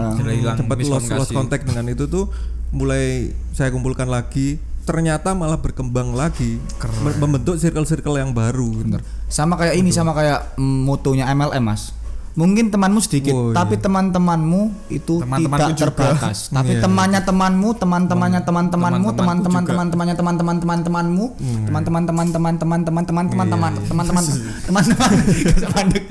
sempat 0.55 0.77
lost 0.85 1.09
lost 1.11 1.33
kontak 1.35 1.67
dengan 1.67 1.91
itu 1.91 2.07
tuh 2.07 2.29
mulai 2.77 3.33
saya 3.57 3.73
kumpulkan 3.73 4.07
lagi. 4.07 4.61
Ternyata 4.87 5.35
malah 5.35 5.59
berkembang 5.59 6.15
lagi. 6.15 6.63
Mem- 7.03 7.19
membentuk 7.19 7.59
circle-circle 7.59 8.23
yang 8.23 8.31
baru. 8.31 8.71
Bener. 8.71 9.03
Sama 9.27 9.59
kayak 9.59 9.75
ini 9.75 9.91
sama 9.91 10.15
kayak 10.15 10.55
mm, 10.55 10.87
motonya 10.87 11.27
MLM 11.35 11.65
Mas. 11.67 11.91
Mungkin 12.37 12.69
temanmu 12.69 13.01
sedikit, 13.01 13.33
Oh, 13.33 13.49
iya. 13.49 13.57
tapi 13.57 13.81
teman-temanmu 13.81 14.69
itu 14.93 15.25
Teman-temanku 15.25 15.57
tidak 15.57 15.73
juga. 15.73 15.85
terbatas. 15.89 16.53
Tapi 16.53 16.77
Iya. 16.77 16.85
temannya 16.85 17.21
temanmu, 17.25 17.69
teman-temannya 17.81 18.41
teman-temanmu, 18.45 19.09
teman-teman 19.17 19.63
juga. 19.65 19.73
teman-temannya 19.73 20.15
teman-teman 20.15 20.57
teman-temanmu, 20.61 21.25
teman-teman 21.65 22.03
teman-teman 22.05 22.55
teman-teman 22.61 22.81
teman-teman 22.85 23.05
teman 23.09 23.25
teman-teman 23.33 23.73
teman-teman 23.89 24.25
kesemanduk. 24.69 26.05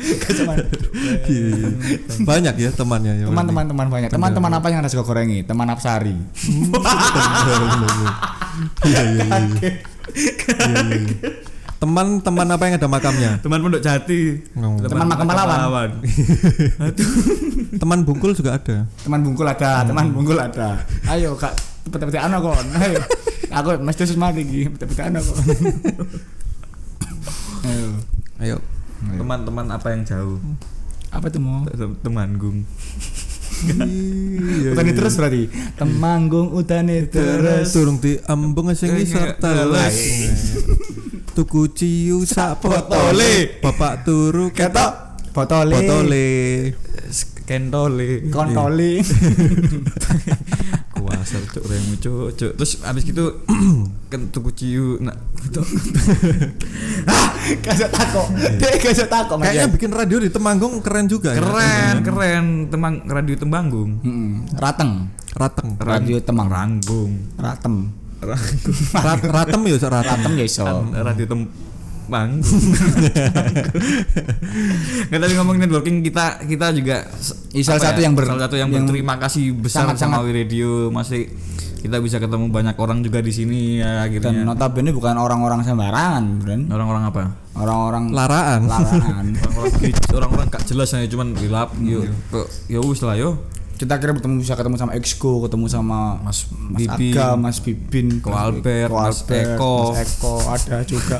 Iya, 1.26 1.46
iya. 1.46 1.70
banyak 2.26 2.56
ya 2.58 2.70
temannya 2.74 3.14
ya 3.22 3.26
teman-teman 3.30 3.66
teman 3.70 3.88
banyak. 3.94 4.10
Teman-teman 4.10 4.52
apa 4.52 4.68
yang 4.74 4.82
ada 4.82 4.90
suka 4.90 5.06
gorengi? 5.06 5.46
Teman 5.46 5.70
Apsari. 5.70 6.18
Iya, 8.88 9.02
iya, 9.04 9.26
iya, 9.52 9.72
iya. 11.86 11.94
Iya, 11.94 12.02
iya, 12.02 12.12
iya. 12.12 12.24
teman-teman 12.26 12.48
apa 12.50 12.64
yang 12.66 12.76
ada 12.76 12.90
makamnya 12.90 13.32
Teman 13.46 13.60
Pondok 13.62 13.82
Jati. 13.84 14.22
Ngomong. 14.58 14.80
Teman 14.90 15.08
Makam 15.08 15.26
Pahlawan. 15.30 15.92
teman 17.82 18.00
bungkul 18.08 18.32
juga 18.34 18.58
ada 18.58 18.78
Teman 19.04 19.20
bungkul 19.22 19.46
ada, 19.46 19.86
teman 19.86 20.06
bungkul 20.10 20.38
ada. 20.40 20.82
Ayo 21.12 21.38
Kak, 21.38 21.54
pete-pete 21.90 22.18
ana 22.18 22.42
kon. 22.42 22.66
Ayo. 22.82 23.00
Aku 23.54 23.78
mesti 23.80 24.04
sus 24.10 24.18
mati 24.18 24.42
iki, 24.42 24.72
pete-pete 24.74 25.02
ana 25.06 25.20
kon. 25.22 25.38
Ayo. 27.66 27.88
ayo 28.42 28.58
Teman-teman 29.06 29.66
apa 29.70 29.88
yang 29.94 30.02
jauh? 30.08 30.40
Apa 31.14 31.30
tuh 31.30 31.40
mau? 31.40 31.64
Temanggung. 32.02 32.66
Iya, 33.64 34.76
Utani 34.76 34.92
iya. 34.92 34.98
terus 35.00 35.14
berarti. 35.16 35.48
Temanggung 35.80 36.52
utane 36.52 37.08
terus. 37.08 37.72
Turung 37.72 37.98
di 38.04 38.20
ambung 38.28 38.68
sing 38.76 38.92
isor 39.00 39.40
teles. 39.40 39.96
Tuku 41.36 41.68
ciu 41.70 42.24
sak 42.24 42.64
potole. 42.64 43.60
Bapak 43.60 44.08
turu 44.08 44.56
ketok 44.56 45.20
Botole. 45.36 45.76
botole. 45.76 46.28
Kentole. 47.46 48.32
Kontoli. 48.32 49.04
Kuasa 50.96 51.38
cuk 51.52 51.64
remu 51.68 51.94
cuk 52.00 52.28
cuk. 52.34 52.52
Terus 52.56 52.72
abis 52.82 53.04
gitu 53.04 53.44
kan 54.08 54.32
tuku 54.32 54.50
ciu 54.56 54.96
nak 55.04 55.20
Kasih 57.62 57.92
takok. 58.00 58.28
Dek 58.56 58.80
kasih 58.80 59.12
takok 59.12 59.36
Mas. 59.38 59.52
Kayaknya 59.52 59.68
bikin 59.76 59.92
radio 59.92 60.18
di 60.24 60.32
Temanggung 60.32 60.80
keren 60.80 61.06
juga 61.06 61.36
ya. 61.36 61.44
keren 61.44 61.96
keren 62.02 62.46
temang 62.72 63.04
radio 63.04 63.36
Tembanggung. 63.36 64.00
Heeh. 64.02 64.32
Rateng. 64.56 65.12
Rateng. 65.36 65.70
Radio 65.84 66.18
Temang. 66.24 66.48
Ranggung. 66.48 67.12
Ratem. 67.36 68.05
Rat, 68.22 69.22
ratem 69.22 69.62
ya 69.64 69.76
Sak, 69.76 69.92
ratem. 69.92 70.12
Ratem 70.18 70.34
ya 70.36 70.46
iso. 70.46 70.66
radio 70.94 71.26
Tembanggung. 71.26 72.42
Nggak 75.08 75.20
tadi 75.20 75.34
ngomongin 75.36 75.62
networking 75.64 75.98
kita 76.02 76.26
kita 76.44 76.68
juga 76.72 77.06
salah 77.58 77.76
apa 77.76 77.86
satu 77.88 78.00
yang 78.00 78.14
ber- 78.14 78.28
salah 78.28 78.44
satu 78.44 78.56
yang, 78.56 78.70
yang 78.70 78.86
berterima 78.86 79.16
kasih 79.18 79.54
besar 79.54 79.86
sangat-sangat- 79.88 80.18
sama 80.18 80.26
Wi 80.26 80.32
Radio 80.36 80.90
masih 80.90 81.30
kita 81.80 81.98
bisa 82.00 82.18
ketemu 82.18 82.50
banyak 82.50 82.74
orang 82.76 83.00
juga 83.00 83.22
di 83.22 83.30
sini 83.30 83.78
ya 83.78 84.02
Dan 84.02 84.06
akhirnya. 84.08 84.42
notabene 84.44 84.90
bukan 84.90 85.16
orang-orang 85.16 85.62
sembarangan, 85.62 86.24
Bren. 86.42 86.62
Orang-orang 86.68 87.04
apa? 87.06 87.24
Orang-orang 87.56 88.10
Laraan. 88.10 88.62
larangan. 88.66 89.26
Orang-orang 90.18 90.48
gak 90.48 90.66
jelas 90.66 90.90
ya 90.92 91.06
cuman 91.06 91.34
gelap 91.36 91.78
yuk 91.80 92.10
kok 92.28 92.50
ya 92.66 92.80
wis 92.80 93.02
lah 93.02 93.14
yo 93.14 93.38
kita 93.76 93.96
kira 93.96 94.12
ketemu 94.12 94.40
bisa 94.40 94.56
ketemu 94.56 94.76
sama 94.76 94.92
Exco, 94.96 95.44
ketemu 95.44 95.66
sama 95.68 96.00
Mas 96.20 96.48
Mas 96.52 96.80
Bibin. 96.80 97.12
Aga, 97.12 97.28
Mas 97.36 97.58
Bibin, 97.60 98.08
Ko 98.20 98.32
Mas- 98.32 98.44
Albert, 98.48 98.90
Ko 98.90 98.96
Mas 98.98 99.18
Albert, 99.20 99.50
Eko. 99.56 99.74
Mas 99.92 100.00
Eko 100.02 100.34
ada 100.48 100.78
juga. 100.84 101.16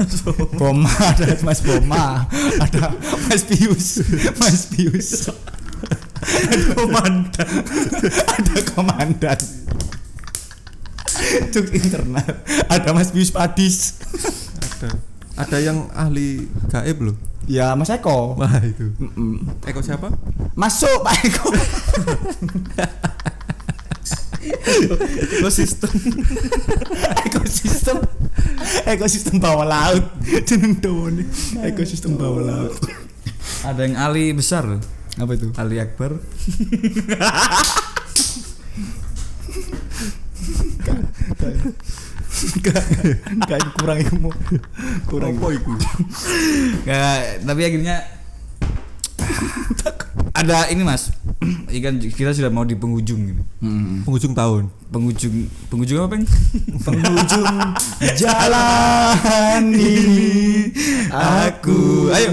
Boma 0.56 0.92
ada 1.12 1.28
Mas 1.44 1.60
Boma, 1.60 2.26
ada 2.58 2.84
Mas 3.28 3.42
Pius, 3.44 3.88
Mas 4.40 4.60
Pius. 4.72 5.10
ada 6.26 6.58
komandan, 6.74 7.50
ada 8.26 8.56
komandan. 8.72 9.40
Cuk 11.52 11.68
internet, 11.72 12.34
ada 12.68 12.90
Mas 12.92 13.12
Pius 13.12 13.32
Padis. 13.32 14.00
Ada. 14.60 14.90
Ada 15.36 15.58
yang 15.60 15.92
ahli 15.92 16.48
gaib 16.72 17.12
loh. 17.12 17.16
Ya 17.46 17.78
Mas 17.78 17.94
Eko. 17.94 18.38
Wah 18.38 18.58
itu. 18.66 18.90
Mm-mm. 18.98 19.62
Eko 19.66 19.80
siapa? 19.86 20.10
Masuk 20.58 21.06
Pak 21.06 21.16
Eko. 21.26 21.48
ekosistem 24.46 25.90
ekosistem 27.26 27.98
ekosistem 28.86 29.36
bawah 29.42 29.66
laut 29.66 30.06
jeneng 30.46 30.78
dawane 30.78 31.26
ekosistem 31.66 32.14
bawah 32.18 32.46
laut 32.46 32.74
ada 33.66 33.82
yang 33.82 33.98
Ali 33.98 34.34
besar 34.38 34.66
apa 35.18 35.32
itu 35.34 35.50
Ali 35.58 35.82
Akbar 35.82 36.18
Gak 43.48 43.62
kurang 43.80 44.00
ilmu. 44.02 44.30
Kurang 45.08 45.40
Apa 45.40 45.48
iku? 45.56 45.74
Nggak, 46.84 47.48
tapi 47.48 47.62
akhirnya 47.64 47.96
ada 50.36 50.68
ini 50.68 50.84
mas. 50.84 51.16
Ikan 51.72 52.00
kita 52.00 52.36
sudah 52.36 52.52
mau 52.52 52.68
di 52.68 52.76
penghujung 52.76 53.22
ini. 53.24 53.44
Mm-mm. 53.64 54.04
Penghujung 54.04 54.36
tahun. 54.36 54.68
penghujung 54.86 55.52
penghujung 55.68 55.98
apa 56.00 56.16
peng 56.16 56.24
penghujung 56.88 57.46
jalan 58.22 59.64
ini. 59.76 60.72
Aku 61.12 62.08
ayo 62.16 62.32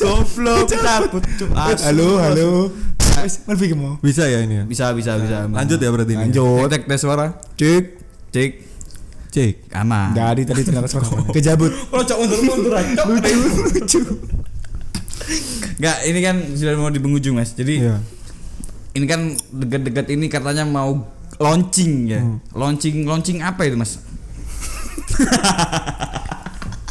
goblok 0.00 0.66
cabut 0.72 1.22
halo 1.84 2.08
halo 2.18 2.48
wis 3.20 3.44
mau 3.76 4.00
Bisa 4.00 4.24
ya 4.24 4.40
ini 4.40 4.60
ya? 4.60 4.64
bisa 4.64 4.84
bisa 4.92 5.16
bisa 5.16 5.44
Lanjut 5.44 5.76
ya 5.76 5.88
berarti 5.92 6.12
ini. 6.16 6.20
lanjut 6.26 6.66
tek 6.66 6.82
tes 6.84 6.98
suara 6.98 7.36
cek 7.54 7.84
cek 8.32 8.50
Cek. 9.30 9.70
aman 9.70 10.10
dari 10.10 10.42
tadi 10.42 10.64
ternyata 10.64 10.88
suara 10.88 11.06
kejabut 11.36 11.70
Oh, 11.92 12.00
cok 12.00 12.16
mundur 12.18 12.40
mundur 12.42 12.72
aja. 12.74 13.02
lucu 13.06 13.36
lucu 13.70 14.00
Enggak, 15.78 15.96
ini 16.02 16.20
kan 16.20 16.36
sudah 16.58 16.74
mau 16.74 16.90
di 16.90 16.98
penghujung, 16.98 17.38
Mas. 17.38 17.54
Jadi 17.54 17.78
Iya. 17.80 18.02
ini 18.92 19.06
kan 19.06 19.32
dekat-dekat 19.48 20.10
ini 20.10 20.26
katanya 20.26 20.66
mau 20.66 21.06
launching 21.38 21.92
ya. 22.04 22.20
Hmm. 22.20 22.42
Launching 22.52 23.06
launching 23.06 23.38
apa 23.38 23.64
itu, 23.64 23.78
Mas? 23.78 23.96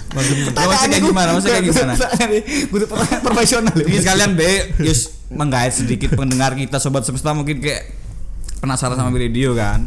Maksudnya 0.09 0.99
gimana? 0.99 1.29
Maksudnya 1.33 1.61
gimana? 1.61 1.93
butuh 2.67 2.87
per- 2.87 3.21
profesional 3.27 3.73
ya. 3.73 3.85
Ini 3.85 3.97
sekalian 3.99 4.31
be, 4.33 4.49
yus 4.81 4.99
menggait 5.29 5.69
sedikit 5.71 6.13
pendengar 6.13 6.53
kita 6.53 6.77
sobat 6.77 7.03
semesta 7.03 7.29
mungkin 7.31 7.57
kayak 7.57 7.93
penasaran 8.57 8.95
sama 8.95 9.13
video 9.13 9.53
kan. 9.53 9.85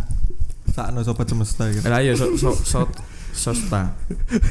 sakno 0.70 1.02
sobat 1.02 1.26
semesta 1.26 1.66
gitu. 1.68 1.82
Lah 1.84 1.98
ayo 1.98 2.14
so 2.14 2.32
so 2.32 2.54
so 2.56 2.86
sosta. 3.32 3.92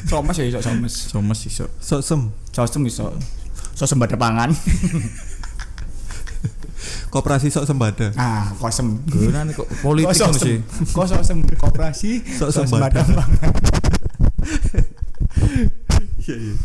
somes 0.05 0.35
ya 0.35 0.45
iso 0.45 0.59
somes 0.59 0.93
Somes 1.07 1.39
iso. 1.41 1.65
Sok 1.77 2.01
sem. 2.01 2.21
sosem 2.51 2.81
iso 2.83 3.07
sosem 3.71 3.95
pada 3.95 4.13
pangan 4.15 4.51
Koperasi 7.07 7.47
sok 7.47 7.63
sembada. 7.65 8.11
ah 8.15 8.51
kosem 8.55 8.99
Gunane 9.03 9.51
kok 9.51 9.67
politik 9.79 10.11
ngono 10.17 10.33
sosem? 10.33 10.43
sih. 10.43 10.57
kok 10.87 11.05
sosem 11.05 11.37
koperasi 11.53 12.11
Sok 12.27 12.49
sosem 12.49 12.67
sembada. 12.67 13.01
pangan 13.01 13.53
Iya 16.21 16.35
iya. 16.37 16.55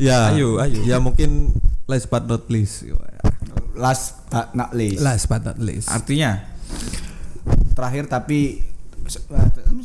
Ya. 0.00 0.18
Ayo, 0.32 0.56
ayo. 0.58 0.80
Ya 0.82 0.96
mungkin 0.96 1.52
last 1.84 2.08
but 2.08 2.24
not 2.24 2.48
least. 2.48 2.88
last 3.76 4.28
but 4.28 4.52
not 4.52 4.76
least 4.76 5.00
Last 5.00 5.24
but 5.28 5.40
not 5.44 5.56
least. 5.60 5.88
Artinya 5.88 6.44
terakhir 7.72 8.08
tapi 8.08 8.60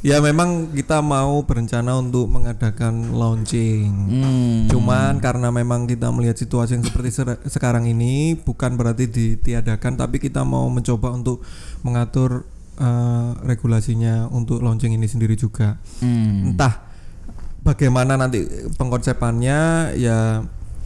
Ya 0.00 0.16
memang 0.24 0.72
kita 0.72 1.04
mau 1.04 1.44
berencana 1.44 2.00
untuk 2.00 2.24
mengadakan 2.32 3.12
launching. 3.12 3.84
hmm, 3.92 4.72
Cuman 4.72 5.20
karena 5.20 5.52
memang 5.52 5.84
kita 5.84 6.08
melihat 6.08 6.40
situasi 6.40 6.80
yang 6.80 6.84
seperti 6.88 7.12
ser- 7.12 7.44
sekarang 7.44 7.84
ini 7.84 8.32
bukan 8.32 8.80
berarti 8.80 9.04
ditiadakan 9.04 10.00
tapi 10.00 10.16
kita 10.16 10.40
mau 10.40 10.64
mencoba 10.72 11.12
untuk 11.12 11.44
mengatur 11.84 12.48
eh, 12.80 13.30
regulasinya 13.44 14.26
untuk 14.32 14.64
launching 14.64 14.96
ini 14.96 15.04
sendiri 15.04 15.36
juga. 15.36 15.76
hmm. 16.00 16.56
Entah 16.56 16.88
bagaimana 17.60 18.16
nanti 18.16 18.48
pengkonsepannya 18.80 19.92
ya 20.00 20.40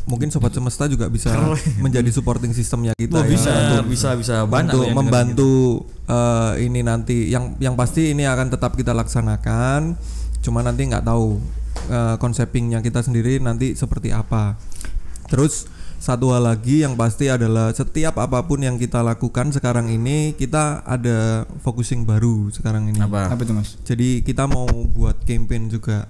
mungkin 0.04 0.28
sobat 0.28 0.52
semesta 0.52 0.84
juga 0.84 1.08
bisa 1.08 1.32
menjadi 1.80 2.10
supporting 2.12 2.52
sistemnya 2.52 2.92
kita 2.98 3.14
Oh, 3.16 3.24
ya, 3.24 3.30
bisa 3.30 3.50
untuk 3.54 3.88
bisa 3.88 4.08
bisa 4.18 4.34
banyak 4.44 4.74
untuk 4.74 4.90
membantu 4.92 5.54
eh, 6.04 6.66
ini 6.66 6.84
nanti. 6.84 7.30
Yang 7.32 7.56
yang 7.62 7.74
pasti 7.78 8.12
ini 8.12 8.28
akan 8.28 8.52
tetap 8.52 8.76
kita 8.76 8.92
laksanakan 8.92 9.96
cuma 10.44 10.60
nanti 10.60 10.84
nggak 10.84 11.08
tahu 11.08 11.40
eh, 11.88 12.16
konsepingnya 12.20 12.84
kita 12.84 13.00
sendiri 13.00 13.40
nanti 13.40 13.72
seperti 13.78 14.12
apa. 14.12 14.60
Terus 15.32 15.72
satu 16.04 16.36
hal 16.36 16.44
lagi 16.44 16.84
yang 16.84 16.92
pasti 16.94 17.26
adalah 17.26 17.72
setiap 17.72 18.20
apa 18.20 18.44
pun 18.44 18.60
yang 18.60 18.76
kita 18.76 19.00
lakukan 19.00 19.48
sekarang 19.50 19.88
ini 19.88 20.36
kita 20.36 20.84
ada 20.84 21.48
focusing 21.58 22.04
baru 22.04 22.52
sekarang 22.52 22.92
ini. 22.92 23.00
Apa? 23.00 23.32
apa 23.32 23.40
itu 23.40 23.56
mas? 23.56 23.80
Jadi 23.80 24.20
kita 24.20 24.44
mau 24.44 24.68
buat 24.68 25.16
campaign 25.24 25.72
juga 25.72 26.04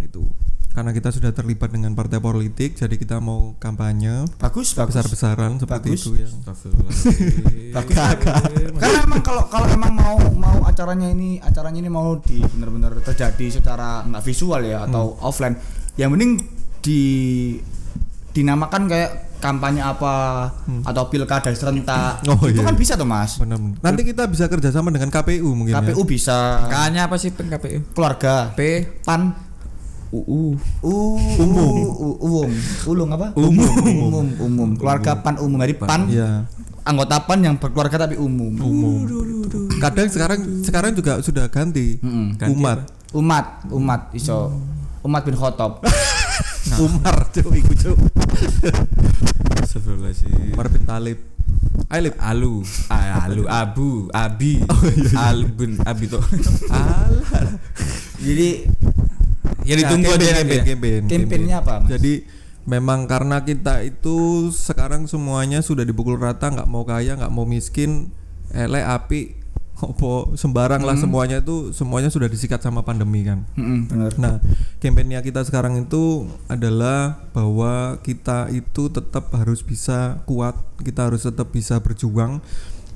itu. 0.00 0.24
Karena 0.72 0.92
kita 0.92 1.08
sudah 1.08 1.32
terlibat 1.32 1.68
dengan 1.68 1.92
partai 1.92 2.16
politik 2.16 2.76
jadi 2.76 2.92
kita 2.92 3.16
mau 3.16 3.56
kampanye 3.56 4.24
bagus 4.36 4.72
bagus. 4.72 4.92
besar-besaran 4.92 5.56
seperti 5.56 5.88
Bagus. 5.90 6.00
itu 6.00 6.10
ya. 6.16 6.28
Bagus. 7.72 7.96
Karena 8.74 8.98
emang 9.02 9.20
kalau 9.20 9.44
kalau 9.48 9.68
emang 9.68 9.92
mau 9.92 10.16
mau 10.32 10.64
acaranya 10.64 11.08
ini 11.08 11.40
acaranya 11.40 11.76
ini 11.76 11.88
mau 11.88 12.16
di 12.18 12.40
benar-benar 12.40 12.92
terjadi 13.02 13.60
secara 13.60 14.04
nggak 14.04 14.20
visual 14.22 14.60
ya 14.60 14.84
atau 14.84 15.12
Hmm. 15.12 15.24
offline 15.24 15.56
yang 15.96 16.12
mending 16.12 16.40
di 16.80 17.00
dinamakan 18.32 18.84
kayak 18.84 19.25
kampanye 19.38 19.82
apa 19.84 20.48
atau 20.82 21.02
pilkada 21.08 21.52
serentak. 21.52 22.24
Hmm. 22.24 22.36
Oh, 22.36 22.46
itu 22.48 22.60
iya. 22.60 22.66
kan 22.66 22.76
bisa 22.76 22.92
tuh 22.96 23.08
mas. 23.08 23.36
Benar 23.38 23.58
nanti 23.80 24.02
kita 24.02 24.24
bisa 24.26 24.48
kerjasama 24.48 24.88
dengan 24.90 25.12
KPU 25.12 25.48
mungkin 25.52 25.74
KPU 25.76 26.02
ya 26.02 26.06
bisa. 26.06 26.38
K-nya 26.68 27.00
apa 27.08 27.16
sih 27.20 27.30
peng 27.32 27.48
KPU? 27.52 27.80
keluarga. 27.92 28.52
P. 28.56 28.84
Pan. 29.04 29.46
UU 30.06 30.54
U, 30.86 30.96
umum. 31.42 31.74
Umum. 32.22 32.50
Ulung 32.86 33.10
apa? 33.10 33.34
Umum. 33.34 33.74
Umum. 33.82 34.26
Umum. 34.38 34.70
Keluarga 34.78 35.18
pan 35.18 35.34
umum. 35.42 35.58
Jadi 35.58 35.74
pan 35.76 36.06
Iya. 36.06 36.46
anggota 36.86 37.18
pan 37.26 37.42
yang 37.42 37.58
berkeluarga 37.58 38.06
tapi 38.06 38.14
umum. 38.14 38.54
Umum. 38.54 39.02
Kadang 39.82 40.06
sekarang 40.06 40.62
sekarang 40.62 40.94
juga 40.94 41.18
sudah 41.20 41.50
ganti. 41.50 41.98
Mm-mm. 41.98 42.38
umat. 42.54 42.86
Umat. 43.12 43.46
Umat 43.74 44.00
iso. 44.14 44.54
Umat 45.02 45.22
bin 45.22 45.38
khotob 45.38 45.82
Umar 46.74 47.30
cuy 47.30 47.62
iku 47.62 47.72
cuy 47.74 47.94
Astagfirullahaladzim. 49.62 50.52
Umar 50.52 50.66
bin 50.68 50.82
Talib. 50.82 51.18
Ailib 51.86 52.14
Alu. 52.18 52.66
Ah, 52.90 53.30
Alu. 53.30 53.46
Abu. 53.46 54.10
Abi. 54.10 54.58
Albun 55.14 55.78
Abi 55.86 56.04
tuh. 56.10 56.22
Jadi 58.18 58.48
Ya 59.66 59.74
ditunggu 59.74 60.14
campaign, 60.14 60.30
aja 60.30 60.34
nanti 60.46 60.56
campaign, 60.62 61.02
ya. 61.02 61.10
campaign, 61.10 61.42
apa 61.50 61.72
mas? 61.82 61.88
Jadi 61.90 62.14
memang 62.70 63.10
karena 63.10 63.42
kita 63.42 63.82
itu 63.82 64.48
sekarang 64.54 65.10
semuanya 65.10 65.58
sudah 65.58 65.82
dipukul 65.82 66.14
rata 66.18 66.50
nggak 66.54 66.70
mau 66.70 66.86
kaya 66.86 67.18
nggak 67.18 67.34
mau 67.34 67.42
miskin 67.42 68.10
elek 68.54 68.86
api 68.86 69.35
opo 69.76 70.32
sembarang 70.40 70.80
lah 70.80 70.96
semuanya 70.96 71.44
itu 71.44 71.76
semuanya 71.76 72.08
sudah 72.08 72.32
disikat 72.32 72.64
sama 72.64 72.80
pandemi 72.80 73.28
kan 73.28 73.44
Mm-mm, 73.60 73.92
bener 73.92 74.10
Nah, 74.16 74.34
kampanye 74.80 75.20
kita 75.20 75.44
sekarang 75.44 75.76
itu 75.84 76.24
adalah 76.48 77.28
bahwa 77.36 78.00
kita 78.00 78.48
itu 78.48 78.88
tetap 78.88 79.28
harus 79.36 79.60
bisa 79.60 80.24
kuat, 80.24 80.56
kita 80.80 81.12
harus 81.12 81.28
tetap 81.28 81.52
bisa 81.52 81.76
berjuang 81.84 82.40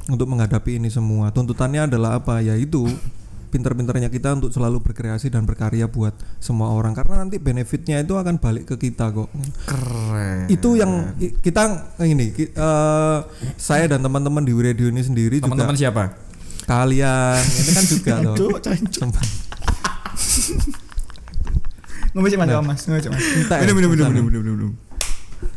untuk 0.08 0.26
menghadapi 0.32 0.80
ini 0.80 0.88
semua. 0.88 1.28
Tuntutannya 1.30 1.84
adalah 1.84 2.16
apa? 2.16 2.40
Yaitu 2.40 2.88
pinter-pinternya 3.50 4.08
kita 4.08 4.38
untuk 4.38 4.54
selalu 4.54 4.78
berkreasi 4.80 5.28
dan 5.28 5.42
berkarya 5.42 5.90
buat 5.90 6.14
semua 6.38 6.70
orang 6.70 6.94
karena 6.94 7.26
nanti 7.26 7.42
benefitnya 7.42 7.98
itu 7.98 8.14
akan 8.14 8.38
balik 8.38 8.70
ke 8.70 8.78
kita 8.78 9.10
kok. 9.10 9.28
Keren 9.66 10.46
Itu 10.46 10.78
yang 10.78 11.18
kita 11.18 11.92
ini 12.06 12.30
eh, 12.38 13.18
saya 13.58 13.84
dan 13.90 14.00
teman-teman 14.06 14.46
di 14.46 14.54
radio 14.54 14.86
ini 14.88 15.02
sendiri 15.02 15.42
juga 15.42 15.50
Teman-teman 15.50 15.76
siapa? 15.76 16.29
Kalian 16.70 17.42
ini 17.42 17.70
kan 17.74 17.84
juga 17.90 18.14
loh. 18.22 18.36
Ngomong 22.14 22.30
sih 22.30 22.38
mas 22.38 22.46
mas. 22.46 22.80
Ngomong 22.86 23.02
sih 23.02 23.10
mas. 23.10 23.22
Ya, 23.50 23.58
minum 23.66 23.74
minum 23.74 23.90
minum 23.90 24.06
sana. 24.06 24.14
minum 24.14 24.30
minum 24.30 24.54
minum. 24.54 24.72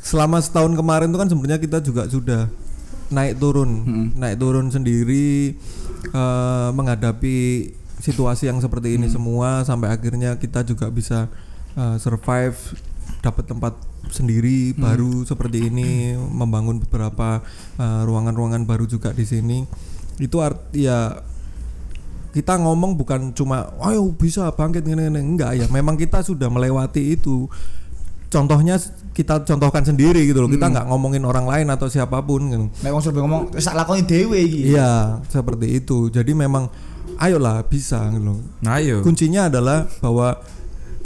Selama 0.01 0.41
setahun 0.41 0.73
kemarin 0.73 1.13
tuh 1.13 1.19
kan 1.21 1.29
sebenarnya 1.29 1.61
kita 1.61 1.77
juga 1.85 2.09
sudah 2.09 2.49
naik 3.13 3.37
turun, 3.37 3.69
Mm-mm. 3.85 4.07
naik 4.17 4.41
turun 4.41 4.73
sendiri 4.73 5.53
eh, 6.09 6.69
menghadapi 6.73 7.37
situasi 8.03 8.51
yang 8.51 8.59
seperti 8.59 8.99
ini 8.99 9.07
semua 9.07 9.63
sampai 9.63 9.93
akhirnya 9.93 10.35
kita 10.35 10.67
juga 10.67 10.91
bisa 10.91 11.31
uh, 11.79 11.95
survive 11.95 12.59
dapat 13.23 13.47
tempat 13.47 13.79
sendiri 14.11 14.75
baru 14.75 15.23
seperti 15.23 15.71
ini 15.71 16.11
membangun 16.19 16.83
beberapa 16.83 17.39
uh, 17.79 18.03
ruangan-ruangan 18.03 18.67
baru 18.67 18.83
juga 18.91 19.15
di 19.15 19.23
sini 19.23 19.63
itu 20.21 20.37
art 20.41 20.69
ya 20.75 21.21
kita 22.33 22.57
ngomong 22.57 22.97
bukan 22.97 23.29
cuma 23.37 23.69
ayo 23.85 24.09
bisa 24.09 24.49
bangkit 24.49 24.81
gini, 24.81 25.05
gini 25.05 25.21
enggak 25.21 25.53
ya 25.53 25.65
memang 25.69 25.93
kita 25.93 26.25
sudah 26.25 26.49
melewati 26.49 27.13
itu 27.13 27.45
contohnya 28.33 28.81
kita 29.13 29.45
contohkan 29.45 29.85
sendiri 29.85 30.25
gitu 30.25 30.41
loh 30.41 30.49
kita 30.49 30.65
nggak 30.65 30.89
ngomongin 30.89 31.21
orang 31.21 31.45
lain 31.45 31.69
atau 31.69 31.85
siapa 31.85 32.25
pun 32.25 32.49
gitu 32.49 32.65
wong 32.89 33.01
Surabaya 33.05 33.21
ngomong 33.29 33.43
sak 33.61 33.77
lakoni 33.77 34.01
dhewe 34.09 34.41
iki. 34.41 34.73
Iya, 34.73 35.21
seperti 35.29 35.77
itu. 35.77 36.09
Jadi 36.09 36.33
memang 36.33 36.65
ayolah 37.21 37.61
bisa 37.69 38.09
gitu 38.09 38.33
loh. 38.33 38.39
Nah, 38.65 38.81
ayo. 38.81 39.05
Kuncinya 39.05 39.53
adalah 39.53 39.85
bahwa 40.01 40.41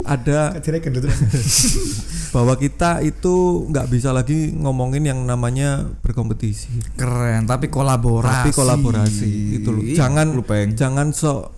ada 0.06 0.54
bahwa 2.34 2.54
kita 2.54 3.02
itu 3.02 3.66
nggak 3.72 3.86
bisa 3.88 4.14
lagi 4.14 4.52
ngomongin 4.54 5.08
yang 5.08 5.20
namanya 5.24 5.88
berkompetisi. 6.04 6.94
Keren, 6.94 7.48
tapi 7.48 7.72
kolaborasi. 7.72 8.48
Tapi 8.48 8.50
kolaborasi 8.54 9.30
itu 9.58 9.68
loh. 9.72 9.82
Jangan 9.82 10.36
lu 10.36 10.44
peng. 10.44 10.76
jangan 10.76 11.10
sok 11.10 11.57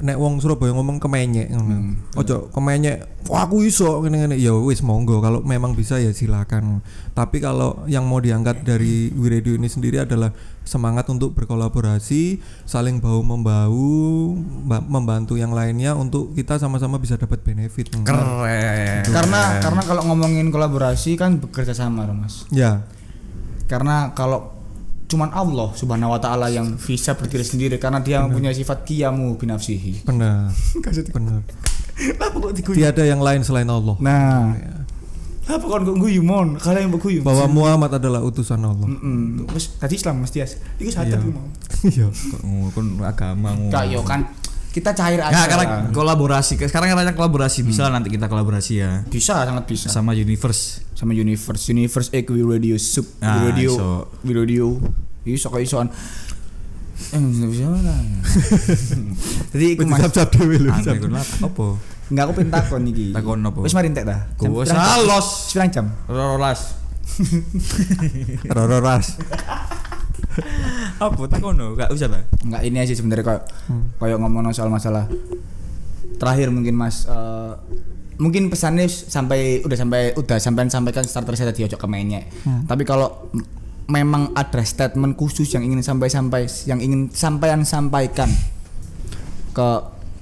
nek 0.00 0.16
wong 0.16 0.40
Surabaya 0.40 0.72
ngomong 0.72 1.00
kemenyek 1.00 1.48
ngono. 1.48 1.96
Ojo 2.16 2.48
kemenyek, 2.50 3.24
wah 3.28 3.44
aku 3.44 3.64
iso 3.64 4.00
ngene-ngene. 4.00 4.36
Ya 4.36 4.52
wis 4.52 4.80
monggo 4.80 5.20
kalau 5.20 5.40
memang 5.40 5.72
bisa 5.72 5.96
ya 5.96 6.12
silakan. 6.12 6.84
Tapi 7.12 7.40
kalau 7.40 7.84
yang 7.84 8.04
mau 8.04 8.20
diangkat 8.20 8.64
dari 8.64 9.08
Wiradio 9.12 9.56
ini 9.56 9.68
sendiri 9.68 10.00
adalah 10.00 10.32
semangat 10.60 11.08
untuk 11.08 11.32
berkolaborasi, 11.34 12.38
saling 12.62 13.00
bahu 13.00 13.20
membahu, 13.24 13.88
mba- 14.68 14.84
membantu 14.84 15.40
yang 15.40 15.50
lainnya 15.50 15.96
untuk 15.96 16.36
kita 16.36 16.60
sama-sama 16.60 17.00
bisa 17.00 17.16
dapat 17.16 17.40
benefit. 17.42 17.90
Keren. 17.90 19.04
karena 19.08 19.40
karena 19.58 19.82
kalau 19.82 20.02
ngomongin 20.06 20.52
kolaborasi 20.52 21.16
kan 21.16 21.40
bekerja 21.40 21.72
sama, 21.72 22.04
Mas. 22.12 22.44
Ya, 22.52 22.84
Karena 23.66 24.10
kalau 24.18 24.59
cuman 25.10 25.34
Allah 25.34 25.74
Subhanahu 25.74 26.14
wa 26.14 26.20
taala 26.22 26.46
yang 26.46 26.78
bisa 26.78 27.18
berdiri 27.18 27.42
sendiri 27.42 27.76
karena 27.82 27.98
dia 27.98 28.22
mempunyai 28.22 28.54
sifat 28.54 28.86
qiyamu 28.86 29.34
binafsihi. 29.34 30.06
benar. 30.06 30.54
benar. 31.18 31.42
Kok 32.40 32.52
diguyu? 32.56 32.76
Tiada 32.80 33.04
yang 33.04 33.20
lain 33.20 33.44
selain 33.44 33.68
Allah. 33.68 33.98
Nah. 34.00 34.56
Apa 35.50 35.66
kon 35.66 35.82
kok 35.82 35.98
guyu 35.98 36.22
mon? 36.22 36.54
Kalian 36.62 36.86
yang 36.86 36.92
berguyu. 36.94 37.20
Bahwa 37.26 37.50
Muhammad 37.50 37.98
adalah 37.98 38.22
utusan 38.22 38.62
Allah. 38.62 38.86
Heeh. 38.86 39.50
Wis 39.50 39.74
tadi 39.82 39.98
Islam 39.98 40.22
Mas 40.22 40.30
Tias. 40.30 40.62
Iku 40.78 40.94
sadar 40.94 41.18
Iya. 41.18 41.26
mau. 41.26 41.46
Iya. 41.90 42.06
Kok 42.06 42.40
ngukun 42.46 42.86
agama 43.02 43.50
ngomong. 43.58 43.74
Kak 43.74 43.84
yo 43.90 44.00
kan 44.06 44.30
kita 44.70 44.94
cair 44.94 45.18
aja. 45.18 45.34
Nah, 45.34 45.46
karena 45.50 45.66
kolaborasi. 45.90 46.54
Sekarang 46.56 46.94
kan 46.94 47.14
kolaborasi 47.14 47.66
bisa 47.66 47.90
lah 47.90 47.98
nanti 47.98 48.10
kita 48.10 48.30
kolaborasi 48.30 48.72
ya 48.78 49.02
bisa 49.10 49.42
sangat 49.42 49.66
bisa. 49.66 49.90
sama 49.90 50.14
Universe. 50.14 50.86
sama 50.94 51.16
Universe 51.16 51.72
Universe 51.72 52.08
We 52.12 52.44
Radio 52.44 52.76
Sub 52.78 53.06
Ah, 53.18 53.40
We 53.40 53.50
Radio. 53.50 53.70
We 54.22 54.32
Radio 54.36 54.66
iso 55.26 55.52
kok 55.52 55.60
isoan 55.60 55.88
Eh? 57.10 57.16
Jadi 59.56 59.64
iku 59.74 59.88
mas 59.88 60.04
Cap-cap 60.04 60.28
dhewe 60.36 60.60
lho. 60.60 60.70
Kon 60.70 61.16
apa? 61.16 61.34
Apa? 61.48 61.66
Enggak 62.12 62.24
aku 62.28 62.32
pengen 62.36 62.50
takon 62.52 62.82
iki 62.90 63.06
Takon 63.16 63.40
apa? 63.40 63.58
Wis 63.64 63.74
mari 63.74 63.88
entek 63.90 64.04
ta 64.04 64.28
Gua 64.36 64.62
salos. 64.68 65.50
Pirang 65.50 65.70
jam 65.72 65.86
Rolas. 66.06 66.76
Roro 68.46 68.78
ras. 68.78 69.16
Apa 71.04 71.22
takon 71.26 71.56
no? 71.58 71.74
Gak 71.74 71.90
usah 71.90 72.08
lah. 72.08 72.22
Enggak 72.44 72.62
ini 72.66 72.78
aja 72.80 72.92
sebenarnya 72.94 73.24
kayak 73.26 73.42
kayak 73.98 74.18
ngomong 74.20 74.50
soal 74.54 74.70
masalah 74.70 75.10
Terakhir 76.20 76.52
mungkin 76.52 76.76
mas 76.76 77.08
eh, 77.08 77.52
Mungkin 78.20 78.52
pesannya 78.52 78.84
sampai 78.84 79.64
udah 79.64 79.78
sampai 79.80 80.12
udah 80.12 80.36
sampai 80.36 80.68
sampaikan 80.68 81.08
starter 81.08 81.32
saya 81.40 81.56
tadi 81.56 81.64
ojo 81.64 81.80
kemenyek. 81.80 82.28
Tapi 82.68 82.84
kalau 82.84 83.32
memang 83.88 84.36
ada 84.36 84.60
statement 84.60 85.16
khusus 85.16 85.48
yang 85.56 85.64
ingin 85.64 85.80
sampai 85.80 86.12
sampai 86.12 86.44
yang 86.68 86.84
ingin 86.84 87.08
sampean 87.16 87.64
sampaikan 87.64 88.28
ke 89.56 89.68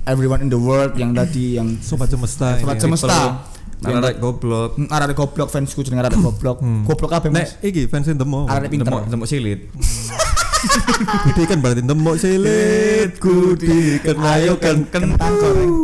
everyone 0.08 0.40
in 0.40 0.48
the 0.48 0.56
world 0.56 0.96
yang 0.96 1.10
tadi 1.12 1.60
yang 1.60 1.74
Sobat 1.82 2.08
semesta. 2.08 2.56
sobat 2.56 2.78
semesta 2.80 3.44
Arek 3.78 4.18
goblok. 4.18 4.74
Hmm, 4.74 4.90
arek 4.90 5.14
goblok 5.14 5.48
fansku 5.54 5.86
jeneng 5.86 6.02
arek 6.02 6.18
goblok 6.18 6.58
goblok 6.82 7.12
apa 7.14 7.30
Nek 7.30 7.46
mas 7.46 7.50
iki 7.62 7.86
fans 7.86 8.10
mall. 8.26 8.50
arek 8.50 8.74
pinter 8.74 8.90
Demok 8.90 9.06
demok 9.06 9.28
silit. 9.30 9.70
Gede 11.30 11.42
kan 11.46 11.58
berarti 11.62 11.86
demok 11.86 12.18
silit 12.18 13.14
kudi 13.22 14.02
kan 14.02 14.18
ayo 14.34 14.58
kan 14.58 14.82
kentang 14.90 15.34
goreng 15.38 15.74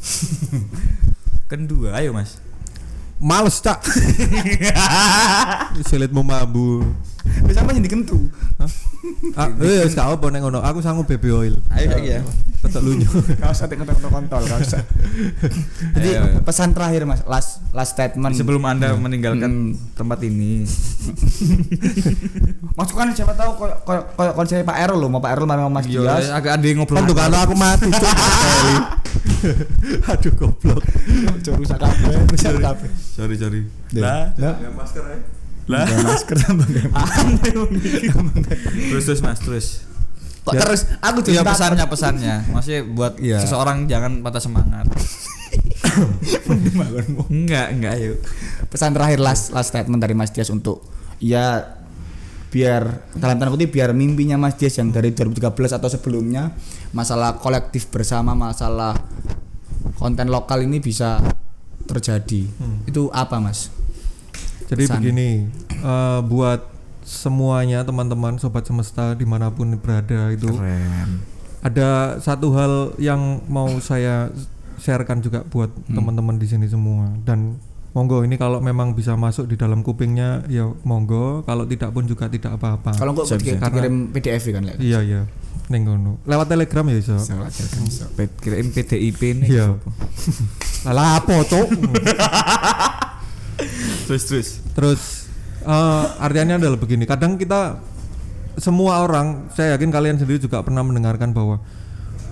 Kedua, 1.50 1.98
ayo 1.98 2.14
Mas. 2.14 2.38
males 3.18 3.58
cak. 3.58 3.82
Silitmu 5.90 6.22
mambu. 6.22 6.86
Wis 7.46 7.54
sampe 7.56 7.76
yang 7.76 7.84
dikentu 7.84 8.18
Ah, 9.32 9.48
eh 9.48 9.80
wis 9.88 9.96
gak 9.96 10.12
apa 10.12 10.28
nek 10.28 10.44
ngono. 10.44 10.60
Aku 10.60 10.84
sanggup 10.84 11.08
baby 11.08 11.32
oil. 11.32 11.54
Ayo 11.72 11.96
ya. 12.04 12.20
Tetep 12.60 12.84
lunyu. 12.84 13.08
Gak 13.40 13.48
usah 13.48 13.64
tek 13.64 13.80
kontol 13.80 13.96
kontol, 13.96 14.42
gak 14.44 14.60
usah. 14.60 14.82
Jadi 15.96 16.10
pesan 16.44 16.76
terakhir 16.76 17.08
mas, 17.08 17.24
last 17.24 17.64
last 17.72 17.96
statement. 17.96 18.36
Sebelum 18.36 18.60
Anda 18.68 18.92
meninggalkan 19.00 19.72
tempat 19.96 20.20
ini. 20.28 20.68
Masuk 22.78 23.00
kan 23.00 23.08
siapa 23.16 23.32
tahu 23.32 23.56
koyo 23.56 23.74
koyo 23.88 24.04
koyo 24.12 24.30
konsep 24.36 24.60
Pak 24.68 24.76
Erol 24.84 25.00
loh, 25.00 25.08
mau 25.08 25.24
Pak 25.24 25.32
Erol 25.32 25.48
sama 25.48 25.72
Mas 25.72 25.88
Yo, 25.88 26.04
Dias. 26.04 26.28
agak 26.28 26.60
ada 26.60 26.66
yang 26.68 26.84
ngobrol. 26.84 27.00
Tuh 27.08 27.16
kalau 27.16 27.38
aku 27.40 27.54
mati. 27.56 27.88
Aduh 30.12 30.32
goblok. 30.36 30.84
rusak 31.56 31.80
kabeh, 31.80 32.14
rusak 32.28 32.52
kabeh. 32.60 32.90
Sorry, 33.16 33.36
sorry. 33.40 33.64
Lah, 33.96 34.36
lah. 34.36 34.60
Lah. 35.70 35.86
masker 35.86 36.36
tambah 36.36 36.66
Terus 38.90 39.04
terus 39.06 39.20
Mas, 39.20 39.38
terus. 39.38 39.66
Kok 40.40 40.52
terus 40.56 40.80
aku 40.98 41.20
Ya 41.22 41.40
jadi 41.40 41.46
pesannya 41.46 41.84
pesannya. 41.86 42.34
Maksudnya 42.50 42.80
buat 42.90 43.12
Iya. 43.16 43.38
seseorang 43.38 43.86
jangan 43.86 44.18
patah 44.20 44.40
semangat. 44.40 44.84
Enggak, 47.28 47.66
enggak 47.70 47.92
ayo. 47.96 48.12
pesan 48.66 48.94
terakhir 48.94 49.18
last 49.18 49.50
last 49.50 49.70
statement 49.70 49.98
dari 49.98 50.14
Mas 50.14 50.30
Dias 50.30 50.48
untuk 50.48 50.82
ya 51.18 51.74
biar 52.48 52.82
dalam 53.14 53.34
tanda 53.34 53.48
kutip 53.48 53.70
biar 53.70 53.90
mimpinya 53.90 54.34
Mas 54.34 54.54
Dias 54.54 54.74
yang 54.74 54.90
dari 54.90 55.10
2013 55.10 55.72
atau 55.72 55.86
sebelumnya 55.86 56.50
masalah 56.90 57.36
kolektif 57.36 57.88
bersama 57.88 58.32
masalah 58.32 58.94
konten 59.96 60.26
lokal 60.26 60.62
ini 60.62 60.78
bisa 60.78 61.18
terjadi 61.84 62.46
itu 62.86 63.02
apa 63.10 63.38
Mas? 63.38 63.68
Jadi 64.70 64.82
Pesan. 64.82 64.94
begini, 64.96 65.30
eh, 65.66 66.20
buat 66.24 66.60
semuanya 67.02 67.82
teman-teman 67.82 68.36
sobat 68.36 68.62
semesta 68.62 69.12
di 69.12 69.24
mana 69.24 69.50
pun 69.50 69.66
berada 69.74 70.30
itu 70.30 70.46
Keren. 70.48 71.26
ada 71.60 71.90
satu 72.16 72.54
hal 72.54 72.72
yang 72.96 73.18
mau 73.44 73.66
saya 73.78 74.30
sharekan 74.76 75.18
juga 75.18 75.42
buat 75.44 75.74
Hmm. 75.82 75.96
teman-teman 75.96 76.36
di 76.36 76.46
sini 76.46 76.64
semua 76.64 77.10
dan 77.20 77.58
monggo 77.90 78.22
ini 78.22 78.36
kalau 78.36 78.60
memang 78.60 78.94
bisa 78.94 79.12
masuk 79.12 79.44
di 79.44 79.56
dalam 79.56 79.82
kupingnya 79.82 80.46
ya 80.46 80.70
monggo 80.80 81.42
kalau 81.42 81.66
tidak 81.66 81.90
pun 81.90 82.06
juga 82.06 82.30
tidak 82.30 82.54
apa-apa 82.54 82.94
Kalau 82.94 83.10
kok 83.12 83.26
Bisa, 83.26 83.36
bisa. 83.36 83.58
dikirim 83.58 83.94
PDF 84.08 84.44
kan 84.48 84.62
Lek? 84.62 84.76
iya 84.78 85.02
iya 85.02 85.22
ning 85.66 85.82
ngono 85.84 86.22
lewat 86.22 86.46
telegram 86.48 86.86
ya 86.86 86.96
iso 86.96 87.18
P- 88.12 88.38
Kirain 88.38 88.68
PDIP 88.68 89.20
nih. 89.36 89.48
iya 89.50 89.66
lah 90.86 91.18
apa 91.18 91.42
cok 91.42 91.68
Terus 94.08 94.22
terus. 94.26 94.48
terus 94.74 95.02
eh 95.60 96.06
artinya 96.18 96.56
adalah 96.56 96.80
begini. 96.80 97.04
Kadang 97.04 97.36
kita 97.36 97.78
semua 98.58 99.04
orang 99.04 99.52
saya 99.54 99.76
yakin 99.76 99.92
kalian 99.92 100.16
sendiri 100.18 100.40
juga 100.40 100.60
pernah 100.64 100.80
mendengarkan 100.84 101.30
bahwa 101.30 101.60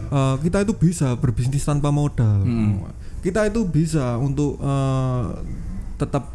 eh, 0.08 0.36
kita 0.42 0.64
itu 0.64 0.72
bisa 0.74 1.14
berbisnis 1.16 1.64
tanpa 1.64 1.92
modal. 1.92 2.44
Kita 3.20 3.44
itu 3.46 3.66
bisa 3.68 4.16
untuk 4.16 4.56
eh, 4.58 5.24
tetap 6.00 6.30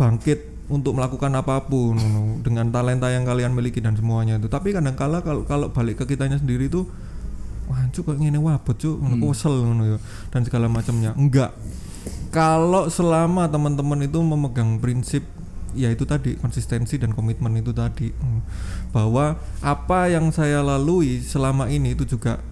bangkit 0.00 0.50
untuk 0.70 0.94
melakukan 0.94 1.34
apa 1.34 1.66
pun 1.66 1.98
dengan 2.46 2.70
talenta 2.70 3.10
yang 3.10 3.26
kalian 3.26 3.52
miliki 3.52 3.82
dan 3.82 3.98
semuanya 3.98 4.38
itu. 4.38 4.46
Tapi 4.46 4.70
kadang 4.70 4.94
kala 4.94 5.20
kalau 5.20 5.42
kalau 5.42 5.66
balik 5.74 6.00
ke 6.00 6.14
kitanya 6.14 6.38
sendiri 6.38 6.70
itu 6.70 6.86
wah 7.66 7.82
cuk 7.90 8.06
kok 8.06 8.16
ngene 8.16 8.38
wabot 8.38 8.74
cuk? 8.78 8.96
Ngono 8.96 9.14
kok 9.18 9.28
kesel 9.34 9.54
ngono 9.66 9.82
ya. 9.84 9.98
Dan 10.30 10.40
segala 10.46 10.70
macamnya. 10.70 11.10
Enggak 11.18 11.52
kalau 12.30 12.86
selama 12.86 13.46
teman-teman 13.46 14.02
itu 14.02 14.18
memegang 14.18 14.78
prinsip 14.78 15.26
yaitu 15.70 16.02
tadi 16.02 16.34
konsistensi 16.34 16.98
dan 16.98 17.10
komitmen 17.10 17.54
itu 17.54 17.70
tadi 17.70 18.10
Hmm. 18.10 18.42
bahwa 18.90 19.38
apa 19.60 20.10
yang 20.10 20.30
saya 20.30 20.62
lalui 20.62 21.22
selama 21.22 21.66
ini 21.66 21.94
itu 21.94 22.02
juga 22.04 22.42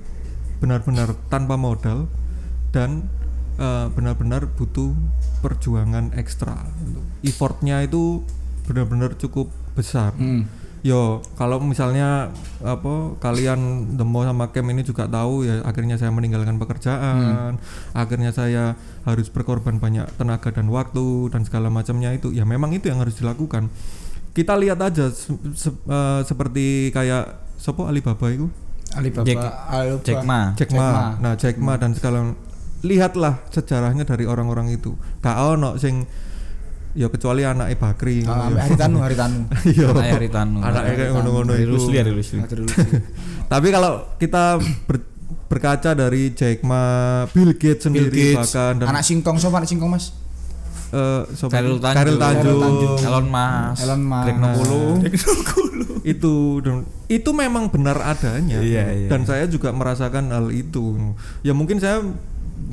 benar-benar 0.59 1.15
tanpa 1.27 1.55
modal 1.55 2.07
dan 2.71 3.07
eh, 3.57 3.87
benar-benar 3.91 4.47
butuh 4.49 4.95
perjuangan 5.39 6.15
ekstra 6.15 6.55
effortnya 7.23 7.83
itu 7.83 8.23
benar-benar 8.65 9.15
cukup 9.15 9.51
besar 9.75 10.15
Hmm. 10.15 10.47
Yo, 10.81 11.03
kalau 11.35 11.59
misalnya 11.59 12.31
apa 12.59 13.19
kalian 13.19 13.59
demo 13.95 14.23
sama 14.23 14.51
Kem 14.51 14.63
ini 14.69 14.83
juga 14.83 15.05
tahu 15.05 15.43
ya 15.43 15.63
akhirnya 15.63 15.95
saya 15.95 16.09
meninggalkan 16.09 16.55
pekerjaan, 16.57 17.59
akhirnya 17.93 18.31
saya 18.31 18.79
harus 19.03 19.27
berkorban 19.27 19.77
banyak 19.77 20.07
tenaga 20.15 20.49
dan 20.49 20.71
waktu 20.71 21.29
dan 21.29 21.43
segala 21.43 21.67
macamnya 21.67 22.11
itu 22.11 22.31
ya 22.31 22.47
memang 22.47 22.71
itu 22.71 22.87
yang 22.87 22.99
harus 22.99 23.15
dilakukan. 23.15 23.67
Kita 24.31 24.55
lihat 24.55 24.79
aja 24.79 25.11
se- 25.11 25.35
se- 25.53 25.83
eh, 25.85 26.21
seperti 26.23 26.91
kayak 26.91 27.27
sopo 27.59 27.91
Alibaba 27.91 28.31
itu, 28.31 28.47
Alibaba, 28.95 29.27
Jack- 29.27 29.43
Alibaba. 29.69 30.05
Jack 30.07 30.21
Ma. 30.23 30.41
Jack 30.55 30.71
Ma. 30.71 30.89
Nah, 31.19 31.35
Jack 31.35 31.57
Ma 31.59 31.75
dan 31.75 31.91
segala 31.93 32.39
lihatlah 32.81 33.43
sejarahnya 33.51 34.07
dari 34.07 34.25
orang-orang 34.25 34.71
itu. 34.71 34.95
Gak 35.19 35.35
ono 35.35 35.75
sing 35.75 36.07
ya 36.99 37.07
kecuali 37.07 37.47
anaknya 37.47 37.79
Bakri. 37.79 38.27
Ah, 38.27 38.51
ya. 38.51 38.67
Hari 38.67 38.75
Tanu, 38.75 38.99
Hari 38.99 39.15
Tanu. 39.15 39.41
Iya. 39.71 39.87
Anaknya 39.95 40.15
Haritanu. 40.19 40.59
Anaknya 40.59 40.93
kayak 40.99 41.11
ngono-ngono 41.15 41.53
itu. 41.55 41.71
Rusli 41.71 41.95
ya, 41.95 42.03
dari 42.03 42.17
Rusli. 42.19 42.39
Tapi 43.53 43.67
kalau 43.71 43.93
kita 44.19 44.59
ber- 44.91 45.07
berkaca 45.47 45.95
dari 45.95 46.35
Jack 46.35 46.67
Ma, 46.67 46.83
Bill 47.31 47.55
Gates 47.55 47.87
Bill 47.87 48.11
sendiri 48.11 48.35
Gates, 48.35 48.51
bahkan 48.53 48.83
dan 48.83 48.87
anak 48.91 49.05
singkong 49.07 49.39
siapa 49.39 49.63
anak 49.63 49.71
singkong 49.71 49.91
mas? 49.95 50.13
eh, 50.89 51.23
siapa 51.33 51.53
Khairul 51.55 51.77
ini? 51.77 51.81
Tanjung. 51.81 51.97
Khairil 51.97 52.17
Tanjung. 52.19 52.61
Tanjung. 52.61 52.97
Elon 53.07 53.27
Musk. 53.29 53.79
Elon 53.81 54.03
Musk. 54.03 54.25
Greg 54.27 54.39
Nokulu. 54.43 54.83
itu 56.13 56.35
dan 56.65 56.77
itu 57.07 57.31
memang 57.33 57.69
benar 57.69 58.01
adanya 58.01 58.65
Iya, 58.65 58.85
iya. 58.97 59.09
dan 59.13 59.29
saya 59.29 59.45
juga 59.45 59.75
merasakan 59.77 60.33
hal 60.33 60.49
itu 60.49 60.97
ya 61.45 61.53
mungkin 61.53 61.77
saya 61.77 62.01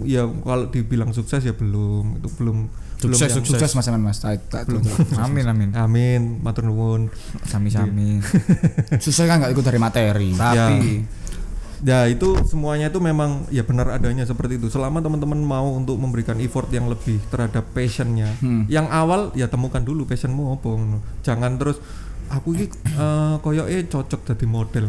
ya 0.08 0.24
kalau 0.24 0.72
dibilang 0.72 1.12
sukses 1.12 1.44
ya 1.44 1.52
belum 1.52 2.22
itu 2.22 2.30
belum 2.40 2.72
Sukses, 3.08 3.30
belum 3.30 3.44
yang- 3.44 3.50
Sukses 3.52 3.72
mas 3.72 3.86
Aman 3.86 4.02
mas. 4.02 4.18
Tak, 4.18 4.34
tak, 4.48 4.62
belum. 4.66 4.82
Amin 5.20 5.46
amin. 5.46 5.70
amin 5.72 6.22
matur 6.40 6.64
nuwun 6.64 7.14
Sami-sami. 7.44 8.24
Sukses 9.04 9.22
kan 9.22 9.38
nggak 9.38 9.52
ikut 9.52 9.64
dari 9.64 9.78
materi. 9.78 10.30
Tapi 10.32 11.06
ya 11.82 12.08
itu 12.08 12.40
semuanya 12.42 12.88
itu 12.88 12.98
memang 12.98 13.46
ya 13.48 13.62
benar 13.62 13.92
adanya 13.92 14.24
seperti 14.24 14.56
itu 14.56 14.68
selama 14.68 15.00
teman-teman 15.00 15.38
mau 15.38 15.70
untuk 15.70 15.96
memberikan 15.96 16.40
effort 16.40 16.66
yang 16.70 16.88
lebih 16.88 17.20
terhadap 17.28 17.62
passionnya 17.70 18.32
Hmm. 18.40 18.66
yang 18.66 18.88
awal 18.88 19.30
ya 19.34 19.46
temukan 19.46 19.80
dulu 19.80 20.04
passionmu 20.04 20.56
apa 20.56 20.66
ngono. 20.66 21.00
jangan 21.22 21.54
terus 21.56 21.78
aku 22.26 22.56
ini 22.56 22.66
eh 22.72 23.36
koyoke 23.38 23.86
cocok 23.86 24.22
jadi 24.26 24.46
model 24.48 24.86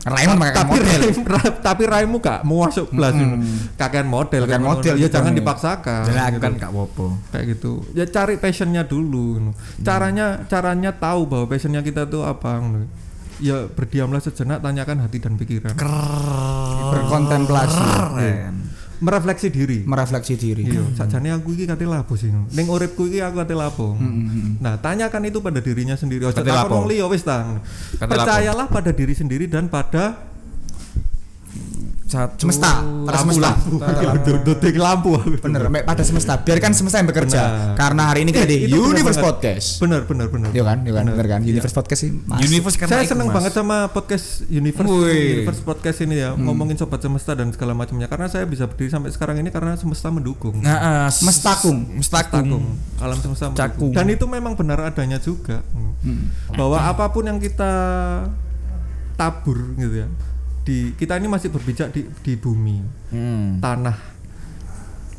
Raymond 0.00 0.38
pakai 0.38 0.54
tapi 0.54 0.70
model. 0.70 1.00
raim, 1.00 1.18
ra- 1.24 1.54
tapi 1.60 1.82
raimu 1.84 2.16
gak 2.18 2.40
mau 2.42 2.62
masuk 2.62 2.86
belas 2.88 3.12
ngono. 3.12 3.36
kakean 3.74 4.06
model 4.06 4.42
Kakean 4.42 4.54
kan 4.54 4.62
model 4.64 4.94
ya 4.94 5.00
gitu 5.00 5.12
jangan 5.12 5.32
dipaksakan 5.32 6.02
Jelas 6.04 6.28
gitu. 6.30 6.40
kan 6.40 6.52
gak 6.54 6.70
apa-apa. 6.70 7.06
kayak 7.28 7.44
gitu 7.50 7.72
ya 7.92 8.04
cari 8.06 8.34
passionnya 8.36 8.82
dulu 8.82 9.24
ngono. 9.36 9.52
caranya 9.80 10.26
caranya 10.44 10.90
tahu 10.92 11.20
bahwa 11.24 11.44
passionnya 11.46 11.80
kita 11.80 12.04
tuh 12.04 12.22
apa 12.22 12.50
ngono. 12.56 12.86
ya 13.38 13.66
berdiamlah 13.66 14.18
sejenak 14.18 14.58
tanyakan 14.58 14.98
hati 15.00 15.18
dan 15.18 15.34
pikiran 15.34 15.74
Berkontemplasi. 16.88 17.78
Keren. 17.78 18.54
Merefleksi 18.98 19.48
diri. 19.50 19.78
Merefleksi 19.86 20.34
diri. 20.34 20.62
iya 20.68 20.82
sakjane 20.94 21.30
aku 21.34 21.54
iki 21.54 21.64
kate 21.66 21.86
lapo 21.86 22.14
sih 22.18 22.30
ning 22.30 22.66
uripku 22.66 23.06
iki 23.06 23.22
aku 23.22 23.42
kate 23.42 23.54
lapo 23.54 23.94
nah 24.58 24.78
tanyakan 24.78 25.30
itu 25.30 25.38
pada 25.42 25.62
dirinya 25.62 25.94
sendiri. 25.94 26.26
Ojo 26.26 26.42
takon 26.42 26.84
wong 26.84 26.86
liya 26.90 27.06
wis 27.06 27.22
ta. 27.22 27.58
Percayalah 27.98 28.66
pada 28.70 28.90
diri 28.94 29.14
sendiri 29.14 29.46
dan 29.46 29.66
pada 29.70 30.28
Satu. 32.08 32.40
Semesta, 32.40 32.80
pada 33.04 33.20
semesta. 33.20 33.52
Duduk 34.48 34.76
lampu 34.76 35.20
Bener, 35.38 35.68
mek 35.68 35.84
pada 35.84 36.00
semesta. 36.00 36.40
Biarkan 36.40 36.72
semesta 36.72 36.96
yang 36.96 37.04
bekerja. 37.04 37.36
Benar. 37.36 37.76
Karena 37.76 38.02
hari 38.08 38.24
ini 38.24 38.32
kita 38.32 38.42
Eh, 38.42 38.48
di 38.48 38.56
itu 38.64 38.74
benar 38.74 38.88
Universe 38.90 39.20
banget. 39.20 39.28
Podcast. 39.28 39.68
benar 39.76 40.00
benar 40.02 40.26
benar 40.26 40.48
Iya 40.48 40.64
kan, 40.64 40.78
iya 40.80 40.92
kan, 40.94 41.04
bener 41.04 41.26
kan. 41.28 41.40
Iya. 41.44 41.52
Universe 41.52 41.76
Podcast 41.76 42.00
sih. 42.00 42.10
masuk. 42.16 42.40
Universe 42.42 42.76
karena 42.76 42.90
saya 42.90 43.04
seneng 43.04 43.28
Mas. 43.28 43.36
banget 43.36 43.52
sama 43.52 43.76
podcast 43.88 44.26
Universe 44.48 44.88
Wih. 44.88 45.28
Universe 45.36 45.60
podcast 45.62 45.98
ini 46.00 46.14
ya 46.16 46.28
ngomongin 46.32 46.76
sobat 46.76 46.96
semesta 46.98 47.32
dan 47.32 47.52
segala 47.52 47.76
macamnya 47.76 48.08
karena 48.08 48.24
saya 48.26 48.48
bisa 48.48 48.64
berdiri 48.64 48.88
sampai 48.88 49.12
sekarang 49.12 49.36
ini 49.36 49.52
karena 49.52 49.76
semesta 49.76 50.08
mendukung 50.08 50.56
Nah, 50.58 51.04
uh, 51.04 51.10
Mestakung. 51.20 51.92
Mestakung. 51.92 52.64
alam 52.98 53.18
semesta 53.18 53.44
mendukung. 53.46 53.60
Cakung. 53.60 53.92
dan 53.92 54.08
itu 54.08 54.24
memang 54.24 54.56
benar 54.56 54.80
adanya 54.82 55.20
juga 55.20 55.60
bahwa 56.50 56.80
apa 56.80 57.04
pun 57.12 57.28
yang 57.28 57.36
kita 57.36 57.68
tabur 59.14 59.76
gitu 59.76 59.92
ya 59.92 60.08
di 60.68 60.92
kita 60.92 61.16
ini 61.16 61.32
masih 61.32 61.48
berpijak 61.48 61.88
di 61.90 62.04
di 62.20 62.36
bumi. 62.36 62.84
Hmm. 63.08 63.56
tanah 63.58 63.96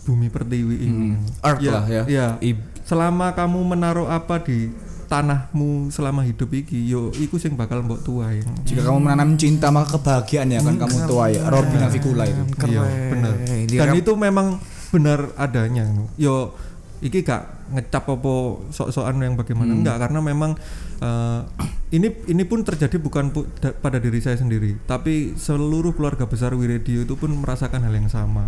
bumi 0.06 0.30
pertiwi 0.30 0.76
ini. 0.80 1.10
Earth 1.41 1.66
lah 1.66 1.86
ya. 1.86 2.04
ya. 2.06 2.28
Ib- 2.39 2.70
selama 2.86 3.34
kamu 3.34 3.62
menaruh 3.66 4.06
apa 4.06 4.41
di 4.41 4.70
tanahmu 5.06 5.89
selama 5.89 6.22
hidup 6.22 6.54
iki 6.54 6.86
yo 6.86 7.10
iku 7.14 7.41
sing 7.41 7.58
bakal 7.58 7.82
mbok 7.82 8.02
tuai. 8.02 8.45
Jika 8.62 8.86
kamu 8.86 8.97
menanam 9.02 9.34
cinta 9.38 9.74
maka 9.74 9.97
kebahagiaan 9.97 10.54
ya 10.54 10.62
akan 10.62 10.78
kamu 10.78 10.97
tuai. 11.06 11.34
Robin 11.41 11.82
Avikula 11.82 12.24
itu. 12.26 12.41
iya 12.70 12.82
benar 13.10 13.34
dan 13.66 13.88
kan- 13.89 13.97
itu 13.97 14.12
memang 14.14 14.47
benar 14.89 15.34
adanya 15.34 15.86
yo 16.14 16.54
iki 17.02 17.22
gak 17.22 17.59
ngecap 17.70 18.05
apa 18.05 18.34
sok-sokan 18.70 19.20
yang 19.20 19.34
bagaimana? 19.34 19.74
Enggak 19.76 19.97
karena 19.99 20.20
memang 20.20 20.51
eh, 20.99 21.41
ini 21.89 22.07
ini 22.26 22.43
pun 22.43 22.61
terjadi 22.61 22.97
bukan 22.97 23.30
pu- 23.30 23.49
da- 23.57 23.74
pada 23.74 23.97
diri 23.97 24.20
saya 24.20 24.36
sendiri. 24.36 24.78
Tapi 24.84 25.34
seluruh 25.34 25.93
keluarga 25.93 26.26
besar 26.26 26.53
Wiradio 26.53 27.01
itu 27.01 27.13
pun 27.13 27.34
merasakan 27.34 27.82
hal 27.82 27.93
yang 27.93 28.07
sama. 28.07 28.45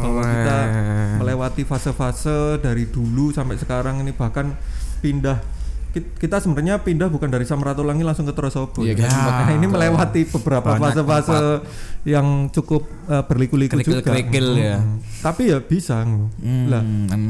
Bahwa 0.00 0.22
kita 0.24 0.58
melewati 1.18 1.62
fase-fase 1.64 2.60
dari 2.60 2.84
dulu 2.84 3.30
sampai 3.30 3.56
sekarang 3.56 4.00
ini 4.00 4.12
bahkan 4.12 4.52
pindah 4.98 5.40
kita 5.98 6.36
sebenarnya 6.38 6.78
pindah 6.78 7.06
bukan 7.06 7.28
dari 7.28 7.42
Samratulangi 7.42 8.02
langsung 8.02 8.24
ke 8.24 8.32
Trosobo 8.32 8.80
Iya, 8.80 8.96
ya. 8.96 9.08
Nah, 9.08 9.52
ini 9.52 9.66
melewati 9.66 10.28
beberapa 10.28 10.76
fase-fase 10.76 11.64
yang 12.02 12.48
cukup 12.48 12.84
eh, 13.06 13.22
berliku-liku 13.22 13.76
juga 13.78 14.02
ya. 14.54 14.78
Hmm. 14.78 14.98
tapi 15.20 15.50
ya 15.50 15.58
bisa 15.58 16.02
Hmm, 16.02 16.70
lah 16.70 16.82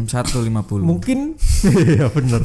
satu 0.05 0.41
lima 0.41 0.61
puluh. 0.61 0.85
mungkin 0.85 1.33
ya 1.97 2.11
bener 2.11 2.43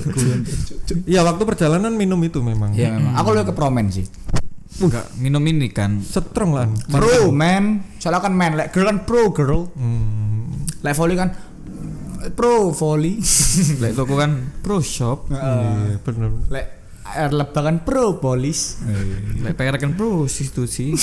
ya 1.04 1.22
waktu 1.22 1.44
perjalanan 1.44 1.92
minum 1.92 2.20
itu 2.22 2.40
memang 2.40 2.72
Iya 2.72 2.96
memang. 2.96 3.14
Aku 3.16 3.28
lebih 3.32 3.52
ke 3.52 3.56
promen 3.56 3.90
sih. 3.90 4.06
Enggak 4.80 5.12
minum 5.20 5.44
ini 5.44 5.68
kan. 5.70 6.00
strong 6.00 6.56
lah 6.56 6.66
Pro 6.88 7.30
man. 7.30 7.84
Soalnya 8.00 8.24
kan 8.24 8.34
man, 8.34 8.56
like 8.56 8.72
girl 8.72 8.88
kan 8.88 9.04
pro 9.04 9.30
girl. 9.30 9.68
Hmm. 9.76 10.66
Like 10.82 10.96
volley 10.96 11.14
kan 11.14 11.36
pro 12.38 12.70
volley. 12.70 13.18
Lek 13.82 13.98
toko 13.98 14.14
kan 14.16 14.62
pro 14.62 14.80
shop. 14.80 15.34
iya 15.34 15.98
bener 16.06 16.30
Like 16.54 16.70
air 17.12 17.32
lebah 17.34 17.62
kan 17.66 17.78
pro 17.82 18.22
polis. 18.22 18.80
Lek 19.42 19.58
PR 19.58 19.76
kan 19.82 19.98
prostitusi. 19.98 20.94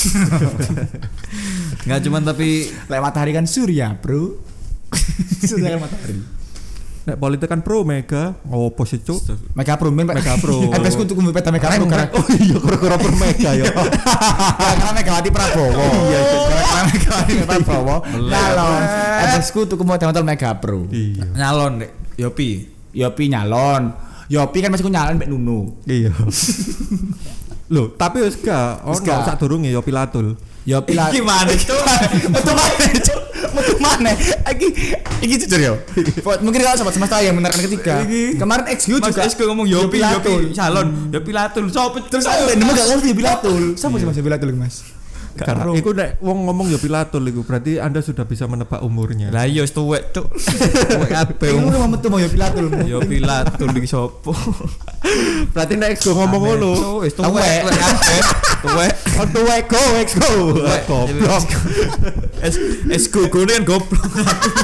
Enggak 1.85 2.01
cuman 2.07 2.23
tapi 2.23 2.71
Like 2.87 3.03
matahari 3.03 3.35
kan 3.35 3.45
surya 3.51 3.99
bro. 3.99 4.39
surya 5.51 5.77
kan 5.77 5.81
matahari. 5.85 6.38
Nek 7.09 7.17
politik 7.17 7.49
kan 7.49 7.65
pro 7.65 7.89
mega 7.89 8.37
oh 8.53 8.69
sih 8.85 9.01
cuk 9.01 9.17
Mega 9.57 9.81
Pro, 9.81 9.89
men. 9.89 10.05
Mega 10.05 10.37
Pro. 10.37 10.61
Eh, 10.61 10.93
tuh 11.09 11.17
kumpul 11.17 11.33
peta 11.33 11.49
Mega 11.49 11.73
Pro 11.73 11.89
karena 11.89 12.13
oh 12.13 12.27
iya 12.37 12.57
kura-kura 12.61 13.01
per 13.01 13.13
mega 13.17 13.51
ya 13.57 13.65
karena 14.77 14.93
Megawati 14.93 15.31
Prabowo. 15.33 15.73
Iya, 16.13 16.21
karena 16.69 16.83
Megawati 16.93 17.33
Prabowo. 17.49 17.97
Nyalon. 18.29 18.83
Ebesku 19.25 19.61
tuh 19.65 19.81
kumpul 19.81 19.97
hotel 19.97 20.21
Mega 20.21 20.53
Pro. 20.61 20.85
iya 20.93 21.25
nyalon 21.33 21.81
dek. 21.81 21.91
Yopi. 22.21 22.51
Yopi 22.93 23.25
nyalon. 23.33 23.89
Yopi 24.29 24.59
kan 24.61 24.69
masih 24.69 24.85
ku 24.85 24.93
nyalon 24.93 25.17
Mbak 25.17 25.29
Nunu. 25.33 25.61
iya 25.89 26.13
Loh, 27.73 27.93
tapi 27.93 28.25
wis 28.25 28.37
gak 28.41 28.81
ono 28.81 28.97
gak. 29.05 29.29
sak 29.29 29.37
durunge 29.41 29.69
ya 29.69 29.81
pilatul. 29.85 30.37
Yopi 30.69 30.93
lah. 30.93 31.09
Gimana 31.09 31.49
itu? 31.49 31.73
Betul 32.29 32.53
mana? 32.61 32.85
Betul 33.57 33.77
mana? 33.81 34.13
Iki 34.53 34.69
iki 35.25 35.35
jujur 35.47 35.57
ya. 35.57 35.73
Mungkin 36.45 36.61
kalau 36.61 36.77
sobat 36.77 36.93
semesta 36.93 37.25
yang 37.25 37.41
menerangkan 37.41 37.65
ketiga. 37.65 38.05
Kemarin 38.37 38.65
XU 38.77 39.01
Mas 39.01 39.17
juga. 39.17 39.25
Esko 39.25 39.43
ngomong 39.49 39.65
Yopi, 39.65 39.97
Latul. 39.97 40.53
Yopi, 40.53 40.57
calon, 40.57 40.89
Yopi 41.09 41.31
Latul. 41.33 41.65
Sopo 41.73 42.05
Terus 42.05 42.29
aku 42.29 42.53
nemu 42.53 42.71
gak 42.77 42.87
ngerti 42.93 43.09
Yopi 43.17 43.23
Latul. 43.25 43.63
Siapa 43.81 43.97
sih 43.97 44.05
Mas 44.05 44.17
Yopi 44.21 44.29
Latul 44.29 44.53
Mas? 44.53 44.98
Karena 45.39 45.71
iku 45.71 45.91
nek 45.93 46.19
wong 46.19 46.39
ngomong 46.45 46.67
ya 46.69 46.79
pilatul 46.79 47.23
iku 47.25 47.47
berarti 47.47 47.79
Anda 47.79 48.01
sudah 48.01 48.25
bisa 48.25 48.45
menebak 48.45 48.83
umurnya. 48.83 49.31
Lah 49.31 49.47
iya 49.47 49.63
wis 49.63 49.71
tuwek, 49.71 50.11
Cuk. 50.11 50.27
Tuwek 50.91 51.11
kabeh. 51.11 51.55
Ini 51.55 51.71
mau 51.71 51.87
metu 51.87 52.07
mau 52.09 52.19
Yopi 52.19 52.39
Latul. 52.39 52.67
Yopi 52.83 53.19
Latul 53.21 53.71
iki 53.77 53.87
sopo? 53.87 54.35
berarti 55.55 55.75
nek 55.77 55.99
go 55.99 56.11
ngomong 56.15 56.43
ngono. 56.43 56.71
Cuk, 56.75 56.97
wis 57.07 57.15
tuwek, 57.15 57.31
Tuwek. 57.31 57.61
tuwek 57.63 57.79
kabeh. 57.79 58.21
Tuwek. 58.59 58.95
The 59.29 59.43
way 59.45 59.61
go, 59.67 59.83
let's 59.95 60.15
go. 60.15 60.31
Goblok. 60.87 61.47
Es 62.39 62.55
es 62.89 63.05
gugu 63.07 63.45
kan 63.45 63.63
goblok. 63.63 64.11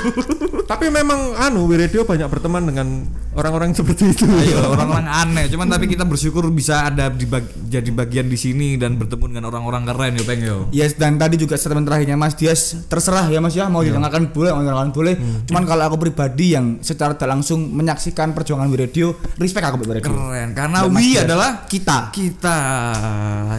Tapi 0.70 0.88
memang 0.88 1.36
anu 1.36 1.68
Wiradio 1.68 2.02
banyak 2.02 2.26
berteman 2.26 2.64
dengan 2.64 3.04
orang-orang 3.36 3.74
seperti 3.74 4.14
itu. 4.14 4.24
Ayo 4.24 4.72
orang-orang 4.72 5.04
aneh, 5.04 5.44
cuman 5.50 5.68
tapi 5.68 5.90
kita 5.90 6.06
bersyukur 6.06 6.48
bisa 6.48 6.88
ada 6.88 7.12
di 7.12 7.28
bag- 7.28 7.52
jadi 7.68 7.90
bagian 7.90 8.30
di 8.30 8.38
sini 8.38 8.80
dan 8.80 8.96
bertemu 8.96 9.24
dengan 9.28 9.44
orang-orang 9.52 9.84
keren 9.84 10.12
ya, 10.16 10.24
Peng 10.24 10.40
yo. 10.40 10.63
Yes 10.70 10.94
dan 10.94 11.16
tadi 11.16 11.34
juga 11.34 11.54
statement 11.54 11.84
terakhirnya 11.84 12.14
Mas 12.14 12.32
Dias 12.32 12.86
terserah 12.86 13.26
ya 13.26 13.38
Mas 13.38 13.52
ya 13.52 13.66
mau 13.66 13.80
didengarkan 13.80 14.28
boleh 14.28 14.50
mau 14.50 14.60
didengarkan 14.60 14.90
boleh. 14.90 15.14
Cuman 15.44 15.64
kalau 15.64 15.82
aku 15.84 15.96
pribadi 15.98 16.52
yang 16.52 16.78
secara 16.78 17.12
tidak 17.12 17.34
langsung 17.34 17.68
menyaksikan 17.68 18.30
perjuangan 18.30 18.66
Wiradio, 18.66 19.12
respect 19.36 19.64
aku 19.64 19.80
buat. 19.80 19.98
Keren. 19.98 20.52
Karena 20.52 20.78
Dan 20.80 20.90
Mas 20.90 20.98
we 20.98 21.06
Dias. 21.10 21.24
adalah 21.24 21.50
kita. 21.64 21.98
kita. 22.10 22.58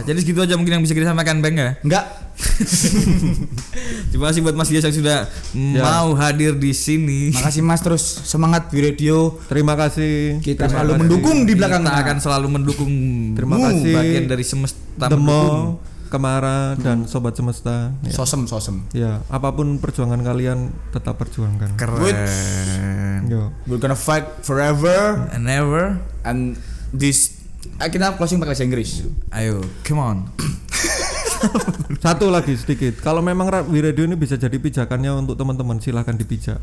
Jadi 0.02 0.18
segitu 0.18 0.40
aja 0.40 0.54
mungkin 0.54 0.76
yang 0.76 0.82
bisa 0.82 0.92
kita 0.92 1.06
sampaikan 1.06 1.38
Bang 1.38 1.54
ya. 1.54 1.76
Enggak. 1.80 2.04
Terima 4.12 4.28
kasih 4.28 4.44
buat 4.44 4.52
Mas 4.52 4.68
Dias 4.68 4.84
yang 4.84 4.92
sudah 4.92 5.18
mau 5.80 6.12
hadir 6.14 6.52
di 6.52 6.72
sini. 6.72 7.32
Makasih 7.32 7.64
Mas 7.64 7.80
terus 7.80 8.02
semangat 8.24 8.68
di 8.68 8.80
radio. 8.80 9.40
Terima 9.48 9.72
kasih. 9.72 10.40
Kita 10.40 10.66
Terima 10.66 10.84
selalu 10.84 10.90
kasih. 10.90 11.00
mendukung 11.00 11.38
di 11.44 11.52
belakang. 11.56 11.82
Kita 11.82 11.96
akan 11.96 12.16
selalu 12.20 12.46
mendukung 12.50 12.92
Terima 13.32 13.56
kasih. 13.56 13.92
bagian 13.94 14.24
dari 14.26 14.44
semesta 14.44 15.06
mendukung. 15.08 15.95
Kemara 16.06 16.74
dan 16.76 17.04
sobat 17.04 17.34
semesta. 17.34 17.90
Ya. 18.00 18.12
Sosem 18.12 18.44
sosem. 18.44 18.86
Ya, 18.90 19.20
apa 19.26 19.50
pun 19.50 19.76
perjuangan 19.76 20.18
kalian 20.18 20.58
tetap 20.90 21.16
perjuangkan. 21.16 21.74
Keren. 21.74 23.20
Yo. 23.26 23.50
We're 23.64 23.76
gonna 23.76 23.94
fight 23.94 24.24
forever 24.40 25.26
And 25.30 25.42
never. 25.42 25.98
and 26.22 26.54
this 26.90 27.36
kita 27.76 28.14
closing 28.14 28.38
pakai 28.38 28.52
bahasa 28.52 28.64
Inggris. 28.64 29.04
Ayo, 29.30 29.60
come 29.82 29.98
on. 29.98 30.16
Satu 31.98 32.28
lagi 32.28 32.54
sedikit. 32.54 32.96
Kalau 32.98 33.20
memang 33.20 33.46
Ra- 33.46 33.66
Wiradio 33.66 34.04
ini 34.04 34.14
bisa 34.14 34.34
jadi 34.34 34.54
pijakannya 34.54 35.12
untuk 35.16 35.36
teman-teman 35.36 35.76
silahkan 35.76 36.14
dipijak. 36.14 36.56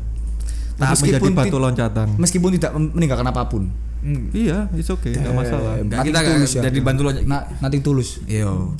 Menjadi 0.74 0.90
Meskipun 1.14 1.32
batu 1.32 1.54
ti- 1.54 1.62
loncatan. 1.62 2.08
Meskipun 2.18 2.50
tidak 2.52 2.72
meninggalkan 2.74 3.28
apa 3.28 3.46
pun. 3.46 3.70
Iya, 4.34 4.68
it's 4.76 4.90
okay, 4.90 5.16
nggak 5.16 5.32
masalah. 5.32 5.80
Enggak, 5.80 6.04
Nothing 6.04 6.12
kita 6.12 6.20
ya. 6.52 6.62
jadi 6.68 6.78
bantu 6.84 7.00
lo. 7.04 7.10
Nah, 7.24 7.40
nanti 7.56 7.80
tulus. 7.80 8.20
Yo. 8.26 8.76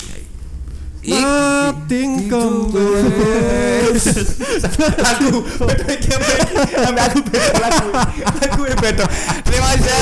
Nothing 1.05 2.25
compares. 2.29 4.05
Lagu 4.97 5.45
beda 5.61 5.85
iki? 5.93 6.09
Sampai 6.73 7.03
aku 7.05 7.19
beda 7.29 7.51
lagu. 7.61 7.87
Lagu 8.41 8.61
beda. 8.81 9.05
Terima 9.45 9.67
kasih. 9.77 9.93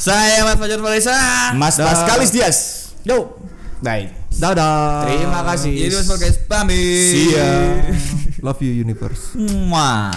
Saya 0.00 0.44
Mas 0.44 0.56
Fajar 0.56 0.80
Falisa. 0.80 1.16
Mas 1.56 1.76
Dah. 1.76 1.88
Pascalis 1.88 2.30
Dias. 2.32 2.56
Yo. 3.04 3.36
Baik. 3.80 4.12
Dadah. 4.36 5.08
Terima 5.08 5.40
kasih. 5.44 5.72
Jadi 5.88 5.94
Mas 6.00 6.08
Podcast 6.08 6.38
pamit. 6.48 7.12
See 7.12 7.36
ya. 7.36 7.48
Love 8.44 8.60
you 8.64 8.72
universe. 8.72 9.36
Mwah. 9.36 10.12